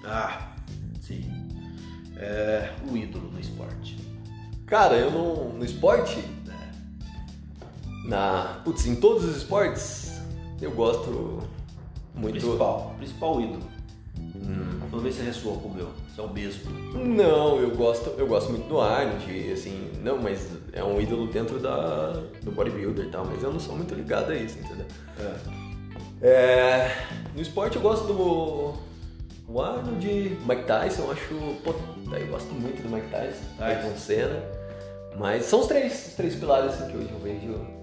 Ah, 0.04 0.52
sim. 1.00 1.24
É. 2.18 2.70
Um 2.88 2.96
ídolo 2.96 3.30
no 3.32 3.40
esporte. 3.40 3.96
Cara, 4.66 4.94
eu 4.96 5.10
não. 5.10 5.50
No 5.50 5.64
esporte? 5.64 6.18
Na. 8.06 8.60
Putz, 8.64 8.86
em 8.86 8.96
todos 8.96 9.24
os 9.24 9.36
esportes, 9.36 10.20
eu 10.60 10.70
gosto 10.70 11.42
muito. 12.14 12.38
Principal. 12.38 12.94
Principal 12.98 13.40
ídolo. 13.40 13.62
Hum, 14.34 14.80
Vamos 14.90 15.02
ver 15.02 15.12
se 15.12 15.22
ressoa 15.22 15.58
com 15.58 15.68
o 15.68 15.74
meu. 15.74 15.88
Se 16.14 16.20
é 16.20 16.22
o 16.22 16.32
mesmo. 16.32 16.70
Não, 16.94 17.58
eu 17.58 17.70
gosto, 17.76 18.10
eu 18.16 18.26
gosto 18.26 18.50
muito 18.50 18.68
do 18.68 18.80
Arnold, 18.80 19.52
assim, 19.52 19.90
não, 20.02 20.18
mas 20.18 20.48
é 20.72 20.82
um 20.82 21.00
ídolo 21.00 21.26
dentro 21.26 21.58
da, 21.58 22.12
do 22.42 22.50
bodybuilder 22.52 23.06
e 23.06 23.10
tal, 23.10 23.24
mas 23.24 23.42
eu 23.42 23.52
não 23.52 23.60
sou 23.60 23.76
muito 23.76 23.94
ligado 23.94 24.30
a 24.30 24.34
isso, 24.34 24.58
entendeu? 24.58 24.86
É. 25.18 25.66
É, 26.22 27.06
no 27.34 27.42
esporte 27.42 27.76
eu 27.76 27.82
gosto 27.82 28.06
do 28.06 28.74
o 29.48 29.60
Arnold, 29.60 30.38
Mike 30.46 30.64
Tyson, 30.64 31.02
eu 31.02 31.12
acho, 31.12 31.34
pô, 31.62 31.74
eu 32.14 32.26
gosto 32.28 32.52
muito 32.54 32.82
do 32.82 32.88
Mike 32.88 33.08
Tyson, 33.10 33.38
Tyson. 33.58 33.64
Ayrton 33.64 33.96
Senna, 33.96 34.42
mas 35.18 35.44
são 35.44 35.60
os 35.60 35.66
três, 35.66 36.08
os 36.08 36.14
três 36.14 36.34
pilares 36.34 36.72
assim 36.72 36.90
que 36.90 36.96
hoje 36.96 37.10
eu 37.12 37.20
vejo. 37.20 37.75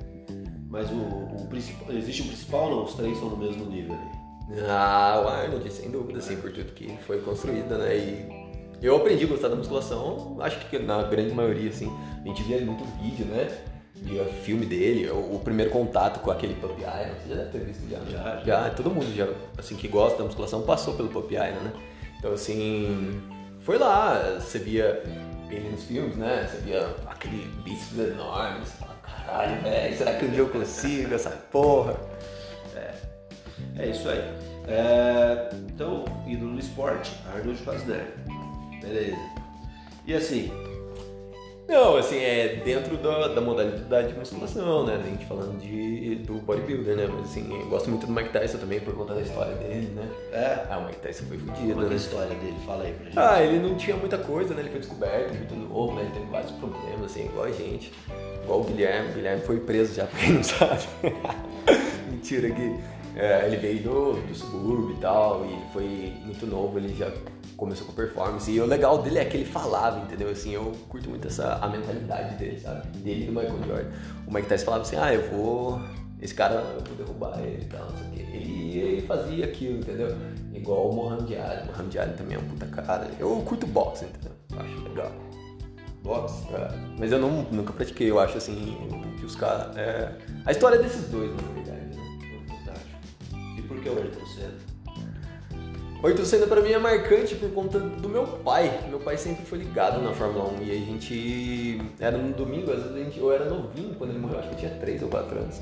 Mas 0.74 0.90
o, 0.90 0.96
o 0.96 1.46
principal. 1.50 1.94
Existe 1.96 2.24
um 2.24 2.28
principal 2.28 2.64
ou 2.64 2.72
não? 2.72 2.84
Os 2.86 2.96
três 2.96 3.16
são 3.20 3.30
no 3.30 3.38
mesmo 3.38 3.66
nível 3.66 3.94
ali. 3.94 4.60
Ah, 4.68 5.22
o 5.24 5.28
Arnold, 5.28 5.72
sem 5.72 5.92
dúvida, 5.92 6.18
assim, 6.18 6.36
por 6.38 6.52
tudo 6.52 6.74
que 6.74 6.98
foi 7.06 7.22
construído, 7.22 7.78
né? 7.78 7.96
E 7.96 8.28
eu 8.82 8.96
aprendi 8.96 9.24
a 9.24 9.28
gostar 9.28 9.50
da 9.50 9.56
musculação, 9.56 10.36
acho 10.42 10.60
que 10.68 10.80
na 10.80 11.04
grande 11.04 11.34
maioria, 11.34 11.70
assim, 11.70 11.90
a 12.26 12.28
gente 12.28 12.42
via 12.44 12.60
muito 12.60 12.84
vídeo, 13.02 13.26
né? 13.28 13.56
Via 13.96 14.26
filme 14.26 14.66
dele, 14.66 15.10
o, 15.12 15.36
o 15.36 15.42
primeiro 15.44 15.72
contato 15.72 16.20
com 16.20 16.32
aquele 16.32 16.56
Pup 16.56 16.78
Iron, 16.78 17.16
você 17.22 17.30
já 17.30 17.36
deve 17.36 17.50
ter 17.52 17.60
visto 17.60 17.90
já, 17.90 18.00
né? 18.00 18.12
Já, 18.12 18.44
já. 18.44 18.70
todo 18.72 18.90
mundo 18.90 19.16
já, 19.16 19.30
assim, 19.58 19.76
que 19.76 19.88
gosta 19.88 20.18
da 20.18 20.24
musculação 20.26 20.64
passou 20.64 20.96
pelo 20.96 21.10
Pup 21.10 21.32
Iron, 21.32 21.62
né? 21.62 21.72
Então, 22.18 22.34
assim, 22.34 23.22
foi 23.62 23.78
lá, 23.78 24.40
você 24.40 24.58
via 24.58 25.04
ele 25.50 25.70
nos 25.70 25.84
filmes, 25.84 26.18
né? 26.18 26.50
Você 26.50 26.58
via 26.62 26.96
aquele 27.06 27.48
bíceps 27.64 27.98
enorme, 28.00 28.66
caralho, 29.34 29.62
velho, 29.62 29.98
será 29.98 30.14
que 30.14 30.26
um 30.26 30.30
dia 30.30 30.40
eu 30.40 30.50
consigo 30.50 31.14
essa 31.14 31.30
porra? 31.52 31.96
É 33.78 33.88
isso 33.88 34.08
aí. 34.08 34.20
É, 34.68 35.50
então, 35.68 36.06
ídolo 36.28 36.52
no 36.54 36.60
esporte, 36.60 37.12
Arnold 37.34 37.58
Schwarzenegger. 37.60 38.14
Beleza. 38.82 39.18
E 40.06 40.14
assim, 40.14 40.52
Não, 41.68 41.96
assim, 41.98 42.18
é 42.20 42.62
dentro 42.64 42.98
da, 42.98 43.30
da 43.30 43.42
modalidade 43.42 44.10
de 44.14 44.20
musculação, 44.20 44.86
né? 44.86 44.96
A 45.02 45.02
gente 45.10 45.26
falando 45.26 45.58
de, 45.60 46.16
do 46.18 46.36
bodybuilder, 46.36 46.96
né? 46.96 47.08
Mas 47.08 47.32
assim, 47.32 47.52
eu 47.58 47.68
gosto 47.70 47.90
muito 47.90 48.06
do 48.06 48.12
Mike 48.12 48.30
Tyson 48.32 48.58
também 48.60 48.80
por 48.82 48.94
conta 48.96 49.16
da 49.16 49.22
história 49.22 49.56
dele, 49.56 49.88
né? 49.96 50.10
é, 50.32 50.66
Ah, 50.70 50.78
o 50.80 50.86
Mike 50.86 51.00
Tyson 51.00 51.26
foi 51.26 51.38
fodido, 51.40 51.82
é 51.82 51.84
é 51.84 51.88
a 51.88 51.90
né? 51.90 51.96
história 51.96 52.36
dele? 52.36 52.58
Fala 52.66 52.84
aí 52.84 52.94
pra 52.94 53.06
gente. 53.06 53.20
Ah, 53.20 53.42
ele 53.42 53.60
não 53.60 53.76
tinha 53.76 53.96
muita 53.96 54.18
coisa, 54.18 54.54
né? 54.54 54.62
Ele 54.62 54.70
foi 54.70 54.80
descoberto, 54.82 55.34
muito 55.36 55.56
novo, 55.56 55.96
né? 55.96 56.02
Ele 56.04 56.12
teve 56.12 56.26
vários 56.26 56.52
problemas, 56.52 56.83
assim, 57.14 57.26
igual 57.26 57.46
a 57.46 57.52
gente. 57.52 57.94
Igual 58.44 58.62
o 58.62 58.64
Guilherme. 58.64 59.12
O 59.12 59.14
Guilherme 59.14 59.42
foi 59.44 59.60
preso 59.60 59.94
já, 59.94 60.06
pra 60.06 60.20
quem 60.20 60.34
não 60.34 60.44
sabe. 60.44 60.84
Mentira 62.10 62.50
que 62.52 62.80
é, 63.16 63.46
ele 63.46 63.58
veio 63.58 63.84
do, 63.84 64.14
do 64.28 64.36
subúrbio 64.36 64.96
e 64.96 65.00
tal, 65.00 65.46
e 65.46 65.54
ele 65.54 65.66
foi 65.72 66.14
muito 66.26 66.46
novo, 66.48 66.78
ele 66.80 66.94
já 66.96 67.12
começou 67.56 67.86
com 67.86 67.94
performance. 67.94 68.50
E 68.52 68.60
o 68.60 68.66
legal 68.66 69.02
dele 69.02 69.20
é 69.20 69.26
que 69.26 69.38
ele 69.38 69.46
falava, 69.46 70.00
entendeu? 70.00 70.30
Assim, 70.30 70.54
eu 70.54 70.72
curto 70.90 71.10
muito 71.10 71.28
essa 71.28 71.56
a 71.56 71.68
mentalidade 71.68 72.36
dele, 72.36 72.60
sabe? 72.60 72.88
Dele 72.98 73.24
e 73.24 73.26
do 73.28 73.32
Michael 73.32 73.64
Jordan. 73.68 73.92
O 74.28 74.34
Mike 74.34 74.48
Tyson 74.48 74.66
falava 74.66 74.84
assim, 74.84 74.96
ah, 74.98 75.14
eu 75.14 75.30
vou... 75.32 75.80
Esse 76.22 76.34
cara, 76.34 76.56
eu 76.56 76.82
vou 76.82 76.96
derrubar 76.96 77.38
ele 77.40 77.64
e 77.64 77.66
tal, 77.66 77.82
não 77.82 77.98
sei 77.98 78.08
o 78.08 78.12
quê. 78.12 78.22
Ele, 78.34 78.80
ele 78.80 79.02
fazia 79.02 79.46
aquilo, 79.46 79.80
entendeu? 79.80 80.08
Igual 80.54 80.90
o 80.90 80.96
Mohamed 80.96 81.36
Ali. 81.36 81.64
O 81.64 81.66
Mohamed 81.74 82.00
Ali 82.00 82.14
também 82.14 82.38
é 82.38 82.40
um 82.40 82.48
puta 82.48 82.66
cara. 82.68 83.12
Eu 83.20 83.30
curto 83.46 83.68
boxe, 83.68 84.06
entendeu? 84.06 84.32
Eu 84.54 84.60
acho 84.62 84.84
legal. 84.88 85.12
Boxe. 86.04 86.54
É, 86.54 86.70
mas 87.00 87.12
eu 87.12 87.20
não, 87.20 87.44
nunca 87.44 87.72
pratiquei, 87.72 88.12
eu 88.12 88.20
acho 88.20 88.38
assim, 88.38 88.78
que 89.18 89.26
os 89.26 89.36
caras. 89.36 89.76
É... 89.78 90.12
A 90.46 90.52
história 90.52 90.78
desses 90.78 91.10
dois, 91.10 91.32
na 91.32 91.42
verdade, 91.54 91.98
né? 91.98 92.46
Fantástico. 92.48 93.00
E 93.58 93.62
por 93.62 93.80
que 93.80 93.90
o 93.90 93.98
Ayrton 93.98 94.26
Senna? 94.26 94.74
O 96.04 96.08
Ayrton 96.08 96.26
Senna 96.26 96.46
pra 96.46 96.60
mim 96.60 96.74
é 96.74 96.78
marcante 96.78 97.36
por 97.36 97.50
conta 97.52 97.80
do 97.80 98.10
meu 98.10 98.28
pai. 98.28 98.82
Meu 98.90 99.00
pai 99.00 99.18
sempre 99.18 99.46
foi 99.46 99.60
ligado 99.60 100.02
na 100.02 100.12
Fórmula 100.12 100.50
1 100.60 100.64
e 100.64 100.72
a 100.72 100.76
gente. 100.76 101.82
Era 101.98 102.18
no 102.18 102.34
domingo, 102.34 102.72
às 102.72 102.84
vezes 102.84 102.96
a 102.96 103.00
gente, 103.00 103.18
eu 103.18 103.32
era 103.32 103.46
novinho 103.46 103.96
quando 103.96 104.10
ele 104.10 104.20
morreu, 104.20 104.40
acho 104.40 104.50
que 104.50 104.56
eu 104.56 104.60
tinha 104.60 104.72
3 104.72 105.04
ou 105.04 105.10
4 105.10 105.40
anos. 105.40 105.62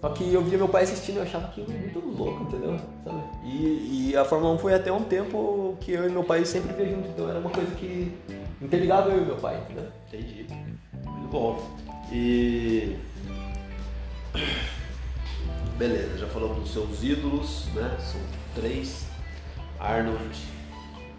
Só 0.00 0.10
que 0.10 0.34
eu 0.34 0.42
via 0.42 0.58
meu 0.58 0.68
pai 0.68 0.82
assistindo 0.82 1.14
e 1.14 1.18
eu 1.18 1.22
achava 1.22 1.46
aquilo 1.46 1.70
muito 1.70 1.98
louco, 2.00 2.42
entendeu? 2.42 2.76
Sabe? 3.04 3.22
E, 3.44 4.10
e 4.10 4.16
a 4.16 4.24
Fórmula 4.24 4.52
1 4.54 4.58
foi 4.58 4.74
até 4.74 4.92
um 4.92 5.04
tempo 5.04 5.76
que 5.80 5.92
eu 5.92 6.06
e 6.06 6.12
meu 6.12 6.24
pai 6.24 6.44
sempre 6.44 6.74
via 6.74 6.94
junto, 6.94 7.08
então 7.08 7.30
era 7.30 7.38
uma 7.38 7.48
coisa 7.48 7.70
que 7.76 8.12
interligava 8.64 9.10
eu 9.10 9.22
e 9.22 9.26
meu 9.26 9.36
pai, 9.36 9.58
entendeu? 9.58 9.88
Entendi. 10.08 10.46
Muito 11.04 11.28
bom. 11.30 11.76
E. 12.12 12.96
Beleza, 15.78 16.18
já 16.18 16.26
falamos 16.28 16.58
dos 16.58 16.72
seus 16.72 17.02
ídolos, 17.02 17.66
né? 17.74 17.96
São 18.00 18.20
três. 18.54 19.06
Arnold, 19.80 20.38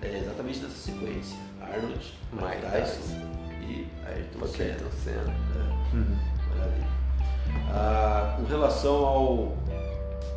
é 0.02 0.18
exatamente 0.18 0.60
nessa 0.60 0.76
sequência. 0.76 1.38
Arnold, 1.62 2.14
Mike 2.32 2.62
Tyson 2.62 3.36
e 3.62 3.88
Ayrton 4.08 4.48
Senna. 4.48 4.72
Ayrton 4.72 4.92
Senna. 5.04 5.34
É, 5.56 6.56
maravilha. 6.56 6.88
Ah, 7.70 8.36
com 8.38 8.46
relação 8.46 9.06
ao. 9.06 9.58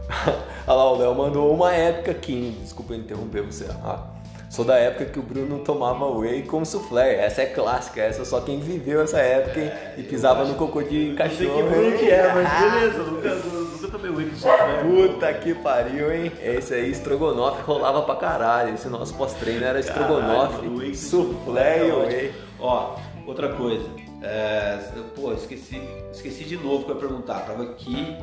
Olha 0.66 0.76
lá, 0.76 0.92
o 0.92 0.98
Léo 0.98 1.14
mandou 1.14 1.54
uma 1.54 1.72
época 1.72 2.10
aqui, 2.10 2.58
desculpa 2.60 2.94
interromper 2.94 3.42
você. 3.42 3.66
Ah, 3.82 4.06
sou 4.48 4.64
da 4.64 4.76
época 4.76 5.06
que 5.06 5.18
o 5.18 5.22
Bruno 5.22 5.60
tomava 5.60 6.06
whey 6.06 6.42
com 6.42 6.64
soufflé. 6.64 7.24
Essa 7.24 7.42
é 7.42 7.46
clássica, 7.46 8.00
essa 8.00 8.24
só 8.24 8.40
quem 8.40 8.60
viveu 8.60 9.02
essa 9.02 9.18
época 9.18 9.60
hein? 9.60 9.70
e 9.96 10.02
pisava 10.02 10.44
no 10.44 10.54
cocô 10.54 10.82
de 10.82 11.10
Não 11.10 11.16
sei 11.30 11.46
cachorro. 11.48 11.92
que 11.92 11.98
que 11.98 12.10
é, 12.10 12.32
mas 12.32 12.48
beleza, 12.72 12.98
nunca, 13.02 13.34
nunca 13.34 13.88
tomei 13.88 14.10
whey 14.10 14.30
com 14.30 14.36
soufflé. 14.36 14.82
Puta 14.82 15.34
que 15.34 15.54
pariu, 15.54 16.12
hein? 16.12 16.32
Esse 16.42 16.74
aí, 16.74 16.90
estrogonofe, 16.90 17.62
rolava 17.62 18.02
pra 18.02 18.16
caralho. 18.16 18.74
Esse 18.74 18.88
nosso 18.88 19.14
pós-treino 19.14 19.64
era 19.64 19.78
estrogonofe, 19.80 20.68
com 20.68 20.94
soufflé 20.94 21.86
e 21.86 21.90
é 21.90 21.94
whey. 21.94 22.34
Ó, 22.60 22.96
outra 23.26 23.50
coisa. 23.50 23.86
É, 24.22 24.78
pô, 25.14 25.32
esqueci, 25.32 25.80
esqueci 26.12 26.44
de 26.44 26.56
novo 26.56 26.84
que 26.84 26.90
eu 26.90 26.94
ia 26.94 27.00
perguntar. 27.00 27.40
Tava 27.40 27.62
aqui. 27.62 28.16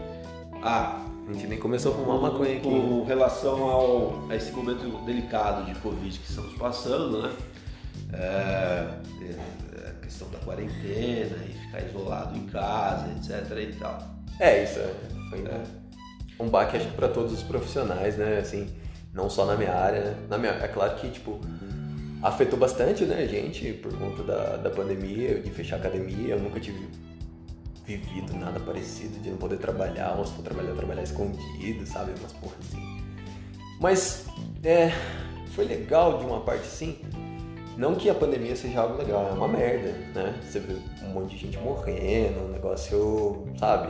Ah, 0.61 0.99
A 1.27 1.33
gente 1.33 1.47
nem 1.47 1.59
começou 1.59 1.93
a 1.93 1.95
fumar 1.95 2.19
maconha 2.19 2.57
aqui. 2.57 2.61
com 2.61 3.03
relação 3.03 3.63
ao, 3.63 4.29
a 4.29 4.35
esse 4.35 4.51
momento 4.51 5.03
delicado 5.05 5.65
de 5.65 5.73
Covid 5.79 6.19
que 6.19 6.29
estamos 6.29 6.53
passando, 6.53 7.23
né? 7.23 7.33
É, 8.13 8.17
é, 9.23 9.89
a 9.89 9.93
questão 10.03 10.29
da 10.29 10.37
quarentena 10.39 11.35
e 11.49 11.53
ficar 11.53 11.81
isolado 11.81 12.37
em 12.37 12.45
casa, 12.45 13.07
etc 13.17 13.57
e 13.57 13.75
tal. 13.79 13.97
É, 14.39 14.63
isso 14.63 14.79
é, 14.79 14.93
foi 15.29 15.43
um 16.39 16.49
baque, 16.49 16.77
acho 16.77 16.87
que 16.87 16.95
pra 16.95 17.07
todos 17.07 17.33
os 17.33 17.43
profissionais, 17.43 18.17
né? 18.17 18.39
Assim, 18.39 18.69
não 19.13 19.29
só 19.29 19.45
na 19.45 19.55
minha 19.55 19.73
área. 19.73 20.01
né? 20.01 20.15
Na 20.29 20.37
minha, 20.37 20.51
é 20.51 20.67
claro 20.67 20.95
que, 20.95 21.09
tipo, 21.09 21.39
afetou 22.21 22.59
bastante, 22.59 23.05
né, 23.05 23.23
a 23.23 23.27
gente, 23.27 23.73
por 23.73 23.97
conta 23.97 24.23
da, 24.23 24.57
da 24.57 24.69
pandemia, 24.69 25.39
de 25.39 25.49
fechar 25.51 25.77
a 25.77 25.79
academia. 25.79 26.35
Eu 26.35 26.39
nunca 26.39 26.59
tive 26.59 26.87
vivido 27.85 28.35
nada 28.35 28.59
parecido, 28.59 29.19
de 29.19 29.29
não 29.29 29.37
poder 29.37 29.57
trabalhar, 29.57 30.15
ou 30.17 30.25
se 30.25 30.33
for 30.33 30.43
trabalhar, 30.43 30.73
trabalhar 30.73 31.03
escondido, 31.03 31.85
sabe? 31.85 32.13
Umas 32.19 32.33
porra 32.33 32.55
assim. 32.59 33.05
Mas, 33.79 34.25
é, 34.63 34.91
foi 35.51 35.65
legal 35.65 36.17
de 36.17 36.25
uma 36.25 36.41
parte, 36.41 36.65
sim. 36.65 36.97
Não 37.77 37.95
que 37.95 38.09
a 38.09 38.15
pandemia 38.15 38.55
seja 38.55 38.79
algo 38.81 38.97
legal, 38.97 39.27
é 39.29 39.33
uma 39.33 39.47
merda, 39.47 39.91
né? 40.13 40.39
Você 40.41 40.59
vê 40.59 40.77
um 41.03 41.09
monte 41.09 41.31
de 41.31 41.37
gente 41.37 41.57
morrendo, 41.57 42.45
um 42.45 42.47
negócio, 42.47 43.45
sabe? 43.59 43.89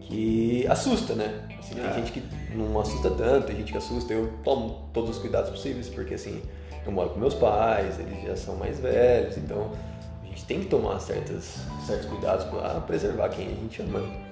Que 0.00 0.66
assusta, 0.66 1.14
né? 1.14 1.46
Assim, 1.58 1.78
É. 1.78 1.88
Tem 1.88 2.06
gente 2.06 2.12
que 2.12 2.56
não 2.56 2.80
assusta 2.80 3.10
tanto, 3.10 3.48
tem 3.48 3.56
gente 3.56 3.70
que 3.70 3.78
assusta. 3.78 4.12
Eu 4.14 4.32
tomo 4.42 4.88
todos 4.94 5.10
os 5.10 5.18
cuidados 5.18 5.50
possíveis, 5.50 5.90
porque 5.90 6.14
assim, 6.14 6.42
eu 6.86 6.90
moro 6.90 7.10
com 7.10 7.20
meus 7.20 7.34
pais, 7.34 8.00
eles 8.00 8.22
já 8.24 8.34
são 8.34 8.56
mais 8.56 8.80
velhos, 8.80 9.36
então 9.36 9.70
gente 10.38 10.44
tem 10.46 10.60
que 10.60 10.66
tomar 10.66 11.00
certos, 11.00 11.56
certos 11.86 12.06
cuidados 12.06 12.44
para 12.44 12.80
preservar 12.80 13.28
quem 13.30 13.46
a 13.46 13.50
gente 13.50 13.82
ama. 13.82 13.98
né? 14.00 14.24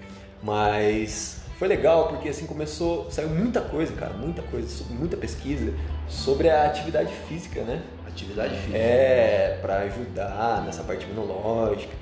Mas 0.42 1.40
foi 1.58 1.68
legal 1.68 2.08
porque 2.08 2.28
assim 2.28 2.46
começou, 2.46 3.10
saiu 3.10 3.28
muita 3.30 3.60
coisa, 3.60 3.92
cara, 3.94 4.12
muita 4.12 4.42
coisa, 4.42 4.84
muita 4.90 5.16
pesquisa 5.16 5.72
sobre 6.08 6.48
a 6.48 6.64
atividade 6.66 7.12
física, 7.28 7.62
né? 7.62 7.82
Atividade 8.06 8.54
física. 8.56 8.76
É, 8.78 9.58
para 9.60 9.78
ajudar 9.80 10.62
nessa 10.64 10.82
parte 10.84 11.04
imunológica, 11.06 11.92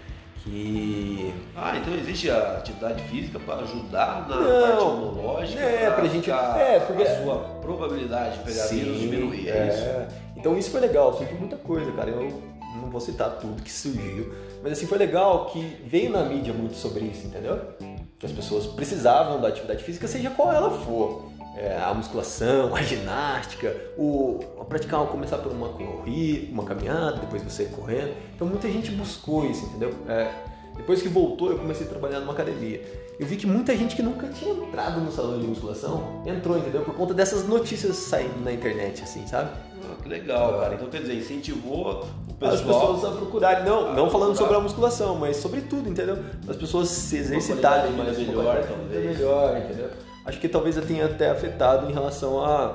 que 0.43 1.33
Ah, 1.57 1.75
então 1.77 1.95
existe 1.95 2.31
a 2.31 2.59
atividade 2.59 3.03
física 3.05 3.39
para 3.41 3.63
ajudar 3.63 4.27
na 4.29 4.37
Não. 4.37 4.61
parte 4.61 4.83
imunológica? 4.85 5.63
É, 5.63 5.91
pra 5.91 6.05
gente- 6.07 6.31
é, 6.31 6.81
porque- 6.87 7.03
a 7.03 7.23
sua 7.23 7.37
probabilidade 7.63 8.39
de 8.39 8.45
pegar 8.45 8.67
vírus 8.67 9.01
diminuir, 9.01 9.49
é, 9.49 9.69
isso? 9.69 9.83
é. 9.85 10.09
Então 10.37 10.59
isso 10.59 10.71
foi 10.71 10.81
legal, 10.81 11.17
surgiu 11.17 11.39
muita 11.39 11.57
coisa, 11.57 11.91
cara. 11.93 12.11
Eu 12.11 12.43
vou 12.95 13.01
citar 13.01 13.39
tudo 13.41 13.61
que 13.61 13.73
surgiu, 13.73 14.33
mas 14.63 14.73
assim 14.73 14.87
foi 14.87 14.99
legal 14.99 15.47
que 15.47 15.77
veio 15.85 16.11
na 16.11 16.25
mídia 16.25 16.55
muito 16.55 16.77
sobre 16.77 17.05
isso, 17.05 17.27
entendeu? 17.27 17.61
Que 18.19 18.25
as 18.25 18.33
pessoas 18.33 18.67
precisavam 18.67 19.41
da 19.41 19.49
atividade 19.49 19.83
física, 19.83 20.07
seja 20.07 20.31
qual 20.31 20.53
ela 20.53 20.71
for. 20.71 21.35
É, 21.57 21.77
a 21.77 21.95
musculação, 21.95 22.75
a 22.75 22.83
ginástica, 22.83 23.77
o 23.97 24.41
a 24.61 24.65
praticar, 24.65 25.07
começar 25.07 25.39
por 25.39 25.53
uma 25.53 25.69
corrida, 25.69 26.53
uma 26.53 26.65
caminhada, 26.65 27.19
depois 27.19 27.43
você 27.43 27.67
correndo. 27.67 28.13
Então 28.35 28.47
muita 28.47 28.69
gente 28.69 28.91
buscou 28.91 29.49
isso, 29.49 29.65
entendeu? 29.67 29.95
É, 30.09 30.33
depois 30.77 31.01
que 31.01 31.09
voltou, 31.09 31.53
eu 31.53 31.59
comecei 31.59 31.87
a 31.87 31.89
trabalhar 31.89 32.21
numa 32.21 32.33
academia. 32.33 32.83
Eu 33.19 33.27
vi 33.27 33.37
que 33.37 33.47
muita 33.47 33.77
gente 33.77 33.95
que 33.95 34.03
nunca 34.03 34.27
tinha 34.29 34.53
entrado 34.53 35.01
no 35.01 35.13
salão 35.13 35.41
de 35.41 35.47
musculação 35.47 36.23
entrou, 36.27 36.59
entendeu? 36.59 36.83
Por 36.83 36.95
conta 36.95 37.15
dessas 37.15 37.47
notícias 37.47 37.95
saindo 37.97 38.41
na 38.43 38.53
internet, 38.53 39.03
assim, 39.05 39.25
sabe? 39.27 39.51
Ah, 39.85 39.95
que 40.03 40.09
legal, 40.09 40.59
cara. 40.59 40.75
Então 40.75 40.89
quer 40.89 41.03
dizer, 41.03 41.15
incentivou 41.15 42.05
o 42.41 42.45
As 42.47 42.61
pessoal. 42.61 42.95
pessoas 42.95 43.13
a 43.13 43.17
procurarem, 43.17 43.65
não, 43.65 43.95
não 43.95 44.11
falando 44.11 44.29
procurar. 44.29 44.37
sobre 44.37 44.57
a 44.57 44.61
musculação, 44.61 45.17
mas 45.17 45.37
sobre 45.37 45.61
tudo, 45.63 45.89
entendeu? 45.89 46.19
As 46.49 46.57
pessoas 46.57 46.89
se 46.89 47.17
exercitarem 47.17 47.93
mais 47.93 48.19
melhor, 48.19 48.65
talvez. 48.67 49.17
melhor, 49.19 49.57
entendeu? 49.59 49.91
Acho 50.25 50.41
que 50.41 50.49
talvez 50.49 50.77
eu 50.77 50.87
tenha 50.87 51.07
até 51.07 51.31
afetado 51.31 51.91
em 51.91 51.93
relação 51.93 52.45
à 52.45 52.75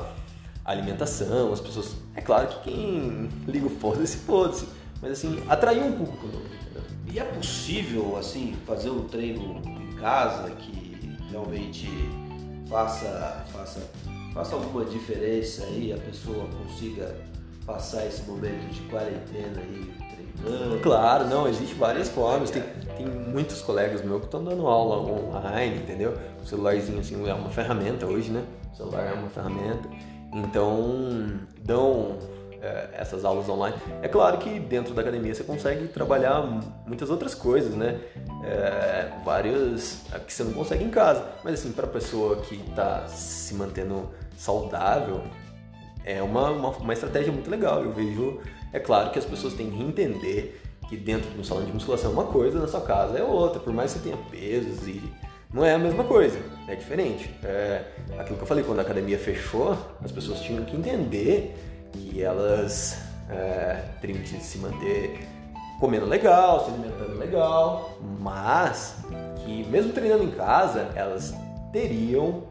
alimentação, 0.64 1.52
as 1.52 1.60
pessoas. 1.60 1.96
É 2.16 2.22
claro 2.22 2.48
que 2.48 2.70
quem 2.72 3.30
liga 3.48 3.66
o 3.66 3.70
foda-se, 3.70 4.18
foda-se. 4.18 4.68
Mas 5.02 5.14
assim, 5.14 5.42
atraiu 5.48 5.86
um 5.86 5.92
público 5.94 6.28
novo, 6.28 6.46
entendeu? 6.46 6.84
E 7.12 7.20
é 7.20 7.24
possível, 7.24 8.18
assim, 8.18 8.56
fazer 8.68 8.90
um 8.90 9.06
treino 9.06 9.62
em 9.66 9.96
casa 9.96 10.50
que 10.52 11.18
realmente 11.32 11.88
faça, 12.70 13.46
faça, 13.52 13.80
faça 14.34 14.56
alguma 14.56 14.86
diferença 14.86 15.64
aí, 15.64 15.92
a 15.94 15.98
pessoa 15.98 16.46
consiga 16.64 17.16
passar 17.70 18.06
esse 18.08 18.24
momento 18.24 18.68
de 18.72 18.82
quarentena 18.90 19.62
aí 19.62 19.94
treinando? 20.44 20.80
Claro, 20.82 21.28
não, 21.28 21.48
existe 21.48 21.76
várias 21.76 22.10
formas. 22.10 22.50
Tem, 22.50 22.64
tem 22.98 23.06
muitos 23.06 23.62
colegas 23.62 24.02
meus 24.02 24.20
que 24.20 24.26
estão 24.26 24.44
dando 24.44 24.66
aula 24.66 24.98
online, 24.98 25.78
entendeu? 25.78 26.18
O 26.42 26.46
celularzinho 26.46 27.00
assim 27.00 27.30
é 27.30 27.34
uma 27.34 27.50
ferramenta 27.50 28.08
hoje, 28.08 28.32
né? 28.32 28.44
O 28.74 28.76
celular 28.76 29.06
é 29.06 29.14
uma 29.14 29.30
ferramenta. 29.30 29.88
Então, 30.34 31.40
dão 31.64 32.18
é, 32.62 32.90
essas 32.94 33.24
aulas 33.24 33.48
online. 33.48 33.76
É 34.02 34.08
claro 34.08 34.38
que 34.38 34.60
dentro 34.60 34.94
da 34.94 35.02
academia 35.02 35.34
você 35.34 35.44
consegue 35.44 35.88
trabalhar 35.88 36.42
muitas 36.86 37.10
outras 37.10 37.36
coisas, 37.36 37.76
né? 37.76 38.00
É, 38.44 39.12
várias 39.24 40.02
que 40.26 40.34
você 40.34 40.44
não 40.44 40.54
consegue 40.54 40.84
em 40.84 40.90
casa. 40.90 41.24
Mas 41.44 41.60
assim, 41.60 41.72
para 41.72 41.88
pessoa 41.88 42.38
que 42.38 42.56
está 42.56 43.08
se 43.08 43.54
mantendo 43.54 44.10
saudável, 44.38 45.22
é 46.10 46.24
uma, 46.24 46.50
uma, 46.50 46.70
uma 46.70 46.94
estratégia 46.94 47.32
muito 47.32 47.50
legal. 47.50 47.84
Eu 47.84 47.92
vejo, 47.92 48.40
é 48.74 48.80
claro 48.80 49.12
que 49.12 49.20
as 49.20 49.26
pessoas 49.26 49.54
têm 49.54 49.70
que 49.70 49.82
entender 49.82 50.60
que 50.88 50.98
dentro 50.98 51.30
de 51.30 51.40
um 51.40 51.44
salão 51.44 51.64
de 51.64 51.72
musculação 51.72 52.10
é 52.10 52.14
uma 52.14 52.26
coisa, 52.26 52.60
na 52.60 52.68
sua 52.68 52.82
casa 52.82 53.20
é 53.20 53.24
outra, 53.24 53.60
por 53.60 53.72
mais 53.72 53.94
que 53.94 54.00
você 54.00 54.10
tenha 54.10 54.18
pesos 54.32 54.88
e 54.88 55.04
não 55.54 55.64
é 55.64 55.74
a 55.74 55.78
mesma 55.78 56.04
coisa, 56.04 56.40
é 56.68 56.76
diferente. 56.76 57.30
É 57.44 57.84
aquilo 58.18 58.38
que 58.38 58.44
eu 58.44 58.48
falei, 58.48 58.64
quando 58.64 58.80
a 58.80 58.82
academia 58.82 59.20
fechou, 59.20 59.78
as 60.04 60.12
pessoas 60.12 60.42
tinham 60.42 60.66
que 60.66 60.76
entender 60.76 61.56
que 61.92 62.22
elas 62.22 62.98
é, 63.30 63.84
teriam 64.02 64.20
que 64.20 64.28
se 64.28 64.58
manter 64.58 65.20
comendo 65.80 66.08
legal, 66.08 66.66
se 66.66 66.72
alimentando 66.72 67.18
legal, 67.18 67.98
mas 68.20 68.98
que 69.44 69.64
mesmo 69.66 69.94
treinando 69.94 70.24
em 70.24 70.32
casa, 70.32 70.90
elas 70.96 71.36
teriam 71.72 72.44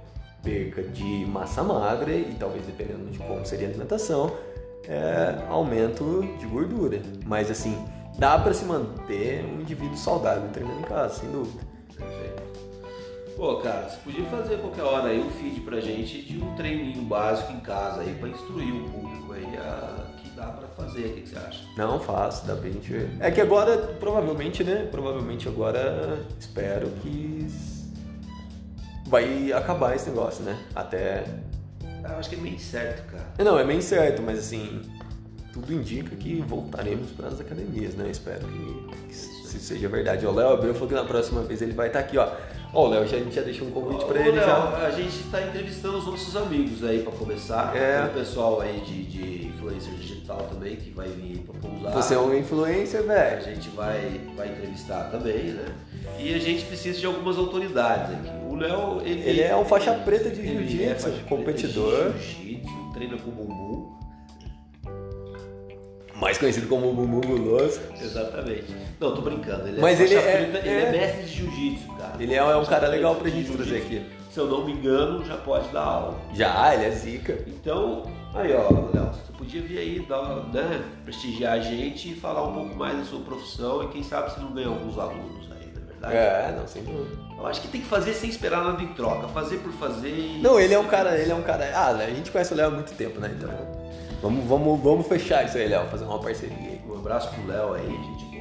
perca 0.43 0.83
de 0.83 1.27
massa 1.27 1.63
magra 1.63 2.13
e 2.13 2.35
talvez 2.39 2.65
dependendo 2.67 3.11
de 3.11 3.19
como 3.19 3.45
seria 3.45 3.67
a 3.67 3.71
alimentação, 3.71 4.33
é, 4.87 5.45
aumento 5.49 6.23
de 6.39 6.47
gordura. 6.47 7.01
Mas 7.27 7.51
assim, 7.51 7.77
dá 8.19 8.39
para 8.39 8.55
se 8.55 8.65
manter 8.65 9.45
um 9.45 9.61
indivíduo 9.61 9.97
saudável 9.97 10.49
treinando 10.53 10.81
em 10.81 10.85
casa, 10.85 11.15
sem 11.15 11.31
dúvida. 11.31 11.61
Perfeito. 11.95 12.43
Pô, 13.37 13.57
cara, 13.59 13.89
você 13.89 13.99
podia 13.99 14.25
fazer 14.25 14.59
qualquer 14.59 14.83
hora 14.83 15.09
aí 15.11 15.21
um 15.21 15.31
feed 15.31 15.61
pra 15.61 15.81
gente 15.81 16.23
de 16.23 16.43
um 16.43 16.57
treininho 16.57 17.03
básico 17.03 17.53
em 17.53 17.61
casa 17.61 18.01
aí 18.01 18.13
para 18.19 18.29
instruir 18.29 18.75
o 18.75 18.91
público 18.91 19.33
aí 19.33 19.57
a 19.57 20.07
que 20.21 20.31
dá 20.31 20.47
para 20.47 20.67
fazer. 20.69 21.07
O 21.07 21.15
que, 21.15 21.21
que, 21.21 21.29
você 21.29 21.39
acha? 21.39 21.65
Não, 21.77 22.01
faço, 22.01 22.45
dá 22.47 22.57
pra 22.57 22.69
gente 22.69 22.91
ver. 22.91 23.11
É 23.21 23.31
que 23.31 23.41
agora, 23.41 23.77
provavelmente, 24.01 24.65
né? 24.65 24.89
Provavelmente 24.91 25.47
agora 25.47 26.19
espero 26.41 26.89
que 27.01 27.47
vai 29.09 29.53
acabar 29.53 29.97
esse 29.97 30.09
negócio, 30.11 30.45
né? 30.45 30.59
Até. 30.75 31.25
Eu 32.05 32.17
acho 32.17 32.31
que 32.31 32.37
é 32.37 32.39
meio 32.39 32.59
certo, 32.59 33.11
cara. 33.11 33.25
Não, 33.45 33.59
é 33.59 33.65
meio 33.65 33.83
certo, 33.83 34.23
mas 34.23 34.39
assim, 34.39 34.83
tudo 35.53 35.73
indica 35.73 36.15
que 36.15 36.41
voltaremos 36.41 37.11
para 37.11 37.29
as 37.29 37.41
academias, 37.41 37.95
né? 37.95 38.09
Espero 38.11 38.47
que, 38.47 39.09
que 39.09 39.15
se 39.15 39.59
seja 39.59 39.89
verdade. 39.89 40.27
O 40.27 40.33
Léo 40.33 40.53
abriu 40.53 40.75
falou 40.75 40.89
que 40.89 40.95
na 40.95 41.05
próxima 41.05 41.43
vez 41.43 41.61
ele 41.61 41.73
vai 41.73 41.89
estar 41.89 42.01
aqui, 42.01 42.17
ó. 42.19 42.31
Ó, 42.73 42.87
o 42.87 42.91
Léo, 42.91 43.03
a 43.03 43.07
gente 43.07 43.35
já 43.35 43.41
deixou 43.43 43.67
um 43.67 43.71
convite 43.71 44.05
para 44.05 44.21
ele 44.21 44.33
Léo, 44.33 44.47
já. 44.47 44.87
A 44.87 44.91
gente 44.91 45.17
está 45.21 45.41
entrevistando 45.43 45.97
os 45.99 46.07
nossos 46.07 46.37
amigos 46.37 46.85
aí 46.85 47.03
para 47.03 47.13
começar. 47.13 47.75
É. 47.75 48.03
Tem 48.03 48.11
o 48.11 48.15
pessoal 48.15 48.61
aí 48.61 48.81
de, 48.81 49.03
de 49.05 49.47
influencer 49.49 49.93
digital 49.95 50.47
também 50.53 50.77
que 50.77 50.91
vai 50.91 51.09
vir 51.09 51.39
para 51.39 51.59
pousar. 51.71 51.93
Você 51.93 52.15
é 52.15 52.19
um 52.19 52.37
influencer, 52.37 53.01
A 53.01 53.05
velho. 53.05 53.43
gente 53.45 53.69
vai, 53.71 54.21
vai 54.37 54.49
entrevistar 54.49 55.05
também, 55.11 55.45
né? 55.45 55.65
E 56.19 56.35
a 56.35 56.39
gente 56.39 56.65
precisa 56.65 56.99
de 56.99 57.07
algumas 57.07 57.39
autoridades 57.39 58.13
aqui. 58.15 58.29
O 58.51 58.55
Léo, 58.57 59.01
ele, 59.05 59.21
Ele 59.29 59.41
é 59.41 59.57
um 59.57 59.65
faixa 59.65 59.93
preta 59.95 60.29
de 60.31 60.47
jiu-jitsu, 60.47 61.09
é 61.09 61.13
competidor. 61.29 62.13
Jiu-jitsu, 62.19 62.91
treina 62.93 63.17
com 63.17 63.31
bumbum. 63.31 63.68
Mais 66.21 66.37
conhecido 66.37 66.67
como 66.67 66.93
Bumbum 66.93 67.21
Guloso. 67.21 67.81
Exatamente. 68.01 68.75
Não, 68.99 69.15
tô 69.15 69.23
brincando. 69.23 69.69
Ele 69.69 69.81
Mas 69.81 70.01
é 70.01 70.05
ele 70.05 70.15
é- 70.17 70.21
preta, 70.47 70.59
ele 70.67 70.69
é 70.69 70.83
é. 70.83 70.91
mestre 70.93 71.23
de 71.25 71.35
jiu-jitsu, 71.35 71.93
cara. 71.97 72.13
Ele 72.19 72.35
é, 72.35 72.39
é 72.39 72.57
um 72.57 72.65
cara 72.65 72.89
legal 72.89 73.15
pra 73.15 73.31
gente 73.31 73.53
trazer 73.53 73.77
aqui. 73.79 74.03
Se 74.33 74.41
eu 74.41 74.47
não 74.47 74.65
me 74.65 74.73
engano, 74.73 75.25
já 75.25 75.37
pode 75.37 75.69
dar 75.69 75.83
aula. 75.83 76.19
Já, 76.35 76.75
ele 76.75 76.85
é 76.87 76.91
zica. 76.91 77.39
Então, 77.47 78.03
aí 78.35 78.53
ó, 78.53 78.69
Léo, 78.93 79.13
você 79.13 79.33
podia 79.37 79.63
vir 79.63 79.79
aí, 79.79 80.07
dar, 80.09 80.45
né, 80.53 80.83
prestigiar 81.05 81.55
a 81.55 81.61
gente 81.61 82.13
e 82.13 82.15
falar 82.15 82.45
um 82.47 82.53
pouco 82.53 82.75
mais 82.77 82.99
da 82.99 83.05
sua 83.05 83.21
profissão 83.21 83.83
e 83.85 83.89
quem 83.89 84.03
sabe 84.03 84.33
você 84.33 84.41
não 84.41 84.53
ganha 84.53 84.69
alguns 84.69 84.99
alunos 84.99 85.49
aí, 85.53 85.73
na 85.75 85.87
verdade. 85.87 86.15
É, 86.17 86.55
não, 86.59 86.67
sem 86.67 86.83
dúvida. 86.83 87.17
Eu 87.39 87.47
acho 87.47 87.61
que 87.63 87.69
tem 87.69 87.81
que 87.81 87.87
fazer 87.87 88.13
sem 88.15 88.29
esperar 88.29 88.65
nada 88.65 88.83
em 88.83 88.89
troca, 88.89 89.29
fazer 89.29 89.59
por 89.59 89.73
fazer 89.73 90.09
e... 90.11 90.41
Não, 90.43 90.59
ele 90.59 90.75
é 90.75 90.79
um 90.79 90.87
cara, 90.87 91.17
ele 91.17 91.31
é 91.31 91.35
um 91.35 91.43
cara. 91.43 91.71
Ah, 91.75 91.89
a 91.91 92.11
gente 92.11 92.31
conhece 92.33 92.53
o 92.53 92.57
Léo 92.57 92.67
há 92.67 92.71
muito 92.71 92.93
tempo, 92.95 93.21
né? 93.21 93.33
Então. 93.37 93.49
Vamos, 94.21 94.45
vamos, 94.47 94.81
vamos 94.81 95.07
fechar 95.07 95.47
isso 95.47 95.57
aí, 95.57 95.69
Léo, 95.69 95.87
fazer 95.89 96.05
uma 96.05 96.19
parceria 96.19 96.57
aí. 96.57 96.81
Um 96.89 96.99
abraço 96.99 97.31
pro 97.31 97.47
Léo 97.47 97.75
aí, 97.75 97.89
gente 97.89 98.29
boa. 98.29 98.39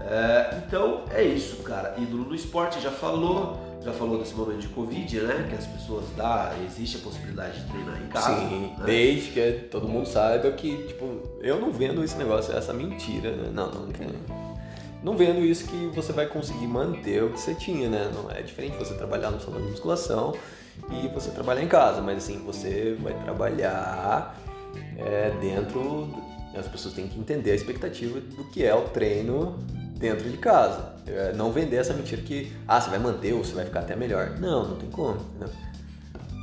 É, 0.00 0.62
então, 0.66 1.04
é 1.10 1.22
isso, 1.22 1.56
cara. 1.62 1.94
Ídolo 1.98 2.24
no 2.24 2.34
esporte, 2.34 2.80
já 2.80 2.90
falou, 2.90 3.58
já 3.82 3.92
falou 3.92 4.18
desse 4.18 4.34
momento 4.34 4.60
de 4.60 4.68
Covid, 4.68 5.20
né? 5.20 5.46
Que 5.48 5.56
as 5.56 5.66
pessoas 5.66 6.04
dá, 6.16 6.52
existe 6.64 6.98
a 6.98 7.00
possibilidade 7.00 7.60
de 7.60 7.70
treinar 7.70 8.00
em 8.00 8.06
casa. 8.06 8.38
Sim, 8.38 8.74
né? 8.78 8.84
desde 8.86 9.30
que 9.30 9.52
todo 9.70 9.88
mundo 9.88 10.06
saiba 10.06 10.50
que, 10.52 10.76
tipo, 10.88 11.20
eu 11.40 11.60
não 11.60 11.72
vendo 11.72 12.02
esse 12.04 12.16
negócio, 12.16 12.56
essa 12.56 12.72
mentira, 12.72 13.32
né? 13.32 13.50
Não, 13.52 13.70
não 13.70 13.88
tem. 13.88 14.08
Não 15.02 15.16
vendo 15.16 15.44
isso 15.44 15.64
que 15.68 15.86
você 15.94 16.12
vai 16.12 16.26
conseguir 16.26 16.66
manter 16.66 17.22
o 17.22 17.30
que 17.30 17.38
você 17.38 17.54
tinha, 17.54 17.88
né? 17.88 18.10
Não 18.12 18.30
é 18.30 18.42
diferente 18.42 18.76
você 18.76 18.94
trabalhar 18.94 19.30
no 19.30 19.40
salão 19.40 19.60
de 19.60 19.70
musculação 19.70 20.34
e 20.90 21.06
você 21.08 21.30
trabalhar 21.30 21.62
em 21.62 21.68
casa, 21.68 22.00
mas 22.00 22.18
assim, 22.18 22.42
você 22.44 22.96
vai 23.00 23.14
trabalhar 23.22 24.36
é, 24.96 25.30
dentro. 25.40 26.08
As 26.56 26.66
pessoas 26.66 26.94
têm 26.94 27.06
que 27.06 27.18
entender 27.18 27.52
a 27.52 27.54
expectativa 27.54 28.18
do 28.20 28.44
que 28.44 28.64
é 28.64 28.74
o 28.74 28.82
treino 28.88 29.58
dentro 29.96 30.28
de 30.28 30.36
casa. 30.38 30.94
É, 31.06 31.32
não 31.32 31.52
vender 31.52 31.76
essa 31.76 31.92
mentira 31.92 32.20
que, 32.22 32.52
ah, 32.66 32.80
você 32.80 32.90
vai 32.90 32.98
manter 32.98 33.32
ou 33.32 33.44
você 33.44 33.54
vai 33.54 33.64
ficar 33.64 33.80
até 33.80 33.94
melhor. 33.94 34.30
Não, 34.38 34.68
não 34.68 34.76
tem 34.76 34.90
como, 34.90 35.20
entendeu? 35.36 35.50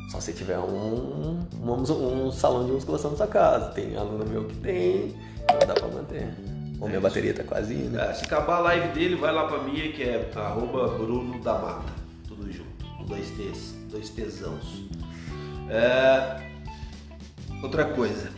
Só 0.10 0.20
se 0.22 0.34
tiver 0.34 0.58
um, 0.58 1.46
um, 1.62 1.82
um 1.82 2.32
salão 2.32 2.66
de 2.66 2.72
musculação 2.72 3.12
na 3.12 3.18
sua 3.18 3.28
casa. 3.28 3.72
Tem 3.72 3.98
aluno 3.98 4.26
meu 4.26 4.46
que 4.46 4.56
tem, 4.58 5.14
não 5.52 5.68
dá 5.68 5.74
pra 5.74 5.88
manter. 5.88 6.28
Ou 6.80 6.88
minha 6.88 6.98
É 6.98 7.02
bateria 7.02 7.34
tá 7.34 7.44
quase 7.44 7.74
indo. 7.74 8.00
É, 8.00 8.14
se 8.14 8.26
acabar 8.26 8.58
a 8.58 8.60
live 8.60 8.88
dele, 8.90 9.16
vai 9.16 9.34
lá 9.34 9.48
pra 9.48 9.60
minha, 9.64 9.92
que 9.92 10.04
é 10.04 10.30
arroba 10.36 10.88
Bruno 10.90 11.42
da 11.42 11.54
Mata. 11.54 11.94
Tudo 12.28 12.52
junto. 12.52 12.86
Com 12.98 13.06
dois 13.06 13.30
T's, 13.32 13.76
dois 13.90 14.10
Tzãos. 14.10 14.86
É, 15.70 16.45
outra 17.62 17.86
coisa. 17.86 18.32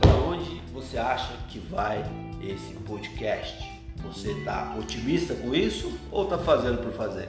Pra 0.00 0.14
onde 0.14 0.60
você 0.72 0.98
acha 0.98 1.32
que 1.48 1.58
vai 1.58 2.04
esse 2.42 2.74
podcast? 2.86 3.70
Você 4.04 4.34
tá 4.44 4.74
otimista 4.78 5.34
com 5.34 5.54
isso 5.54 5.92
ou 6.10 6.26
tá 6.26 6.38
fazendo 6.38 6.82
por 6.82 6.92
fazer? 6.92 7.28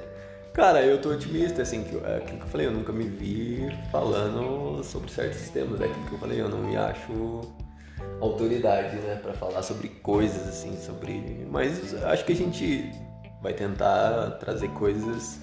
Cara, 0.54 0.84
eu 0.84 1.02
tô 1.02 1.10
otimista, 1.10 1.64
assim, 1.64 1.84
que, 1.84 1.96
é 1.98 2.18
aquilo 2.18 2.38
que 2.38 2.44
eu 2.44 2.50
falei, 2.50 2.68
eu 2.68 2.72
nunca 2.72 2.94
me 2.94 3.06
vi 3.06 3.76
falando 3.91 4.84
sobre 4.84 5.12
certos 5.12 5.50
temas. 5.50 5.82
É 5.82 5.86
aquilo 5.86 6.06
que 6.06 6.14
eu 6.14 6.20
falei, 6.20 6.39
eu 6.39 6.48
não 6.48 6.60
me 6.60 6.78
acho 6.78 7.41
autoridade, 8.22 8.96
né, 8.98 9.20
pra 9.22 9.34
falar 9.34 9.64
sobre 9.64 9.89
coisas, 9.89 10.48
assim, 10.48 10.78
sobre. 10.78 11.46
Mas 11.50 11.94
acho 12.04 12.24
que 12.24 12.34
a 12.34 12.36
gente 12.36 12.91
vai 13.41 13.54
tentar 13.54 14.38
trazer 14.39 14.70
coisas 14.70 15.39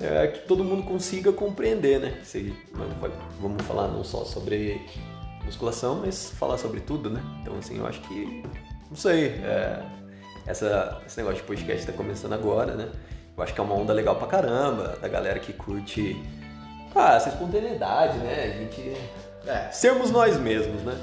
é, 0.00 0.28
que 0.28 0.46
todo 0.46 0.64
mundo 0.64 0.82
consiga 0.82 1.30
compreender, 1.30 2.00
né? 2.00 2.18
Se, 2.24 2.54
vamos 3.38 3.62
falar 3.62 3.88
não 3.88 4.02
só 4.02 4.24
sobre 4.24 4.80
musculação, 5.44 6.00
mas 6.04 6.30
falar 6.30 6.56
sobre 6.56 6.80
tudo, 6.80 7.10
né? 7.10 7.22
Então, 7.42 7.56
assim, 7.58 7.78
eu 7.78 7.86
acho 7.86 8.00
que. 8.02 8.42
Não 8.88 8.96
sei. 8.96 9.26
é, 9.44 9.82
essa, 10.46 11.02
esse 11.06 11.18
negócio 11.18 11.38
de 11.40 11.46
podcast 11.46 11.86
tá 11.86 11.92
começando 11.92 12.32
agora, 12.32 12.74
né? 12.74 12.88
Eu 13.36 13.42
acho 13.42 13.54
que 13.54 13.60
é 13.60 13.62
uma 13.62 13.74
onda 13.74 13.92
legal 13.92 14.16
pra 14.16 14.26
caramba, 14.26 14.98
da 15.00 15.06
galera 15.06 15.38
que 15.38 15.52
curte. 15.52 16.16
Ah, 16.94 17.14
essa 17.14 17.28
espontaneidade, 17.28 18.18
né? 18.18 18.54
A 18.54 18.58
gente. 18.58 18.96
É, 19.46 19.70
Sermos 19.70 20.10
nós 20.10 20.38
mesmos, 20.38 20.82
né? 20.82 20.98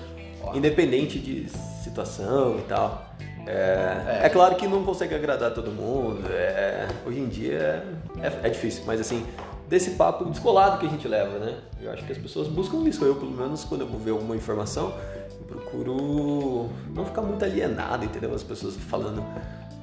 Independente 0.54 1.20
de 1.20 1.50
situação 1.84 2.58
e 2.60 2.64
tal. 2.64 3.06
É, 3.46 4.22
é 4.24 4.30
claro 4.30 4.56
que 4.56 4.68
não 4.68 4.84
consegue 4.84 5.16
agradar 5.16 5.54
todo 5.54 5.72
mundo. 5.72 6.28
é, 6.30 6.88
hoje 7.06 7.20
em 7.20 7.28
dia 7.28 7.86
é, 8.22 8.48
é 8.48 8.50
difícil, 8.50 8.84
mas 8.86 9.00
assim, 9.00 9.26
desse 9.68 9.92
papo 9.92 10.26
descolado 10.26 10.80
que 10.80 10.86
a 10.86 10.90
gente 10.90 11.08
leva, 11.08 11.38
né? 11.40 11.58
Eu 11.82 11.92
acho 11.92 12.06
que 12.06 12.12
as 12.12 12.18
pessoas 12.18 12.48
buscam 12.48 12.78
isso. 12.88 13.04
Eu, 13.06 13.16
pelo 13.16 13.32
menos, 13.32 13.64
quando 13.64 13.82
eu 13.82 13.88
vou 13.88 14.00
ver 14.00 14.12
alguma 14.12 14.36
informação, 14.36 14.94
eu 15.40 15.46
procuro 15.46 16.70
não 16.94 17.06
ficar 17.06 17.22
muito 17.22 17.44
alienado, 17.44 18.06
entendeu? 18.06 18.34
As 18.34 18.44
pessoas 18.44 18.76
falando 18.76 19.24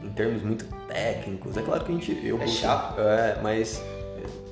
em 0.03 0.09
termos 0.11 0.43
muito 0.43 0.65
técnicos. 0.89 1.57
É 1.57 1.63
claro 1.63 1.85
que 1.85 1.93
a 1.93 1.95
gente. 1.95 2.27
Eu 2.27 2.37
É 2.41 2.45
busco- 2.45 2.61
chato. 2.61 3.01
É, 3.01 3.39
mas 3.43 3.83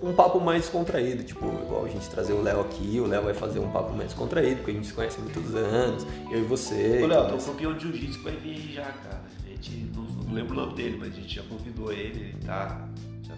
um 0.03 0.13
papo 0.13 0.41
mais 0.41 0.69
contraído, 0.69 1.23
tipo, 1.23 1.47
igual 1.47 1.85
a 1.85 1.89
gente 1.89 2.09
trazer 2.11 2.33
o 2.33 2.43
Léo 2.43 2.61
aqui, 2.61 2.99
o 3.01 3.07
Léo 3.07 3.23
vai 3.23 3.35
fazer 3.35 3.59
um 3.61 3.71
papo 3.71 3.93
mais 3.93 4.13
contraído, 4.13 4.57
porque 4.57 4.71
a 4.73 4.75
gente 4.75 4.87
se 4.87 4.93
conhece 4.93 5.19
há 5.19 5.23
muitos 5.23 5.55
anos, 5.55 6.07
eu 6.31 6.41
e 6.41 6.43
você. 6.43 7.01
Ô 7.03 7.07
Léo, 7.07 7.21
tem 7.23 7.29
um 7.29 7.33
mais. 7.33 7.47
campeão 7.47 7.75
de 7.75 7.83
jiu-jitsu 7.83 8.19
que 8.19 8.25
vai 8.25 8.37
vir 8.37 8.51
aí 8.51 8.73
já, 8.75 8.83
cara. 8.85 9.23
A 9.45 9.49
gente 9.49 9.91
não, 9.95 10.03
não 10.03 10.35
lembro 10.35 10.55
o 10.55 10.61
nome 10.61 10.75
dele, 10.75 10.97
mas 10.99 11.09
a 11.13 11.17
gente 11.17 11.35
já 11.37 11.43
convidou 11.43 11.93
ele, 11.93 12.21
ele 12.21 12.35
tá, 12.45 12.89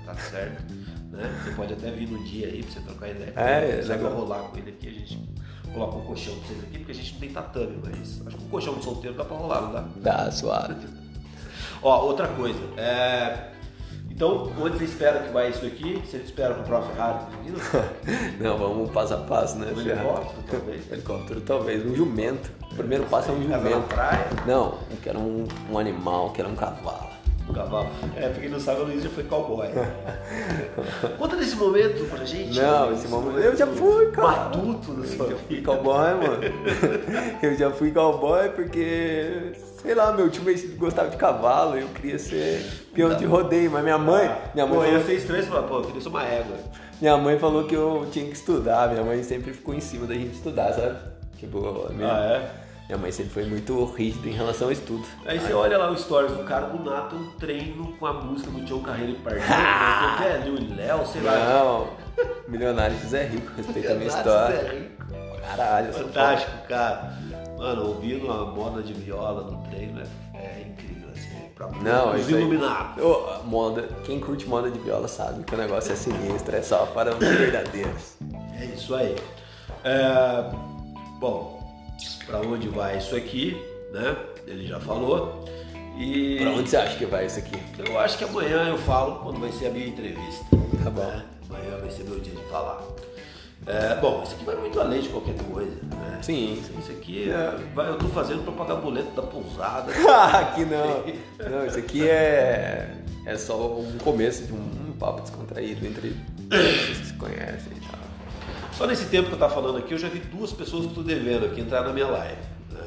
tá 0.04 0.14
certo. 0.14 0.62
Né? 1.10 1.30
Você 1.44 1.50
pode 1.52 1.72
até 1.72 1.90
vir 1.90 2.08
no 2.10 2.22
dia 2.24 2.46
aí 2.48 2.62
pra 2.62 2.72
você 2.72 2.80
trocar 2.80 3.08
ideia 3.10 3.32
É, 3.36 3.62
ele. 3.68 3.72
é 3.78 3.82
Você 3.82 3.88
vai 3.88 3.96
legal. 3.98 4.12
rolar 4.14 4.38
com 4.48 4.56
ele 4.58 4.70
aqui, 4.70 4.88
a 4.88 4.92
gente 4.92 5.28
coloca 5.72 5.96
um 5.96 6.00
colchão 6.04 6.34
pra 6.36 6.48
vocês 6.48 6.64
aqui, 6.64 6.78
porque 6.78 6.92
a 6.92 6.94
gente 6.94 7.12
não 7.14 7.20
tem 7.20 7.30
tatame, 7.30 7.78
mas 7.84 8.22
acho 8.26 8.36
que 8.36 8.44
um 8.44 8.48
colchão 8.48 8.74
de 8.74 8.84
solteiro 8.84 9.16
dá 9.16 9.24
pra 9.24 9.36
rolar, 9.36 9.60
não 9.62 9.72
dá? 9.72 9.84
Dá, 9.96 10.30
suave. 10.30 10.74
Ó, 11.82 12.04
outra 12.06 12.28
coisa. 12.28 12.58
É... 12.76 13.50
Então, 14.10 14.52
onde 14.60 14.78
você 14.78 14.84
espera 14.84 15.20
que 15.24 15.32
vai 15.32 15.50
isso 15.50 15.66
aqui? 15.66 16.00
Você 16.06 16.18
espera 16.18 16.54
comprar 16.54 16.78
uma 16.80 16.88
Ferrari 16.88 17.24
menino? 17.36 17.58
Não, 18.40 18.56
vamos 18.56 18.90
passo 18.92 19.14
a 19.14 19.16
passo, 19.18 19.58
né? 19.58 19.72
Um 19.74 19.80
helicóptero, 19.80 20.42
talvez? 20.48 20.86
Helicóptero, 20.92 21.40
talvez. 21.40 21.84
Um 21.84 21.96
jumento. 21.96 22.48
O 22.70 22.76
primeiro 22.76 23.04
passo 23.06 23.30
é 23.30 23.34
um 23.34 23.48
Casa 23.48 23.64
na 23.64 23.70
jumento. 23.70 23.88
praia? 23.88 24.26
Não, 24.46 24.78
eu 24.88 24.96
quero 25.02 25.18
um, 25.18 25.44
um 25.68 25.78
animal, 25.78 26.26
eu 26.26 26.32
quero 26.32 26.48
um 26.48 26.54
cavalo. 26.54 27.08
Cavalo. 27.52 27.88
É, 28.16 28.28
pra 28.28 28.40
quem 28.40 28.48
não 28.48 28.58
sabe, 28.58 28.80
o 28.80 28.84
Luiz 28.84 29.02
já 29.02 29.10
foi 29.10 29.24
cowboy. 29.24 29.68
Conta 31.18 31.36
desse 31.36 31.56
momento 31.56 32.08
pra 32.08 32.24
gente. 32.24 32.58
Não, 32.58 32.92
esse 32.92 33.06
momento. 33.08 33.38
Eu 33.38 33.56
já 33.56 33.66
fui, 33.66 34.06
cara. 34.10 34.28
Matuto 34.28 34.92
na 34.92 35.06
sua 35.06 35.26
Eu 35.26 35.30
já 35.32 35.36
fui 35.36 35.56
vida. 35.56 35.66
cowboy, 35.66 36.14
mano. 36.14 36.40
Eu 37.42 37.56
já 37.56 37.70
fui 37.70 37.92
cowboy 37.92 38.48
porque, 38.50 39.52
sei 39.82 39.94
lá, 39.94 40.12
meu 40.12 40.30
tio 40.30 40.42
gostava 40.76 41.10
de 41.10 41.16
cavalo, 41.16 41.76
eu 41.76 41.88
queria 41.88 42.18
ser 42.18 42.64
peão 42.94 43.14
de 43.14 43.24
rodeio, 43.24 43.70
mas 43.70 43.82
minha 43.84 43.98
mãe, 43.98 44.34
minha 44.54 44.66
mãe, 44.66 44.76
Pô, 44.78 44.84
ia 44.84 44.90
falou, 44.92 45.04
ser 45.06 45.14
estranho 45.14 45.44
falar, 45.44 45.62
pô, 45.64 45.78
eu 45.78 45.82
queria 45.84 46.00
ser 46.00 46.08
uma 46.08 46.24
égua. 46.24 46.56
minha 47.00 47.16
mãe 47.18 47.38
falou 47.38 47.64
que 47.64 47.74
eu 47.74 48.06
tinha 48.10 48.24
que 48.26 48.32
estudar, 48.32 48.88
minha 48.90 49.02
mãe 49.04 49.22
sempre 49.22 49.52
ficou 49.52 49.74
em 49.74 49.80
cima 49.80 50.06
da 50.06 50.14
gente 50.14 50.34
estudar, 50.34 50.72
sabe? 50.72 50.96
Tipo, 51.38 51.88
minha, 51.92 52.08
Ah, 52.12 52.24
é? 52.24 52.50
Minha 52.86 52.98
mãe 52.98 53.10
sempre 53.10 53.32
foi 53.32 53.44
muito 53.46 53.82
rígida 53.86 54.28
em 54.28 54.32
relação 54.32 54.66
ao 54.68 54.72
estudo. 54.72 55.04
Aí 55.26 55.38
você 55.38 55.52
olha 55.54 55.78
lá 55.78 55.90
o 55.90 55.96
stories 55.96 56.32
do 56.32 56.44
cara 56.44 56.66
do 56.66 56.82
nada, 56.84 57.14
um 57.14 57.30
treino 57.38 57.92
com 57.98 58.06
a 58.06 58.12
música 58.12 58.50
do 58.50 58.62
Tião 58.64 58.80
Carreiro 58.80 59.12
e. 59.12 59.16
Ah! 59.50 60.16
que 60.18 60.24
é? 60.24 60.36
Lil 60.44 60.56
e 60.58 60.74
Léo, 60.74 61.06
sei 61.06 61.22
lá. 61.22 61.32
Não, 61.34 61.88
milionário 62.46 62.98
José 63.00 63.24
Rico, 63.24 63.50
respeita 63.56 63.92
a 63.92 63.94
minha 63.94 64.08
história. 64.08 64.90
Caralho, 65.46 65.86
eu 65.88 65.92
sou 65.94 66.04
Fantástico, 66.04 66.52
cara. 66.68 67.12
Mano, 67.56 67.86
ouvindo 67.88 68.30
a 68.30 68.46
moda 68.46 68.82
de 68.82 68.92
viola 68.92 69.42
no 69.50 69.62
treino 69.68 70.00
é, 70.34 70.38
é 70.38 70.66
incrível, 70.68 71.08
assim, 71.10 71.48
pra 71.54 71.68
Não, 71.68 72.14
os 72.14 72.20
isso 72.20 72.34
aí- 72.34 72.40
iluminados. 72.42 73.02
Ô, 73.02 73.42
moda, 73.44 73.88
quem 74.04 74.20
curte 74.20 74.46
moda 74.46 74.70
de 74.70 74.78
viola 74.80 75.08
sabe 75.08 75.42
que 75.44 75.54
o 75.54 75.58
negócio 75.58 75.92
é 75.92 75.96
sinistro, 75.96 76.54
é 76.56 76.62
só 76.62 76.84
para 76.86 77.12
os 77.14 77.18
verdadeiros. 77.18 78.16
É 78.60 78.64
isso 78.66 78.94
aí. 78.94 79.16
É, 79.84 80.50
bom, 81.18 81.63
pra 82.26 82.40
onde 82.40 82.68
vai 82.68 82.98
isso 82.98 83.14
aqui, 83.16 83.56
né? 83.92 84.16
Ele 84.46 84.66
já 84.66 84.80
falou. 84.80 85.44
E 85.98 86.38
Pra 86.40 86.50
onde 86.50 86.68
você 86.68 86.76
acha 86.76 86.96
que 86.96 87.06
vai 87.06 87.26
isso 87.26 87.38
aqui? 87.38 87.56
eu 87.78 87.98
acho 88.00 88.18
que 88.18 88.24
amanhã 88.24 88.68
eu 88.68 88.78
falo 88.78 89.20
quando 89.20 89.38
vai 89.40 89.52
ser 89.52 89.66
a 89.66 89.70
minha 89.70 89.86
entrevista. 89.86 90.44
Tá 90.82 90.90
bom. 90.90 91.00
né? 91.00 91.24
Amanhã 91.48 91.78
vai 91.80 91.90
ser 91.90 92.02
meu 92.04 92.18
dia 92.18 92.34
de 92.34 92.42
falar. 92.50 92.82
É, 93.66 93.94
bom, 93.94 94.22
isso 94.24 94.34
aqui 94.34 94.44
vai 94.44 94.56
muito 94.56 94.78
além 94.78 95.00
de 95.00 95.08
qualquer 95.08 95.36
coisa, 95.50 95.70
né? 95.84 96.18
Sim. 96.20 96.62
Isso 96.78 96.90
aqui 96.92 97.30
é, 97.30 97.56
vai, 97.74 97.88
eu 97.88 97.96
tô 97.96 98.08
fazendo 98.08 98.42
pra 98.44 98.52
pagar 98.52 98.74
boleto 98.80 99.10
da 99.12 99.22
pousada. 99.22 99.90
aqui 100.38 100.64
não. 100.66 101.04
Não, 101.48 101.64
isso 101.66 101.78
aqui 101.78 102.06
é, 102.08 102.90
é 103.24 103.36
só 103.38 103.78
um 103.78 103.96
começo 103.98 104.42
de 104.44 104.52
um, 104.52 104.56
um 104.88 104.92
papo 104.98 105.22
descontraído 105.22 105.86
entre 105.86 106.14
pessoas 106.50 106.98
que 106.98 107.06
se 107.06 107.14
conhecem 107.14 107.72
e 107.76 107.80
tal. 107.88 108.03
Só 108.76 108.86
nesse 108.86 109.06
tempo 109.06 109.28
que 109.28 109.34
eu 109.34 109.38
tava 109.38 109.54
falando 109.54 109.78
aqui, 109.78 109.92
eu 109.94 109.98
já 109.98 110.08
vi 110.08 110.18
duas 110.18 110.52
pessoas 110.52 110.84
que 110.86 110.90
eu 110.90 110.94
tô 110.96 111.02
devendo 111.02 111.46
aqui 111.46 111.60
entrar 111.60 111.82
na 111.82 111.92
minha 111.92 112.08
live. 112.08 112.36
Né? 112.70 112.80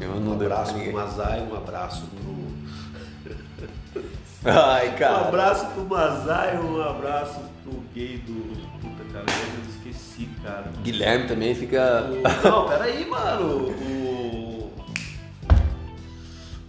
Eu 0.00 0.10
Um 0.12 0.20
não 0.20 0.36
pra 0.36 0.46
abraço 0.46 0.70
pro 0.72 0.78
ninguém. 0.78 0.92
Mazai, 0.94 1.40
um 1.40 1.56
abraço 1.56 2.02
pro. 2.06 2.42
Ai, 4.50 4.88
Um 4.94 4.96
cara. 4.96 5.28
abraço 5.28 5.66
pro 5.66 5.84
Mazai, 5.84 6.58
um 6.58 6.82
abraço 6.82 7.40
pro 7.62 7.72
gay 7.94 8.18
do. 8.18 8.32
Puta, 8.80 9.04
cara, 9.12 9.24
eu 9.28 9.70
esqueci, 9.70 10.28
cara. 10.42 10.64
Guilherme 10.82 11.28
também 11.28 11.54
fica. 11.54 12.10
O- 12.10 12.48
Não, 12.48 12.68
peraí, 12.68 13.08
mano. 13.08 13.68
O. 13.68 14.72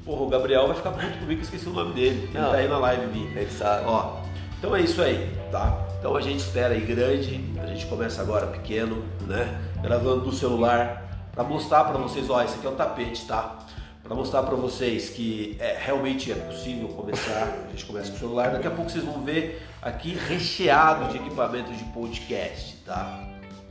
Porra, 0.05 0.21
o 0.23 0.29
Gabriel 0.29 0.67
vai 0.67 0.75
ficar 0.75 0.91
puto 0.91 1.07
comigo 1.17 1.27
que 1.27 1.33
eu 1.33 1.41
esqueci 1.41 1.67
o 1.69 1.73
nome 1.73 1.93
dele. 1.93 2.29
Ele 2.29 2.39
Não. 2.39 2.51
tá 2.51 2.57
aí 2.57 2.67
na 2.67 2.77
live 2.77 3.05
minha. 3.07 3.39
Ele 3.39 3.49
sabe. 3.49 3.85
Ó, 3.87 4.17
então 4.59 4.75
é 4.75 4.81
isso 4.81 5.01
aí, 5.01 5.31
tá? 5.51 5.79
Então 6.03 6.17
a 6.17 6.21
gente 6.21 6.39
espera 6.39 6.73
aí 6.73 6.81
grande, 6.81 7.41
a 7.61 7.65
gente 7.65 7.85
começa 7.85 8.21
agora 8.21 8.47
pequeno, 8.47 9.05
né? 9.21 9.57
Gravando 9.81 10.25
do 10.25 10.33
celular 10.33 11.29
para 11.31 11.45
mostrar 11.45 11.85
para 11.85 11.97
vocês, 11.97 12.29
ó, 12.29 12.43
esse 12.43 12.55
aqui 12.55 12.67
é 12.67 12.69
o 12.69 12.73
tapete, 12.73 13.25
tá? 13.25 13.59
Para 14.03 14.13
mostrar 14.13 14.43
para 14.43 14.53
vocês 14.53 15.11
que 15.11 15.55
é, 15.61 15.77
realmente 15.79 16.29
é 16.29 16.35
possível 16.35 16.89
começar. 16.89 17.47
A 17.67 17.69
gente 17.71 17.85
começa 17.85 18.09
com 18.09 18.17
o 18.17 18.19
celular, 18.19 18.51
daqui 18.51 18.67
a 18.67 18.71
pouco 18.71 18.91
vocês 18.91 19.05
vão 19.05 19.23
ver 19.23 19.65
aqui 19.81 20.13
recheado 20.27 21.09
de 21.09 21.19
equipamentos 21.19 21.77
de 21.77 21.85
podcast, 21.85 22.75
tá? 22.85 23.25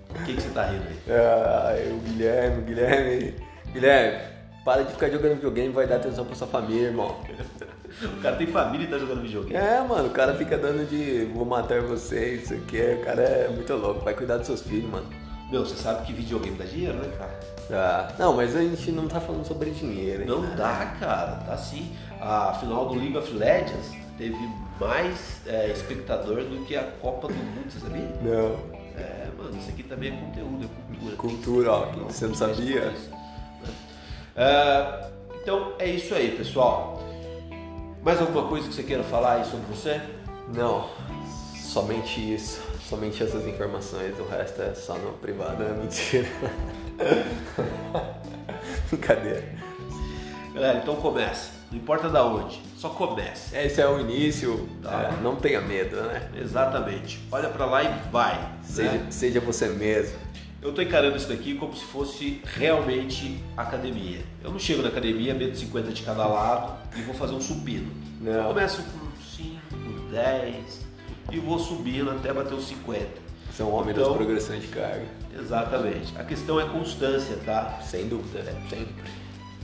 O 0.09 0.25
que, 0.25 0.33
que 0.33 0.41
você 0.41 0.49
tá 0.55 0.65
rindo 0.65 0.85
aí? 0.89 0.99
Ai, 1.11 1.93
o 1.93 1.99
Guilherme, 1.99 2.63
Guilherme. 2.63 3.35
Guilherme, 3.75 4.25
para 4.65 4.85
de 4.85 4.93
ficar 4.93 5.11
jogando 5.11 5.35
videogame, 5.35 5.69
vai 5.69 5.87
dar 5.87 5.97
atenção 5.97 6.25
pra 6.25 6.35
sua 6.35 6.47
família, 6.47 6.87
irmão. 6.87 7.15
O 8.03 8.21
cara 8.21 8.37
tem 8.37 8.47
família 8.47 8.87
e 8.87 8.91
tá 8.91 8.99
jogando 8.99 9.23
videogame. 9.23 9.55
É, 9.55 9.81
mano, 9.81 10.09
o 10.09 10.11
cara 10.11 10.35
fica 10.35 10.57
dando 10.57 10.89
de 10.89 11.25
vou 11.35 11.45
matar 11.45 11.81
vocês, 11.83 12.45
isso 12.45 12.55
aqui. 12.55 12.81
O 12.81 13.05
cara 13.05 13.23
é 13.23 13.49
muito 13.49 13.73
louco, 13.75 14.05
vai 14.05 14.15
cuidar 14.15 14.39
dos 14.39 14.47
seus 14.47 14.63
filhos, 14.63 14.91
mano. 14.91 15.07
Meu, 15.51 15.67
você 15.67 15.77
sabe 15.77 16.07
que 16.07 16.15
videogame 16.15 16.57
dá 16.57 16.65
dinheiro, 16.65 16.97
né, 16.97 17.13
cara? 17.19 17.39
Tá. 17.69 18.15
Não, 18.19 18.35
mas 18.35 18.57
a 18.57 18.61
gente 18.63 18.91
não 18.91 19.07
tá 19.07 19.21
falando 19.21 19.47
sobre 19.47 19.71
dinheiro, 19.71 20.23
hein? 20.23 20.29
Não 20.29 20.43
dá, 20.57 20.97
cara, 20.99 21.33
tá 21.47 21.57
sim. 21.59 21.93
A 22.21 22.55
final 22.55 22.89
do 22.89 22.95
League 22.95 23.17
of 23.17 23.31
Legends 23.35 23.93
teve 24.17 24.37
mais 24.81 25.43
é, 25.47 25.69
espectador 25.71 26.45
do 26.45 26.65
que 26.65 26.75
a 26.75 26.85
Copa 27.03 27.29
do 27.29 27.35
Mundo, 27.35 27.71
você 27.71 27.81
sabia? 27.81 28.09
Não. 28.23 28.83
É, 28.97 29.29
mano, 29.37 29.57
isso 29.59 29.69
aqui 29.69 29.83
também 29.83 30.13
é 30.13 30.17
conteúdo, 30.17 30.65
é 30.65 30.93
cultura. 30.93 31.17
Cultura, 31.17 31.71
ó, 31.71 31.87
você 32.09 32.27
não 32.27 32.35
sabia. 32.35 32.95
É, 34.35 35.11
então 35.43 35.75
é 35.79 35.87
isso 35.87 36.15
aí, 36.15 36.31
pessoal. 36.37 37.03
Mais 38.03 38.21
alguma 38.21 38.49
coisa 38.49 38.69
que 38.69 38.75
você 38.75 38.83
queira 38.83 39.05
falar 39.05 39.35
aí 39.35 39.45
sobre 39.45 39.67
você? 39.67 40.01
Não, 40.55 40.89
somente 41.57 42.35
isso. 42.35 42.61
Somente 42.89 43.23
essas 43.23 43.47
informações, 43.47 44.19
o 44.19 44.25
resto 44.25 44.61
é 44.61 44.75
só 44.75 44.95
no 44.99 45.13
privado, 45.13 45.63
é 45.63 45.69
mentira. 45.73 46.29
Brincadeira. 48.91 49.45
Galera, 50.53 50.79
então 50.79 50.97
começa. 50.97 51.51
Não 51.71 51.79
importa 51.79 52.11
da 52.11 52.23
onde, 52.27 52.61
só 52.77 52.91
comece. 52.91 53.57
Esse 53.57 53.81
é 53.81 53.89
o 53.89 53.99
início, 53.99 54.69
Tá. 54.83 55.15
é, 55.19 55.23
não 55.23 55.37
tenha 55.37 55.61
medo, 55.63 55.97
né? 56.03 56.29
Exatamente. 56.37 57.19
Olha 57.33 57.49
pra 57.49 57.65
lá 57.65 57.83
e 57.83 57.89
vai. 58.11 58.53
Seja, 58.63 58.91
né? 58.93 59.07
seja 59.11 59.41
você 59.41 59.69
mesmo. 59.69 60.19
Eu 60.63 60.73
tô 60.73 60.81
encarando 60.81 61.17
isso 61.17 61.29
daqui 61.29 61.55
como 61.57 61.75
se 61.75 61.85
fosse 61.85 62.41
realmente 62.45 63.43
academia. 63.57 64.21
Eu 64.45 64.51
não 64.53 64.59
chego 64.61 64.81
na 64.81 64.89
academia, 64.89 65.35
meto 65.35 65.57
50 65.57 65.91
de 65.93 66.03
cada 66.03 66.25
lado 66.27 66.75
e 66.97 67.03
vou 67.03 67.15
fazer 67.15 67.35
um 67.35 67.41
supino. 67.41 67.91
Não. 68.21 68.33
Eu 68.33 68.45
começo 68.45 68.81
com 68.83 69.11
5, 69.37 69.59
10 70.13 70.87
e 71.33 71.39
vou 71.41 71.59
subindo 71.59 72.11
até 72.13 72.33
bater 72.33 72.55
os 72.55 72.65
50. 72.69 73.07
Você 73.51 73.61
é 73.63 73.65
um 73.65 73.75
homem 73.75 73.91
Então- 73.91 74.05
das 74.09 74.17
progressões 74.17 74.63
de 74.63 74.69
carga. 74.69 75.05
Exatamente. 75.37 76.13
A 76.17 76.23
questão 76.25 76.61
é 76.61 76.65
constância, 76.69 77.37
tá? 77.45 77.81
Sem 77.83 78.07
dúvida, 78.07 78.39
é, 78.39 78.53
sempre. 78.71 78.95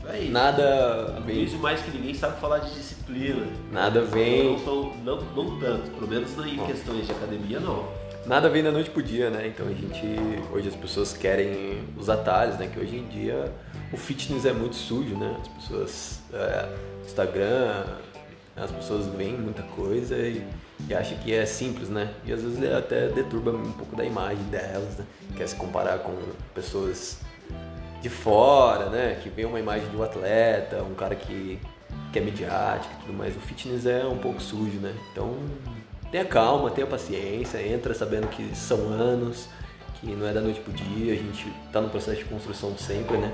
Aí, 0.09 0.31
Nada 0.31 1.21
vem, 1.25 1.37
Luiz 1.41 1.53
mais 1.55 1.81
que 1.83 1.91
ninguém 1.91 2.15
sabe 2.15 2.41
falar 2.41 2.59
de 2.61 2.75
disciplina. 2.75 3.47
nada 3.71 4.01
Não, 4.01 4.09
vem, 4.09 4.59
tão- 4.61 4.97
não, 5.05 5.21
não 5.37 5.59
tanto, 5.61 5.91
pelo 5.91 6.09
menos 6.09 6.31
em 6.47 6.57
questões 6.67 7.07
de 7.07 7.13
academia 7.13 7.61
não. 7.61 7.87
Nada 8.29 8.49
vem 8.51 8.63
da 8.63 8.71
noite 8.71 8.91
pro 8.91 9.03
dia, 9.03 9.31
né? 9.31 9.49
Então 9.49 9.67
a 9.67 9.73
gente, 9.73 10.07
hoje 10.53 10.69
as 10.69 10.77
pessoas 10.77 11.17
querem 11.17 11.83
os 11.97 12.11
atalhos, 12.11 12.59
né? 12.59 12.69
Que 12.73 12.79
hoje 12.79 12.97
em 12.97 13.09
dia 13.09 13.51
o 13.93 13.97
fitness 13.97 14.45
é 14.45 14.53
muito 14.53 14.77
sujo, 14.77 15.17
né? 15.17 15.35
As 15.41 15.49
pessoas, 15.49 16.21
é, 16.33 16.69
Instagram, 17.07 17.85
as 18.55 18.71
pessoas 18.71 19.07
veem 19.07 19.33
muita 19.39 19.63
coisa 19.63 20.17
e, 20.17 20.47
e 20.89 20.95
acham 20.95 21.17
que 21.19 21.33
é 21.33 21.47
simples, 21.47 21.89
né? 21.89 22.13
E 22.27 22.33
às 22.33 22.43
vezes 22.43 22.73
até 22.73 23.09
deturba 23.09 23.51
um 23.51 23.73
pouco 23.73 23.97
da 23.97 24.05
imagem 24.05 24.45
delas, 24.45 24.99
né? 24.99 25.07
Quer 25.35 25.49
se 25.49 25.57
comparar 25.57 26.01
com 26.01 26.15
pessoas 26.55 27.21
de 28.03 28.11
fora, 28.11 28.91
né? 28.91 29.19
Que 29.23 29.31
vê 29.31 29.47
uma 29.47 29.59
imagem 29.59 29.89
de 29.89 29.97
um 29.97 30.03
atleta, 30.03 30.83
um 30.83 30.95
cara 30.95 31.17
que, 31.17 31.59
que 32.13 32.19
é 32.19 32.23
midiático 32.23 32.93
e 32.95 33.07
tudo 33.07 33.15
mais. 33.15 33.35
O 33.35 33.41
fitness 33.41 33.87
é 33.87 34.05
um 34.05 34.19
pouco 34.19 34.39
sujo, 34.39 34.79
né? 34.81 34.95
Então 35.13 35.35
tenha 36.11 36.25
calma, 36.25 36.71
tenha 36.71 36.87
paciência, 36.87 37.61
entra 37.67 37.95
sabendo 37.95 38.29
que 38.29 38.55
são 38.57 38.79
anos, 38.89 39.47
que 40.01 40.07
não 40.07 40.27
é 40.27 40.33
da 40.33 40.41
noite 40.41 40.61
pro 40.61 40.73
dia, 40.73 41.13
a 41.13 41.17
gente 41.17 41.53
tá 41.73 41.81
no 41.81 41.89
processo 41.91 42.19
de 42.19 42.25
construção 42.27 42.77
sempre, 42.79 43.17
né? 43.17 43.33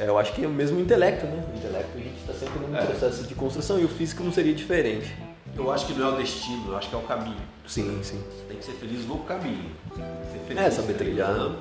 É, 0.00 0.08
eu 0.08 0.18
acho 0.18 0.32
que 0.32 0.42
é 0.44 0.46
o 0.46 0.50
mesmo 0.50 0.80
intelecto, 0.80 1.26
né? 1.26 1.44
O 1.52 1.56
intelecto 1.56 1.90
a 1.96 2.00
gente 2.00 2.22
tá 2.26 2.32
sempre 2.32 2.58
num 2.60 2.76
É. 2.76 2.84
processo 2.84 3.22
de 3.24 3.34
construção 3.34 3.78
e 3.78 3.84
o 3.84 3.88
físico 3.88 4.22
não 4.24 4.32
seria 4.32 4.54
diferente. 4.54 5.14
Eu 5.54 5.70
acho 5.70 5.86
que 5.86 5.92
não 5.92 6.08
é 6.08 6.12
o 6.14 6.16
destino, 6.16 6.70
eu 6.70 6.76
acho 6.78 6.88
que 6.88 6.94
é 6.94 6.98
o 6.98 7.02
caminho. 7.02 7.36
Sim, 7.66 8.00
sim. 8.02 8.22
Você 8.30 8.44
tem 8.48 8.56
que 8.56 8.64
ser 8.64 8.72
feliz 8.72 9.06
no 9.06 9.18
caminho. 9.18 9.70
Você 9.90 10.00
tem 10.00 10.04
que 10.22 10.32
ser 10.32 10.38
feliz 10.48 10.62
É, 10.64 10.70
saber 10.70 10.94
trilhar. 10.94 11.28
treinando, 11.28 11.58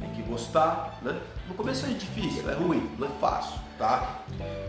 Tem 0.00 0.10
que 0.10 0.22
gostar, 0.22 0.98
né? 1.02 1.14
No 1.48 1.54
começo 1.54 1.84
é 1.84 1.88
difícil, 1.90 2.48
é 2.48 2.54
ruim, 2.54 2.88
não 2.98 3.08
é 3.08 3.10
fácil, 3.20 3.58
tá? 3.76 4.20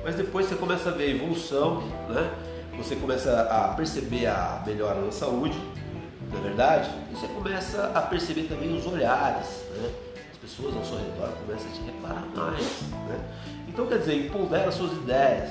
Mas 0.03 0.15
depois 0.15 0.47
você 0.47 0.55
começa 0.55 0.89
a 0.89 0.91
ver 0.91 1.03
a 1.05 1.09
evolução, 1.15 1.83
né? 2.09 2.31
Você 2.77 2.95
começa 2.95 3.41
a 3.41 3.73
perceber 3.73 4.27
a 4.27 4.61
melhora 4.65 5.01
na 5.01 5.11
saúde, 5.11 5.57
não 6.31 6.39
é 6.39 6.41
verdade? 6.41 6.89
E 7.11 7.15
você 7.15 7.27
começa 7.27 7.91
a 7.95 8.01
perceber 8.01 8.43
também 8.43 8.75
os 8.75 8.85
olhares, 8.85 9.47
né? 9.77 9.91
As 10.31 10.37
pessoas 10.37 10.75
ao 10.75 10.83
seu 10.83 10.97
redor 10.97 11.29
começam 11.45 11.67
a 11.67 11.73
te 11.73 11.81
reparar 11.81 12.25
mais, 12.35 12.81
né? 13.07 13.19
Então, 13.67 13.87
quer 13.87 13.99
dizer, 13.99 14.25
empodera 14.25 14.71
suas 14.71 14.91
ideias, 14.93 15.49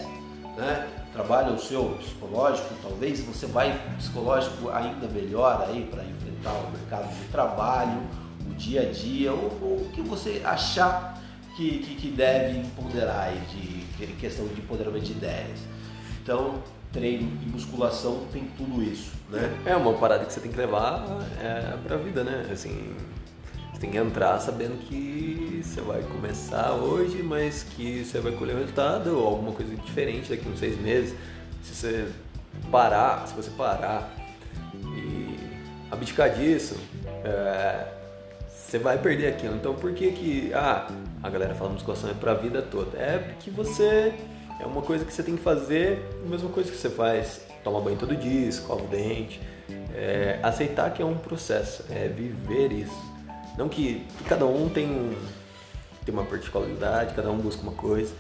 né? 0.57 0.89
Trabalha 1.13 1.53
o 1.53 1.59
seu 1.59 1.97
psicológico, 2.01 2.75
talvez 2.83 3.21
você 3.21 3.47
vai 3.47 3.81
psicológico 3.97 4.71
ainda 4.71 5.07
melhor 5.09 5.67
aí 5.69 5.89
para 5.91 6.05
enfrentar 6.05 6.53
o 6.53 6.71
mercado 6.71 7.09
de 7.09 7.29
trabalho, 7.29 8.03
o 8.49 8.55
dia 8.55 8.83
a 8.83 8.93
dia, 8.93 9.33
ou 9.33 9.59
ou 9.63 9.77
o 9.77 9.91
que 9.93 10.03
você 10.03 10.43
achar 10.45 11.21
que, 11.57 11.79
que, 11.79 11.95
que 11.95 12.09
deve 12.09 12.59
empoderar 12.59 13.29
aí 13.29 13.41
de, 13.51 14.07
de 14.07 14.13
questão 14.15 14.47
de 14.49 14.61
empoderamento 14.61 15.05
de 15.05 15.13
ideias. 15.13 15.61
Então, 16.23 16.63
treino 16.95 17.31
e 17.43 17.47
musculação 17.51 18.23
tem 18.33 18.45
tudo 18.57 18.83
isso, 18.83 19.13
né? 19.29 19.53
É 19.67 19.77
uma 19.77 19.93
parada 19.95 20.25
que 20.25 20.33
você 20.33 20.41
tem 20.41 20.51
que 20.51 20.57
levar 20.57 21.05
é, 21.43 21.77
pra 21.83 21.97
vida, 21.97 22.23
né? 22.23 22.47
Assim, 22.51 22.95
você 23.73 23.81
tem 23.81 23.91
que 23.91 23.99
entrar 23.99 24.39
sabendo 24.39 24.79
que 24.79 25.61
você 25.63 25.81
vai 25.81 26.03
começar 26.03 26.73
hoje, 26.73 27.23
mas 27.23 27.65
que 27.65 28.05
você 28.05 28.21
vai 28.21 28.33
colher 28.33 28.55
um 28.55 28.61
resultado 28.61 29.19
ou 29.19 29.27
alguma 29.27 29.53
coisa 29.53 29.75
diferente 29.75 30.31
daqui 30.31 30.49
uns 30.49 30.61
seis 30.61 30.81
meses. 30.81 31.15
Se 31.65 31.75
você 31.75 32.09
parar, 32.71 33.27
se 33.27 33.35
você 33.35 33.51
parar 33.51 34.15
e 34.73 35.37
abdicar 35.91 36.33
disso, 36.33 36.77
é, 37.25 37.89
você 38.49 38.79
vai 38.79 38.99
perder 38.99 39.27
aquilo. 39.27 39.57
Então 39.57 39.75
por 39.75 39.93
que 39.93 40.13
que 40.13 40.55
ah, 40.55 40.87
a 41.23 41.29
galera 41.29 41.57
fala 41.57 41.71
musculação 41.71 42.09
é 42.09 42.15
pra 42.15 42.35
vida 42.35 42.63
toda? 42.63 42.97
É 42.97 43.19
porque 43.19 43.51
você 43.51 44.15
é 44.65 44.67
uma 44.67 44.81
coisa 44.81 45.05
que 45.05 45.13
você 45.13 45.23
tem 45.23 45.37
que 45.37 45.43
fazer, 45.43 46.03
a 46.25 46.29
mesma 46.29 46.49
coisa 46.49 46.71
que 46.71 46.77
você 46.77 46.89
faz. 46.89 47.43
Toma 47.63 47.81
banho 47.81 47.99
todo 47.99 48.17
dia, 48.17 48.49
escova 48.49 48.83
o 48.83 48.89
dente. 48.89 49.41
É, 49.95 50.39
aceitar 50.43 50.93
que 50.93 51.03
é 51.03 51.05
um 51.05 51.17
processo, 51.17 51.85
é 51.91 52.09
viver 52.09 52.73
isso. 52.73 53.15
Não 53.59 53.69
que, 53.69 54.07
cada 54.27 54.47
um 54.47 54.69
tem, 54.69 55.17
tem 56.05 56.15
uma 56.15 56.25
particularidade, 56.25 57.15
cada 57.15 57.31
um 57.31 57.39
busca 57.39 57.63
uma 57.63 57.73
coisa, 57.73 58.13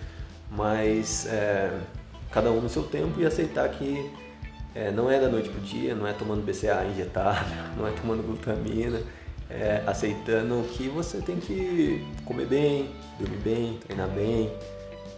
mas 0.50 1.26
é, 1.26 1.72
cada 2.30 2.50
um 2.50 2.60
no 2.60 2.68
seu 2.68 2.84
tempo 2.84 3.20
e 3.20 3.26
aceitar 3.26 3.68
que 3.70 4.10
é, 4.74 4.90
não 4.90 5.10
é 5.10 5.18
da 5.18 5.28
noite 5.28 5.48
pro 5.48 5.60
dia, 5.60 5.94
não 5.94 6.06
é 6.06 6.12
tomando 6.12 6.42
BCA 6.42 6.84
injetável, 6.84 7.56
não 7.76 7.88
é 7.88 7.90
tomando 7.90 8.22
glutamina, 8.22 9.00
é 9.50 9.82
aceitando 9.86 10.62
que 10.74 10.88
você 10.88 11.20
tem 11.20 11.36
que 11.36 12.06
comer 12.24 12.46
bem, 12.46 12.90
dormir 13.18 13.38
bem, 13.38 13.78
treinar 13.84 14.08
bem. 14.08 14.52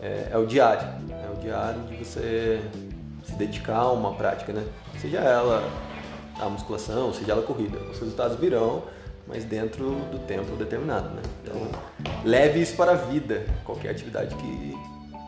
É, 0.02 0.28
é 0.32 0.38
o 0.38 0.46
diário, 0.46 0.86
é 1.10 1.30
o 1.30 1.40
diário 1.40 1.80
de 1.82 1.96
você 1.96 2.60
se 3.24 3.32
dedicar 3.34 3.78
a 3.78 3.92
uma 3.92 4.14
prática, 4.14 4.52
né? 4.52 4.64
Seja 5.00 5.18
ela 5.18 5.62
a 6.38 6.48
musculação, 6.48 7.12
seja 7.12 7.32
ela 7.32 7.42
a 7.42 7.44
corrida. 7.44 7.78
Os 7.78 7.98
resultados 7.98 8.38
virão, 8.38 8.82
mas 9.26 9.44
dentro 9.44 9.90
do 10.10 10.18
tempo 10.26 10.54
determinado, 10.56 11.08
né? 11.10 11.22
Então, 11.42 11.68
leve 12.24 12.60
isso 12.60 12.76
para 12.76 12.92
a 12.92 12.94
vida, 12.94 13.46
qualquer 13.64 13.90
atividade 13.90 14.34
que, 14.36 14.74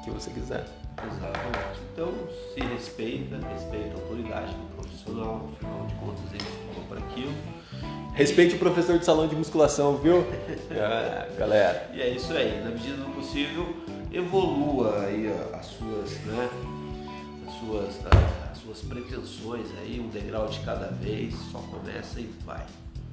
que 0.04 0.10
você 0.10 0.30
quiser. 0.30 0.64
Exatamente. 1.06 1.80
Então, 1.92 2.12
se 2.54 2.60
respeita, 2.60 3.36
respeita 3.52 3.96
a 3.96 4.00
autoridade 4.00 4.54
do 4.54 4.76
profissional, 4.76 5.48
afinal 5.54 5.86
de 5.86 5.94
contas, 5.94 6.24
ele 6.32 6.42
estudou 6.42 6.84
para 6.88 6.98
aquilo. 6.98 7.32
Respeite 8.18 8.56
o 8.56 8.58
professor 8.58 8.98
de 8.98 9.04
salão 9.04 9.28
de 9.28 9.36
musculação, 9.36 9.96
viu? 9.96 10.26
É, 10.72 11.28
galera. 11.38 11.88
E 11.94 12.00
é 12.02 12.08
isso 12.08 12.32
aí, 12.32 12.60
na 12.64 12.70
medida 12.70 12.96
do 12.96 13.14
possível, 13.14 13.76
evolua 14.10 15.04
aí 15.04 15.32
as 15.52 15.66
suas, 15.66 16.10
né? 16.24 16.50
As 17.46 17.54
suas, 17.60 17.94
as 18.50 18.58
suas 18.58 18.80
pretensões 18.80 19.68
aí, 19.80 20.00
um 20.00 20.08
degrau 20.08 20.48
de 20.48 20.58
cada 20.60 20.88
vez, 20.88 21.32
só 21.52 21.58
começa 21.58 22.18
e 22.18 22.28
vai, 22.44 22.66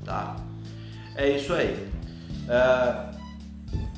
tá? 0.03 0.37
É 1.15 1.29
isso 1.37 1.53
aí. 1.53 1.87
Ah, 2.49 3.11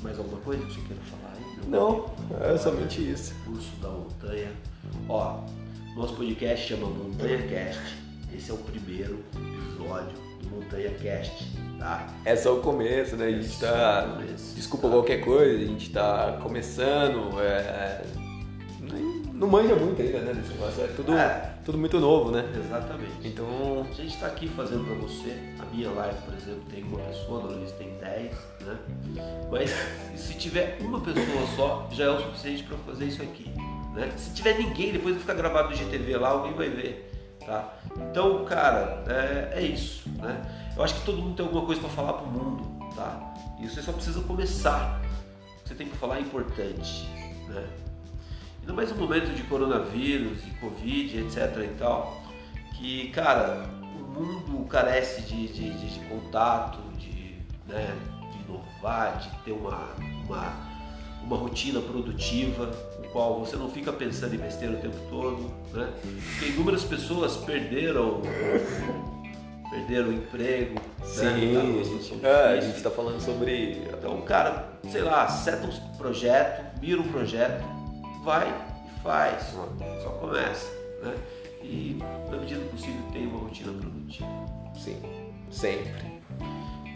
mais 0.02 0.20
alguma 0.20 0.42
coisa 0.42 0.66
que 0.66 0.74
você 0.74 0.82
queira 0.88 1.02
falar 1.04 1.34
aí? 1.38 1.70
Não, 1.70 2.14
é 2.42 2.58
somente 2.58 3.10
isso. 3.10 3.34
Curso 3.46 3.72
da 3.82 3.88
montanha. 3.88 4.52
Ó, 5.08 5.40
nosso 5.96 6.16
podcast 6.16 6.68
chama 6.68 6.88
Montanha 6.88 7.48
Cast. 7.48 7.80
Esse 8.36 8.52
é 8.52 8.54
o 8.54 8.58
primeiro 8.58 9.24
episódio 9.34 10.27
do 10.58 10.64
Montanha 10.64 10.90
Cast, 10.92 11.46
tá? 11.80 12.08
É 12.26 12.36
só 12.36 12.56
o 12.56 12.62
começo, 12.62 13.16
né? 13.16 13.28
A 13.28 13.32
gente 13.32 13.60
tá. 13.60 14.08
o 14.10 14.16
começo. 14.18 14.56
Desculpa 14.56 14.90
qualquer 14.90 15.22
coisa, 15.24 15.64
a 15.64 15.68
gente 15.68 15.90
tá 15.92 16.40
começando. 16.42 17.40
É... 17.40 18.02
Não 19.34 19.48
manja 19.48 19.76
muito 19.76 20.02
ainda, 20.02 20.20
né? 20.20 20.34
Desse 20.34 20.52
negócio. 20.54 20.84
É 20.84 20.88
tudo, 20.88 21.14
É. 21.14 21.54
tudo 21.64 21.78
muito 21.78 22.00
novo, 22.00 22.32
né? 22.32 22.44
Exatamente. 22.58 23.12
Então, 23.24 23.86
A 23.88 23.94
gente 23.94 24.16
está 24.16 24.26
aqui 24.28 24.48
fazendo 24.48 24.84
para 24.84 24.96
você. 24.96 25.32
A 25.60 25.66
minha 25.76 25.92
live, 25.92 26.18
por 26.26 26.34
exemplo, 26.34 26.64
tem 26.72 26.84
uma 26.84 26.98
pessoa, 27.00 27.44
a 27.44 27.46
Luiz 27.46 27.72
tem 27.74 27.96
10, 28.00 28.32
né? 28.62 28.78
Mas 29.52 29.72
se 30.16 30.34
tiver 30.34 30.78
uma 30.82 31.00
pessoa 31.02 31.48
só, 31.56 31.88
já 31.92 32.06
é 32.06 32.10
o 32.10 32.20
suficiente 32.20 32.64
para 32.64 32.78
fazer 32.80 33.06
isso 33.06 33.22
aqui. 33.22 33.52
Né? 33.94 34.12
Se 34.18 34.34
tiver 34.34 34.58
ninguém, 34.58 34.92
depois 34.92 35.14
vai 35.14 35.22
ficar 35.22 35.34
gravado 35.36 35.70
no 35.70 35.76
GTV 35.76 36.18
lá, 36.18 36.30
alguém 36.30 36.54
vai 36.54 36.70
ver. 36.70 37.12
Tá? 37.48 37.74
Então, 37.96 38.44
cara, 38.44 39.04
é, 39.08 39.54
é 39.60 39.62
isso. 39.62 40.08
Né? 40.10 40.72
Eu 40.76 40.84
acho 40.84 40.96
que 40.96 41.06
todo 41.06 41.18
mundo 41.22 41.36
tem 41.36 41.46
alguma 41.46 41.66
coisa 41.66 41.80
para 41.80 41.90
falar 41.90 42.14
pro 42.14 42.28
mundo. 42.28 42.86
Tá? 42.94 43.34
E 43.60 43.68
você 43.68 43.82
só 43.82 43.94
precisa 43.94 44.20
começar. 44.22 45.02
O 45.60 45.64
que 45.64 45.70
você 45.70 45.76
tem 45.76 45.88
que 45.88 45.96
falar 45.96 46.18
é 46.18 46.22
importante. 46.22 47.08
Né? 47.48 47.66
Ainda 48.60 48.74
mais 48.74 48.92
no 48.92 48.98
momento 48.98 49.34
de 49.34 49.44
coronavírus 49.44 50.40
e 50.46 50.50
Covid, 50.60 51.20
etc 51.20 51.58
e 51.64 51.76
tal, 51.80 52.22
que, 52.76 53.08
cara, 53.12 53.64
o 53.82 54.12
mundo 54.12 54.66
carece 54.68 55.22
de, 55.22 55.48
de, 55.48 55.70
de- 55.72 55.90
de 55.94 56.00
contato, 56.10 56.80
de, 56.98 57.38
né, 57.66 57.96
de 58.34 58.40
inovar, 58.52 59.20
de 59.20 59.30
ter 59.46 59.54
uma, 59.54 59.88
uma, 60.26 60.54
uma 61.24 61.38
rotina 61.38 61.80
produtiva, 61.80 62.70
qual 63.18 63.40
você 63.40 63.56
não 63.56 63.68
fica 63.68 63.92
pensando 63.92 64.36
em 64.36 64.38
besteira 64.38 64.76
o 64.76 64.78
tempo 64.78 64.96
todo, 65.10 65.52
né? 65.74 65.92
Porque 66.04 66.52
inúmeras 66.52 66.84
pessoas 66.84 67.36
perderam 67.38 68.22
perderam 69.72 70.10
o 70.10 70.14
emprego, 70.14 70.76
né? 70.76 70.82
Tá 71.00 71.08
sim. 71.08 71.84
situação 71.84 72.20
É, 72.22 72.60
a 72.60 72.62
gente 72.62 72.80
tá 72.80 72.92
falando 72.92 73.20
sobre. 73.20 73.82
Então, 73.92 74.22
cara, 74.22 74.70
sei 74.92 75.02
lá, 75.02 75.28
seta 75.28 75.66
um 75.66 75.98
projeto, 75.98 76.80
mira 76.80 77.02
um 77.02 77.08
projeto, 77.08 77.66
vai 78.24 78.48
e 78.48 79.02
faz. 79.02 79.52
Só 80.04 80.10
começa, 80.10 80.72
né? 81.02 81.16
E 81.64 81.98
na 82.30 82.38
medida 82.38 82.60
do 82.60 82.70
possível 82.70 83.02
tem 83.12 83.26
uma 83.26 83.40
rotina 83.40 83.74
produtiva. 83.74 84.30
Sim, 84.76 85.02
sempre. 85.50 86.22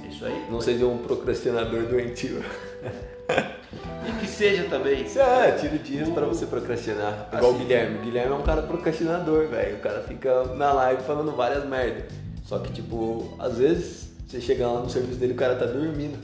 É 0.03 0.07
isso 0.07 0.23
aí. 0.23 0.45
Não 0.51 0.61
seja 0.61 0.85
um 0.85 0.99
procrastinador 0.99 1.87
doentio. 1.87 2.43
E 4.07 4.11
que 4.19 4.27
seja 4.27 4.63
também. 4.65 5.05
É, 5.15 5.51
tira 5.53 5.77
dias 5.77 6.09
pra 6.09 6.25
você 6.25 6.45
procrastinar. 6.45 7.29
Igual 7.33 7.51
o 7.51 7.55
Assim. 7.55 7.63
Guilherme. 7.63 7.97
O 7.97 8.01
Guilherme 8.01 8.31
é 8.31 8.35
um 8.35 8.41
cara 8.41 8.61
procrastinador, 8.63 9.47
velho. 9.47 9.75
O 9.77 9.79
cara 9.79 10.01
fica 10.01 10.43
na 10.55 10.73
live 10.73 11.03
falando 11.03 11.31
várias 11.35 11.65
merdas. 11.67 12.05
Só 12.45 12.59
que, 12.59 12.71
tipo, 12.73 13.35
às 13.39 13.57
vezes 13.57 14.11
você 14.27 14.41
chega 14.41 14.67
lá 14.67 14.79
no 14.79 14.89
serviço 14.89 15.19
dele 15.19 15.33
e 15.33 15.35
o 15.35 15.37
cara 15.37 15.55
tá 15.55 15.65
dormindo. 15.65 16.17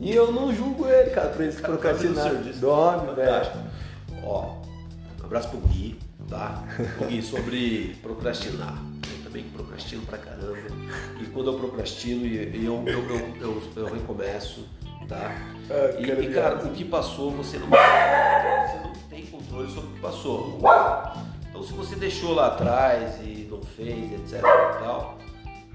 E 0.00 0.14
eu 0.14 0.32
não 0.32 0.52
julgo 0.54 0.86
ele, 0.86 1.10
cara, 1.10 1.28
por 1.28 1.42
ele 1.42 1.52
tá 1.52 1.68
procrastinar. 1.68 2.34
Dorme, 2.60 3.14
velho. 3.14 3.46
Ó, 4.24 4.56
um 5.20 5.24
abraço 5.26 5.48
pro 5.48 5.58
Gui, 5.60 5.98
tá? 6.28 6.64
O 7.00 7.04
Gui, 7.06 7.22
sobre 7.22 7.96
procrastinar. 8.02 8.76
Eu 9.18 9.24
também 9.24 9.44
procrastino 9.44 10.02
pra 10.02 10.18
caramba. 10.18 10.56
E 11.20 11.24
quando 11.26 11.52
eu 11.52 11.58
procrastino, 11.58 12.26
e 12.26 12.64
eu, 12.64 12.82
eu, 12.86 13.08
eu, 13.40 13.62
eu 13.76 13.86
recomeço, 13.86 14.66
tá? 15.08 15.30
Ah, 15.70 16.00
E, 16.00 16.06
cara, 16.06 16.22
e, 16.22 16.32
cara, 16.32 16.54
o 16.66 16.70
que 16.70 16.84
passou, 16.84 17.30
você 17.30 17.58
não, 17.58 17.68
você 17.68 18.78
não 18.82 18.92
tem 19.08 19.26
controle 19.26 19.70
sobre 19.70 19.90
o 19.90 19.92
que 19.94 20.00
passou. 20.00 20.58
Então, 21.48 21.62
se 21.62 21.72
você 21.72 21.96
deixou 21.96 22.34
lá 22.34 22.48
atrás 22.48 23.20
e 23.22 23.48
não 23.50 23.62
fez, 23.62 24.12
etc 24.12 24.38
e 24.38 24.84
tal, 24.84 25.18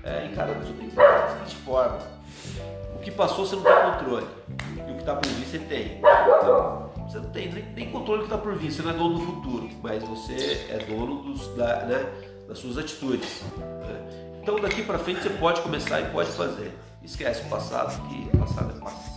é, 0.03 0.25
encara 0.25 0.51
o 0.51 0.55
tem 0.55 0.89
da 0.89 1.29
seguinte 1.29 1.55
forma. 1.65 1.97
O 2.95 2.99
que 2.99 3.11
passou, 3.11 3.45
você 3.45 3.55
não 3.55 3.63
tem 3.63 3.91
controle. 3.91 4.27
E 4.75 4.91
o 4.91 4.93
que 4.95 4.99
está 4.99 5.15
por 5.15 5.29
vir, 5.29 5.45
você 5.45 5.59
tem. 5.59 5.97
Então, 5.99 6.89
você 7.07 7.17
não 7.19 7.29
tem 7.29 7.51
nem, 7.51 7.63
nem 7.73 7.91
controle 7.91 8.21
do 8.21 8.27
que 8.27 8.33
está 8.33 8.43
por 8.43 8.55
vir. 8.55 8.71
Você 8.71 8.81
não 8.81 8.91
é 8.91 8.93
dono 8.93 9.19
do 9.19 9.25
futuro, 9.25 9.69
mas 9.81 10.03
você 10.03 10.67
é 10.69 10.77
dono 10.85 11.23
dos, 11.23 11.47
da, 11.55 11.85
né, 11.85 12.05
das 12.47 12.59
suas 12.59 12.77
atitudes. 12.77 13.41
né? 13.57 14.29
Então, 14.41 14.59
daqui 14.59 14.83
para 14.83 14.99
frente, 14.99 15.21
você 15.21 15.29
pode 15.29 15.61
começar 15.61 16.01
e 16.01 16.05
pode 16.11 16.29
fazer. 16.31 16.77
Esquece 17.03 17.41
o 17.43 17.49
passado, 17.49 18.01
que 18.09 18.37
passado 18.37 18.75
é 18.75 18.79
passado. 18.79 19.08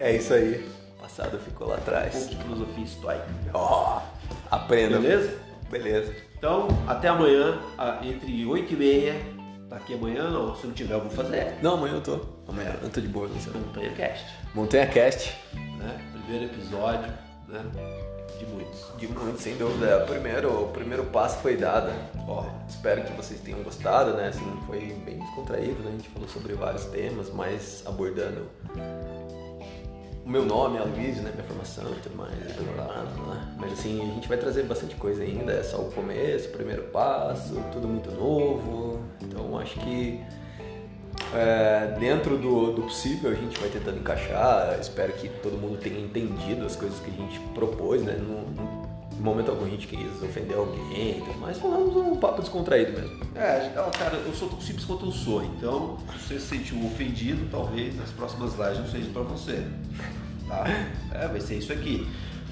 É 0.00 0.14
isso 0.16 0.32
aí. 0.34 0.68
O 0.98 1.02
passado 1.02 1.38
ficou 1.38 1.68
lá 1.68 1.74
Um 1.74 1.78
atrás. 1.78 2.12
pouco 2.14 2.28
de 2.28 2.36
filosofia 2.42 2.84
estoica. 2.84 3.26
Ó, 3.52 4.00
aprenda. 4.50 4.98
Beleza? 4.98 5.38
Beleza. 5.70 6.14
Então, 6.38 6.68
até 6.86 7.08
amanhã, 7.08 7.58
entre 8.02 8.44
8 8.46 8.72
e 8.72 8.76
meia. 8.76 9.14
Tá 9.68 9.76
aqui 9.76 9.94
amanhã? 9.94 10.28
Não, 10.30 10.54
se 10.54 10.66
não 10.66 10.74
tiver, 10.74 10.94
eu 10.94 11.00
vou 11.00 11.10
fazer. 11.10 11.54
Não, 11.62 11.74
amanhã 11.74 11.94
eu 11.94 12.00
tô. 12.02 12.20
Amanhã 12.46 12.76
eu 12.82 12.90
tô 12.90 13.00
de 13.00 13.08
boa, 13.08 13.26
não 13.28 13.40
sei. 13.40 13.52
Montanha 13.54 13.90
Cast, 13.92 14.24
Montanha 14.54 14.86
Cast. 14.86 15.34
né? 15.54 16.00
Primeiro 16.12 16.44
episódio, 16.52 17.10
né? 17.48 17.60
De 18.38 18.46
muitos. 18.46 18.86
De 18.98 19.08
muito, 19.08 19.40
sem 19.40 19.56
dúvida. 19.56 19.86
É, 19.86 20.02
O 20.02 20.06
primeiro, 20.06 20.64
o 20.64 20.68
primeiro 20.68 21.04
passo 21.04 21.38
foi 21.38 21.56
dado. 21.56 21.90
Ó, 22.28 22.44
Espero 22.68 23.02
que 23.04 23.12
vocês 23.14 23.40
tenham 23.40 23.62
gostado, 23.62 24.12
né? 24.14 24.28
Assim, 24.28 24.44
foi 24.66 24.80
bem 25.04 25.18
descontraído, 25.18 25.82
né? 25.82 25.88
A 25.88 25.92
gente 25.92 26.08
falou 26.10 26.28
sobre 26.28 26.52
vários 26.54 26.84
temas, 26.86 27.30
mas 27.30 27.82
abordando 27.86 28.46
o 30.24 30.28
meu 30.30 30.44
nome, 30.44 30.78
a 30.78 30.84
Luiz, 30.84 31.16
né? 31.18 31.30
Minha 31.34 31.44
formação 31.44 31.84
e 31.90 32.00
tudo 32.00 32.16
mais. 32.16 32.34
Blá, 32.56 32.84
blá, 32.84 32.94
blá, 32.94 33.24
blá. 33.24 33.48
Mas 33.58 33.72
assim, 33.72 34.00
a 34.00 34.14
gente 34.14 34.28
vai 34.28 34.38
trazer 34.38 34.62
bastante 34.64 34.94
coisa 34.96 35.22
ainda. 35.22 35.52
É 35.52 35.62
só 35.62 35.78
o 35.78 35.90
começo, 35.92 36.48
o 36.48 36.52
primeiro 36.52 36.84
passo, 36.84 37.54
tudo 37.72 37.86
muito 37.86 38.10
novo. 38.10 39.00
Então 39.22 39.58
acho 39.58 39.78
que 39.80 40.20
é, 41.34 41.94
dentro 41.98 42.38
do, 42.38 42.72
do 42.72 42.82
possível 42.82 43.30
a 43.30 43.34
gente 43.34 43.58
vai 43.60 43.68
tentando 43.68 43.98
encaixar. 43.98 44.78
Espero 44.80 45.12
que 45.12 45.28
todo 45.28 45.56
mundo 45.58 45.78
tenha 45.78 45.98
entendido 46.00 46.64
as 46.64 46.74
coisas 46.76 46.98
que 47.00 47.10
a 47.10 47.14
gente 47.14 47.38
propôs, 47.54 48.02
né? 48.02 48.16
Não, 48.18 48.42
não- 48.64 48.83
em 49.18 49.22
momento 49.22 49.50
algum 49.50 49.64
a 49.64 49.68
gente 49.68 49.86
quis 49.86 50.22
ofender 50.22 50.56
alguém, 50.56 51.22
mas 51.40 51.58
falamos 51.58 51.94
um 51.96 52.16
papo 52.16 52.40
descontraído 52.40 52.92
mesmo. 52.92 53.20
É, 53.34 53.72
cara, 53.96 54.16
eu 54.16 54.34
sou 54.34 54.48
tão 54.48 54.60
simples 54.60 54.84
quanto 54.84 55.06
eu 55.06 55.12
sou, 55.12 55.44
então 55.44 55.98
se 56.12 56.34
você 56.34 56.40
se 56.40 56.46
sentiu 56.46 56.84
ofendido, 56.84 57.48
talvez 57.50 57.96
nas 57.96 58.10
próximas 58.10 58.54
lives 58.54 58.78
não 58.78 58.86
seja 58.88 59.10
para 59.10 59.22
você. 59.22 59.66
Tá? 60.48 60.64
É, 61.12 61.28
vai 61.28 61.40
ser 61.40 61.56
isso 61.56 61.72
aqui. 61.72 62.06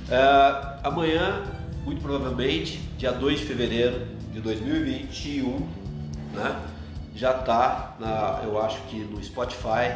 Uh, 0.08 0.78
amanhã, 0.82 1.42
muito 1.84 2.00
provavelmente, 2.00 2.78
dia 2.96 3.12
2 3.12 3.40
de 3.40 3.46
fevereiro 3.46 4.06
de 4.32 4.40
2021, 4.40 5.58
né? 6.34 6.60
Já 7.14 7.34
tá 7.34 7.96
na, 8.00 8.40
eu 8.44 8.60
acho 8.60 8.80
que 8.82 8.96
no 8.96 9.22
Spotify, 9.22 9.94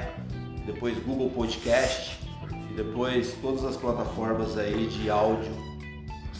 depois 0.66 0.98
Google 0.98 1.30
Podcast 1.30 2.18
e 2.70 2.74
depois 2.74 3.34
todas 3.40 3.64
as 3.64 3.76
plataformas 3.76 4.58
aí 4.58 4.86
de 4.86 5.08
áudio 5.08 5.65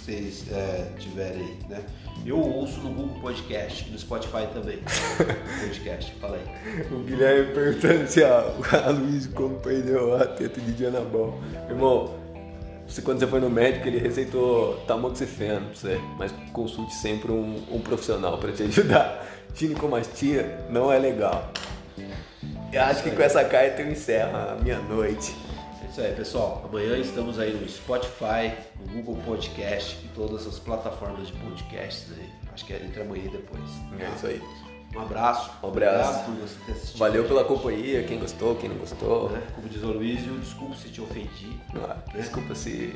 vocês 0.06 0.44
é, 0.52 0.86
tiverem, 1.00 1.58
né? 1.68 1.82
Eu 2.24 2.38
ouço 2.38 2.78
no 2.80 2.90
Google 2.90 3.20
Podcast, 3.20 3.90
no 3.90 3.98
Spotify 3.98 4.46
também. 4.54 4.78
podcast, 5.60 6.14
falei. 6.20 6.42
O 6.92 7.00
Guilherme 7.00 7.52
perguntando 7.52 8.06
se 8.06 8.22
a, 8.22 8.44
a 8.84 8.90
Luiz 8.90 9.26
como 9.26 9.56
perdeu 9.58 10.14
a 10.14 10.24
teta 10.24 10.60
de 10.60 10.72
Diana 10.72 11.00
Ball. 11.00 11.36
Irmão, 11.68 12.14
você, 12.86 13.02
quando 13.02 13.18
você 13.18 13.26
foi 13.26 13.40
no 13.40 13.50
médico, 13.50 13.88
ele 13.88 13.98
receitou 13.98 14.76
tamoxifeno 14.86 15.66
pra 15.66 15.74
você, 15.74 16.00
mas 16.16 16.32
consulte 16.52 16.94
sempre 16.94 17.32
um, 17.32 17.64
um 17.72 17.80
profissional 17.80 18.38
para 18.38 18.52
te 18.52 18.62
ajudar. 18.62 19.26
Ginecomastia 19.54 20.66
não 20.70 20.92
é 20.92 20.98
legal. 21.00 21.50
Eu 22.72 22.82
acho 22.82 23.02
que 23.02 23.10
com 23.10 23.22
essa 23.22 23.44
carta 23.44 23.82
eu 23.82 23.90
encerro 23.90 24.36
a 24.36 24.56
minha 24.62 24.78
noite. 24.78 25.34
É 25.96 25.98
isso 25.98 26.08
aí, 26.10 26.14
pessoal. 26.14 26.62
Amanhã 26.68 26.98
estamos 26.98 27.38
aí 27.38 27.54
no 27.54 27.66
Spotify, 27.66 28.52
no 28.78 28.92
Google 28.92 29.16
Podcast 29.24 29.96
e 30.04 30.08
todas 30.08 30.46
as 30.46 30.58
plataformas 30.58 31.28
de 31.28 31.32
podcasts 31.32 32.12
aí. 32.12 32.28
Acho 32.52 32.66
que 32.66 32.74
é 32.74 32.82
entre 32.84 33.00
amanhã 33.00 33.24
e 33.24 33.28
depois. 33.30 33.62
É 33.98 34.14
isso 34.14 34.26
aí. 34.26 34.42
Um 34.94 35.00
abraço. 35.00 35.50
Um 35.62 35.68
abraço. 35.68 36.30
Valeu 36.98 37.24
pela 37.24 37.44
companhia, 37.44 38.02
quem 38.02 38.18
gostou, 38.18 38.56
quem 38.56 38.68
não 38.68 38.76
gostou. 38.76 39.30
Né? 39.30 39.42
Como 39.54 39.70
diz 39.70 39.82
o 39.82 39.86
Luizio, 39.86 40.38
desculpa 40.38 40.74
se 40.74 40.90
te 40.90 41.00
ofendi. 41.00 41.58
Ah, 41.76 41.96
né? 42.12 42.20
Desculpa 42.20 42.54
se. 42.54 42.94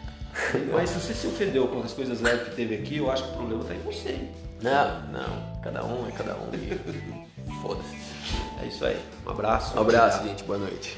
Mas 0.70 0.90
se 0.90 1.00
você 1.00 1.14
se 1.14 1.26
ofendeu 1.28 1.66
com 1.68 1.80
as 1.80 1.94
coisas 1.94 2.20
leves 2.20 2.48
que 2.48 2.56
teve 2.56 2.74
aqui, 2.74 2.98
eu 2.98 3.10
acho 3.10 3.24
que 3.24 3.30
o 3.30 3.36
problema 3.36 3.62
está 3.62 3.74
em 3.74 3.80
você. 3.80 4.28
Não, 4.60 5.00
não. 5.12 5.60
Cada 5.62 5.82
um 5.82 6.06
é 6.06 6.12
cada 6.12 6.34
um. 6.34 6.50
Foda-se. 7.62 7.96
É 8.62 8.66
isso 8.66 8.84
aí. 8.84 9.00
Um 9.26 9.30
abraço. 9.30 9.78
Um 9.78 9.80
abraço, 9.80 10.24
gente. 10.24 10.44
Boa 10.44 10.58
noite. 10.58 10.94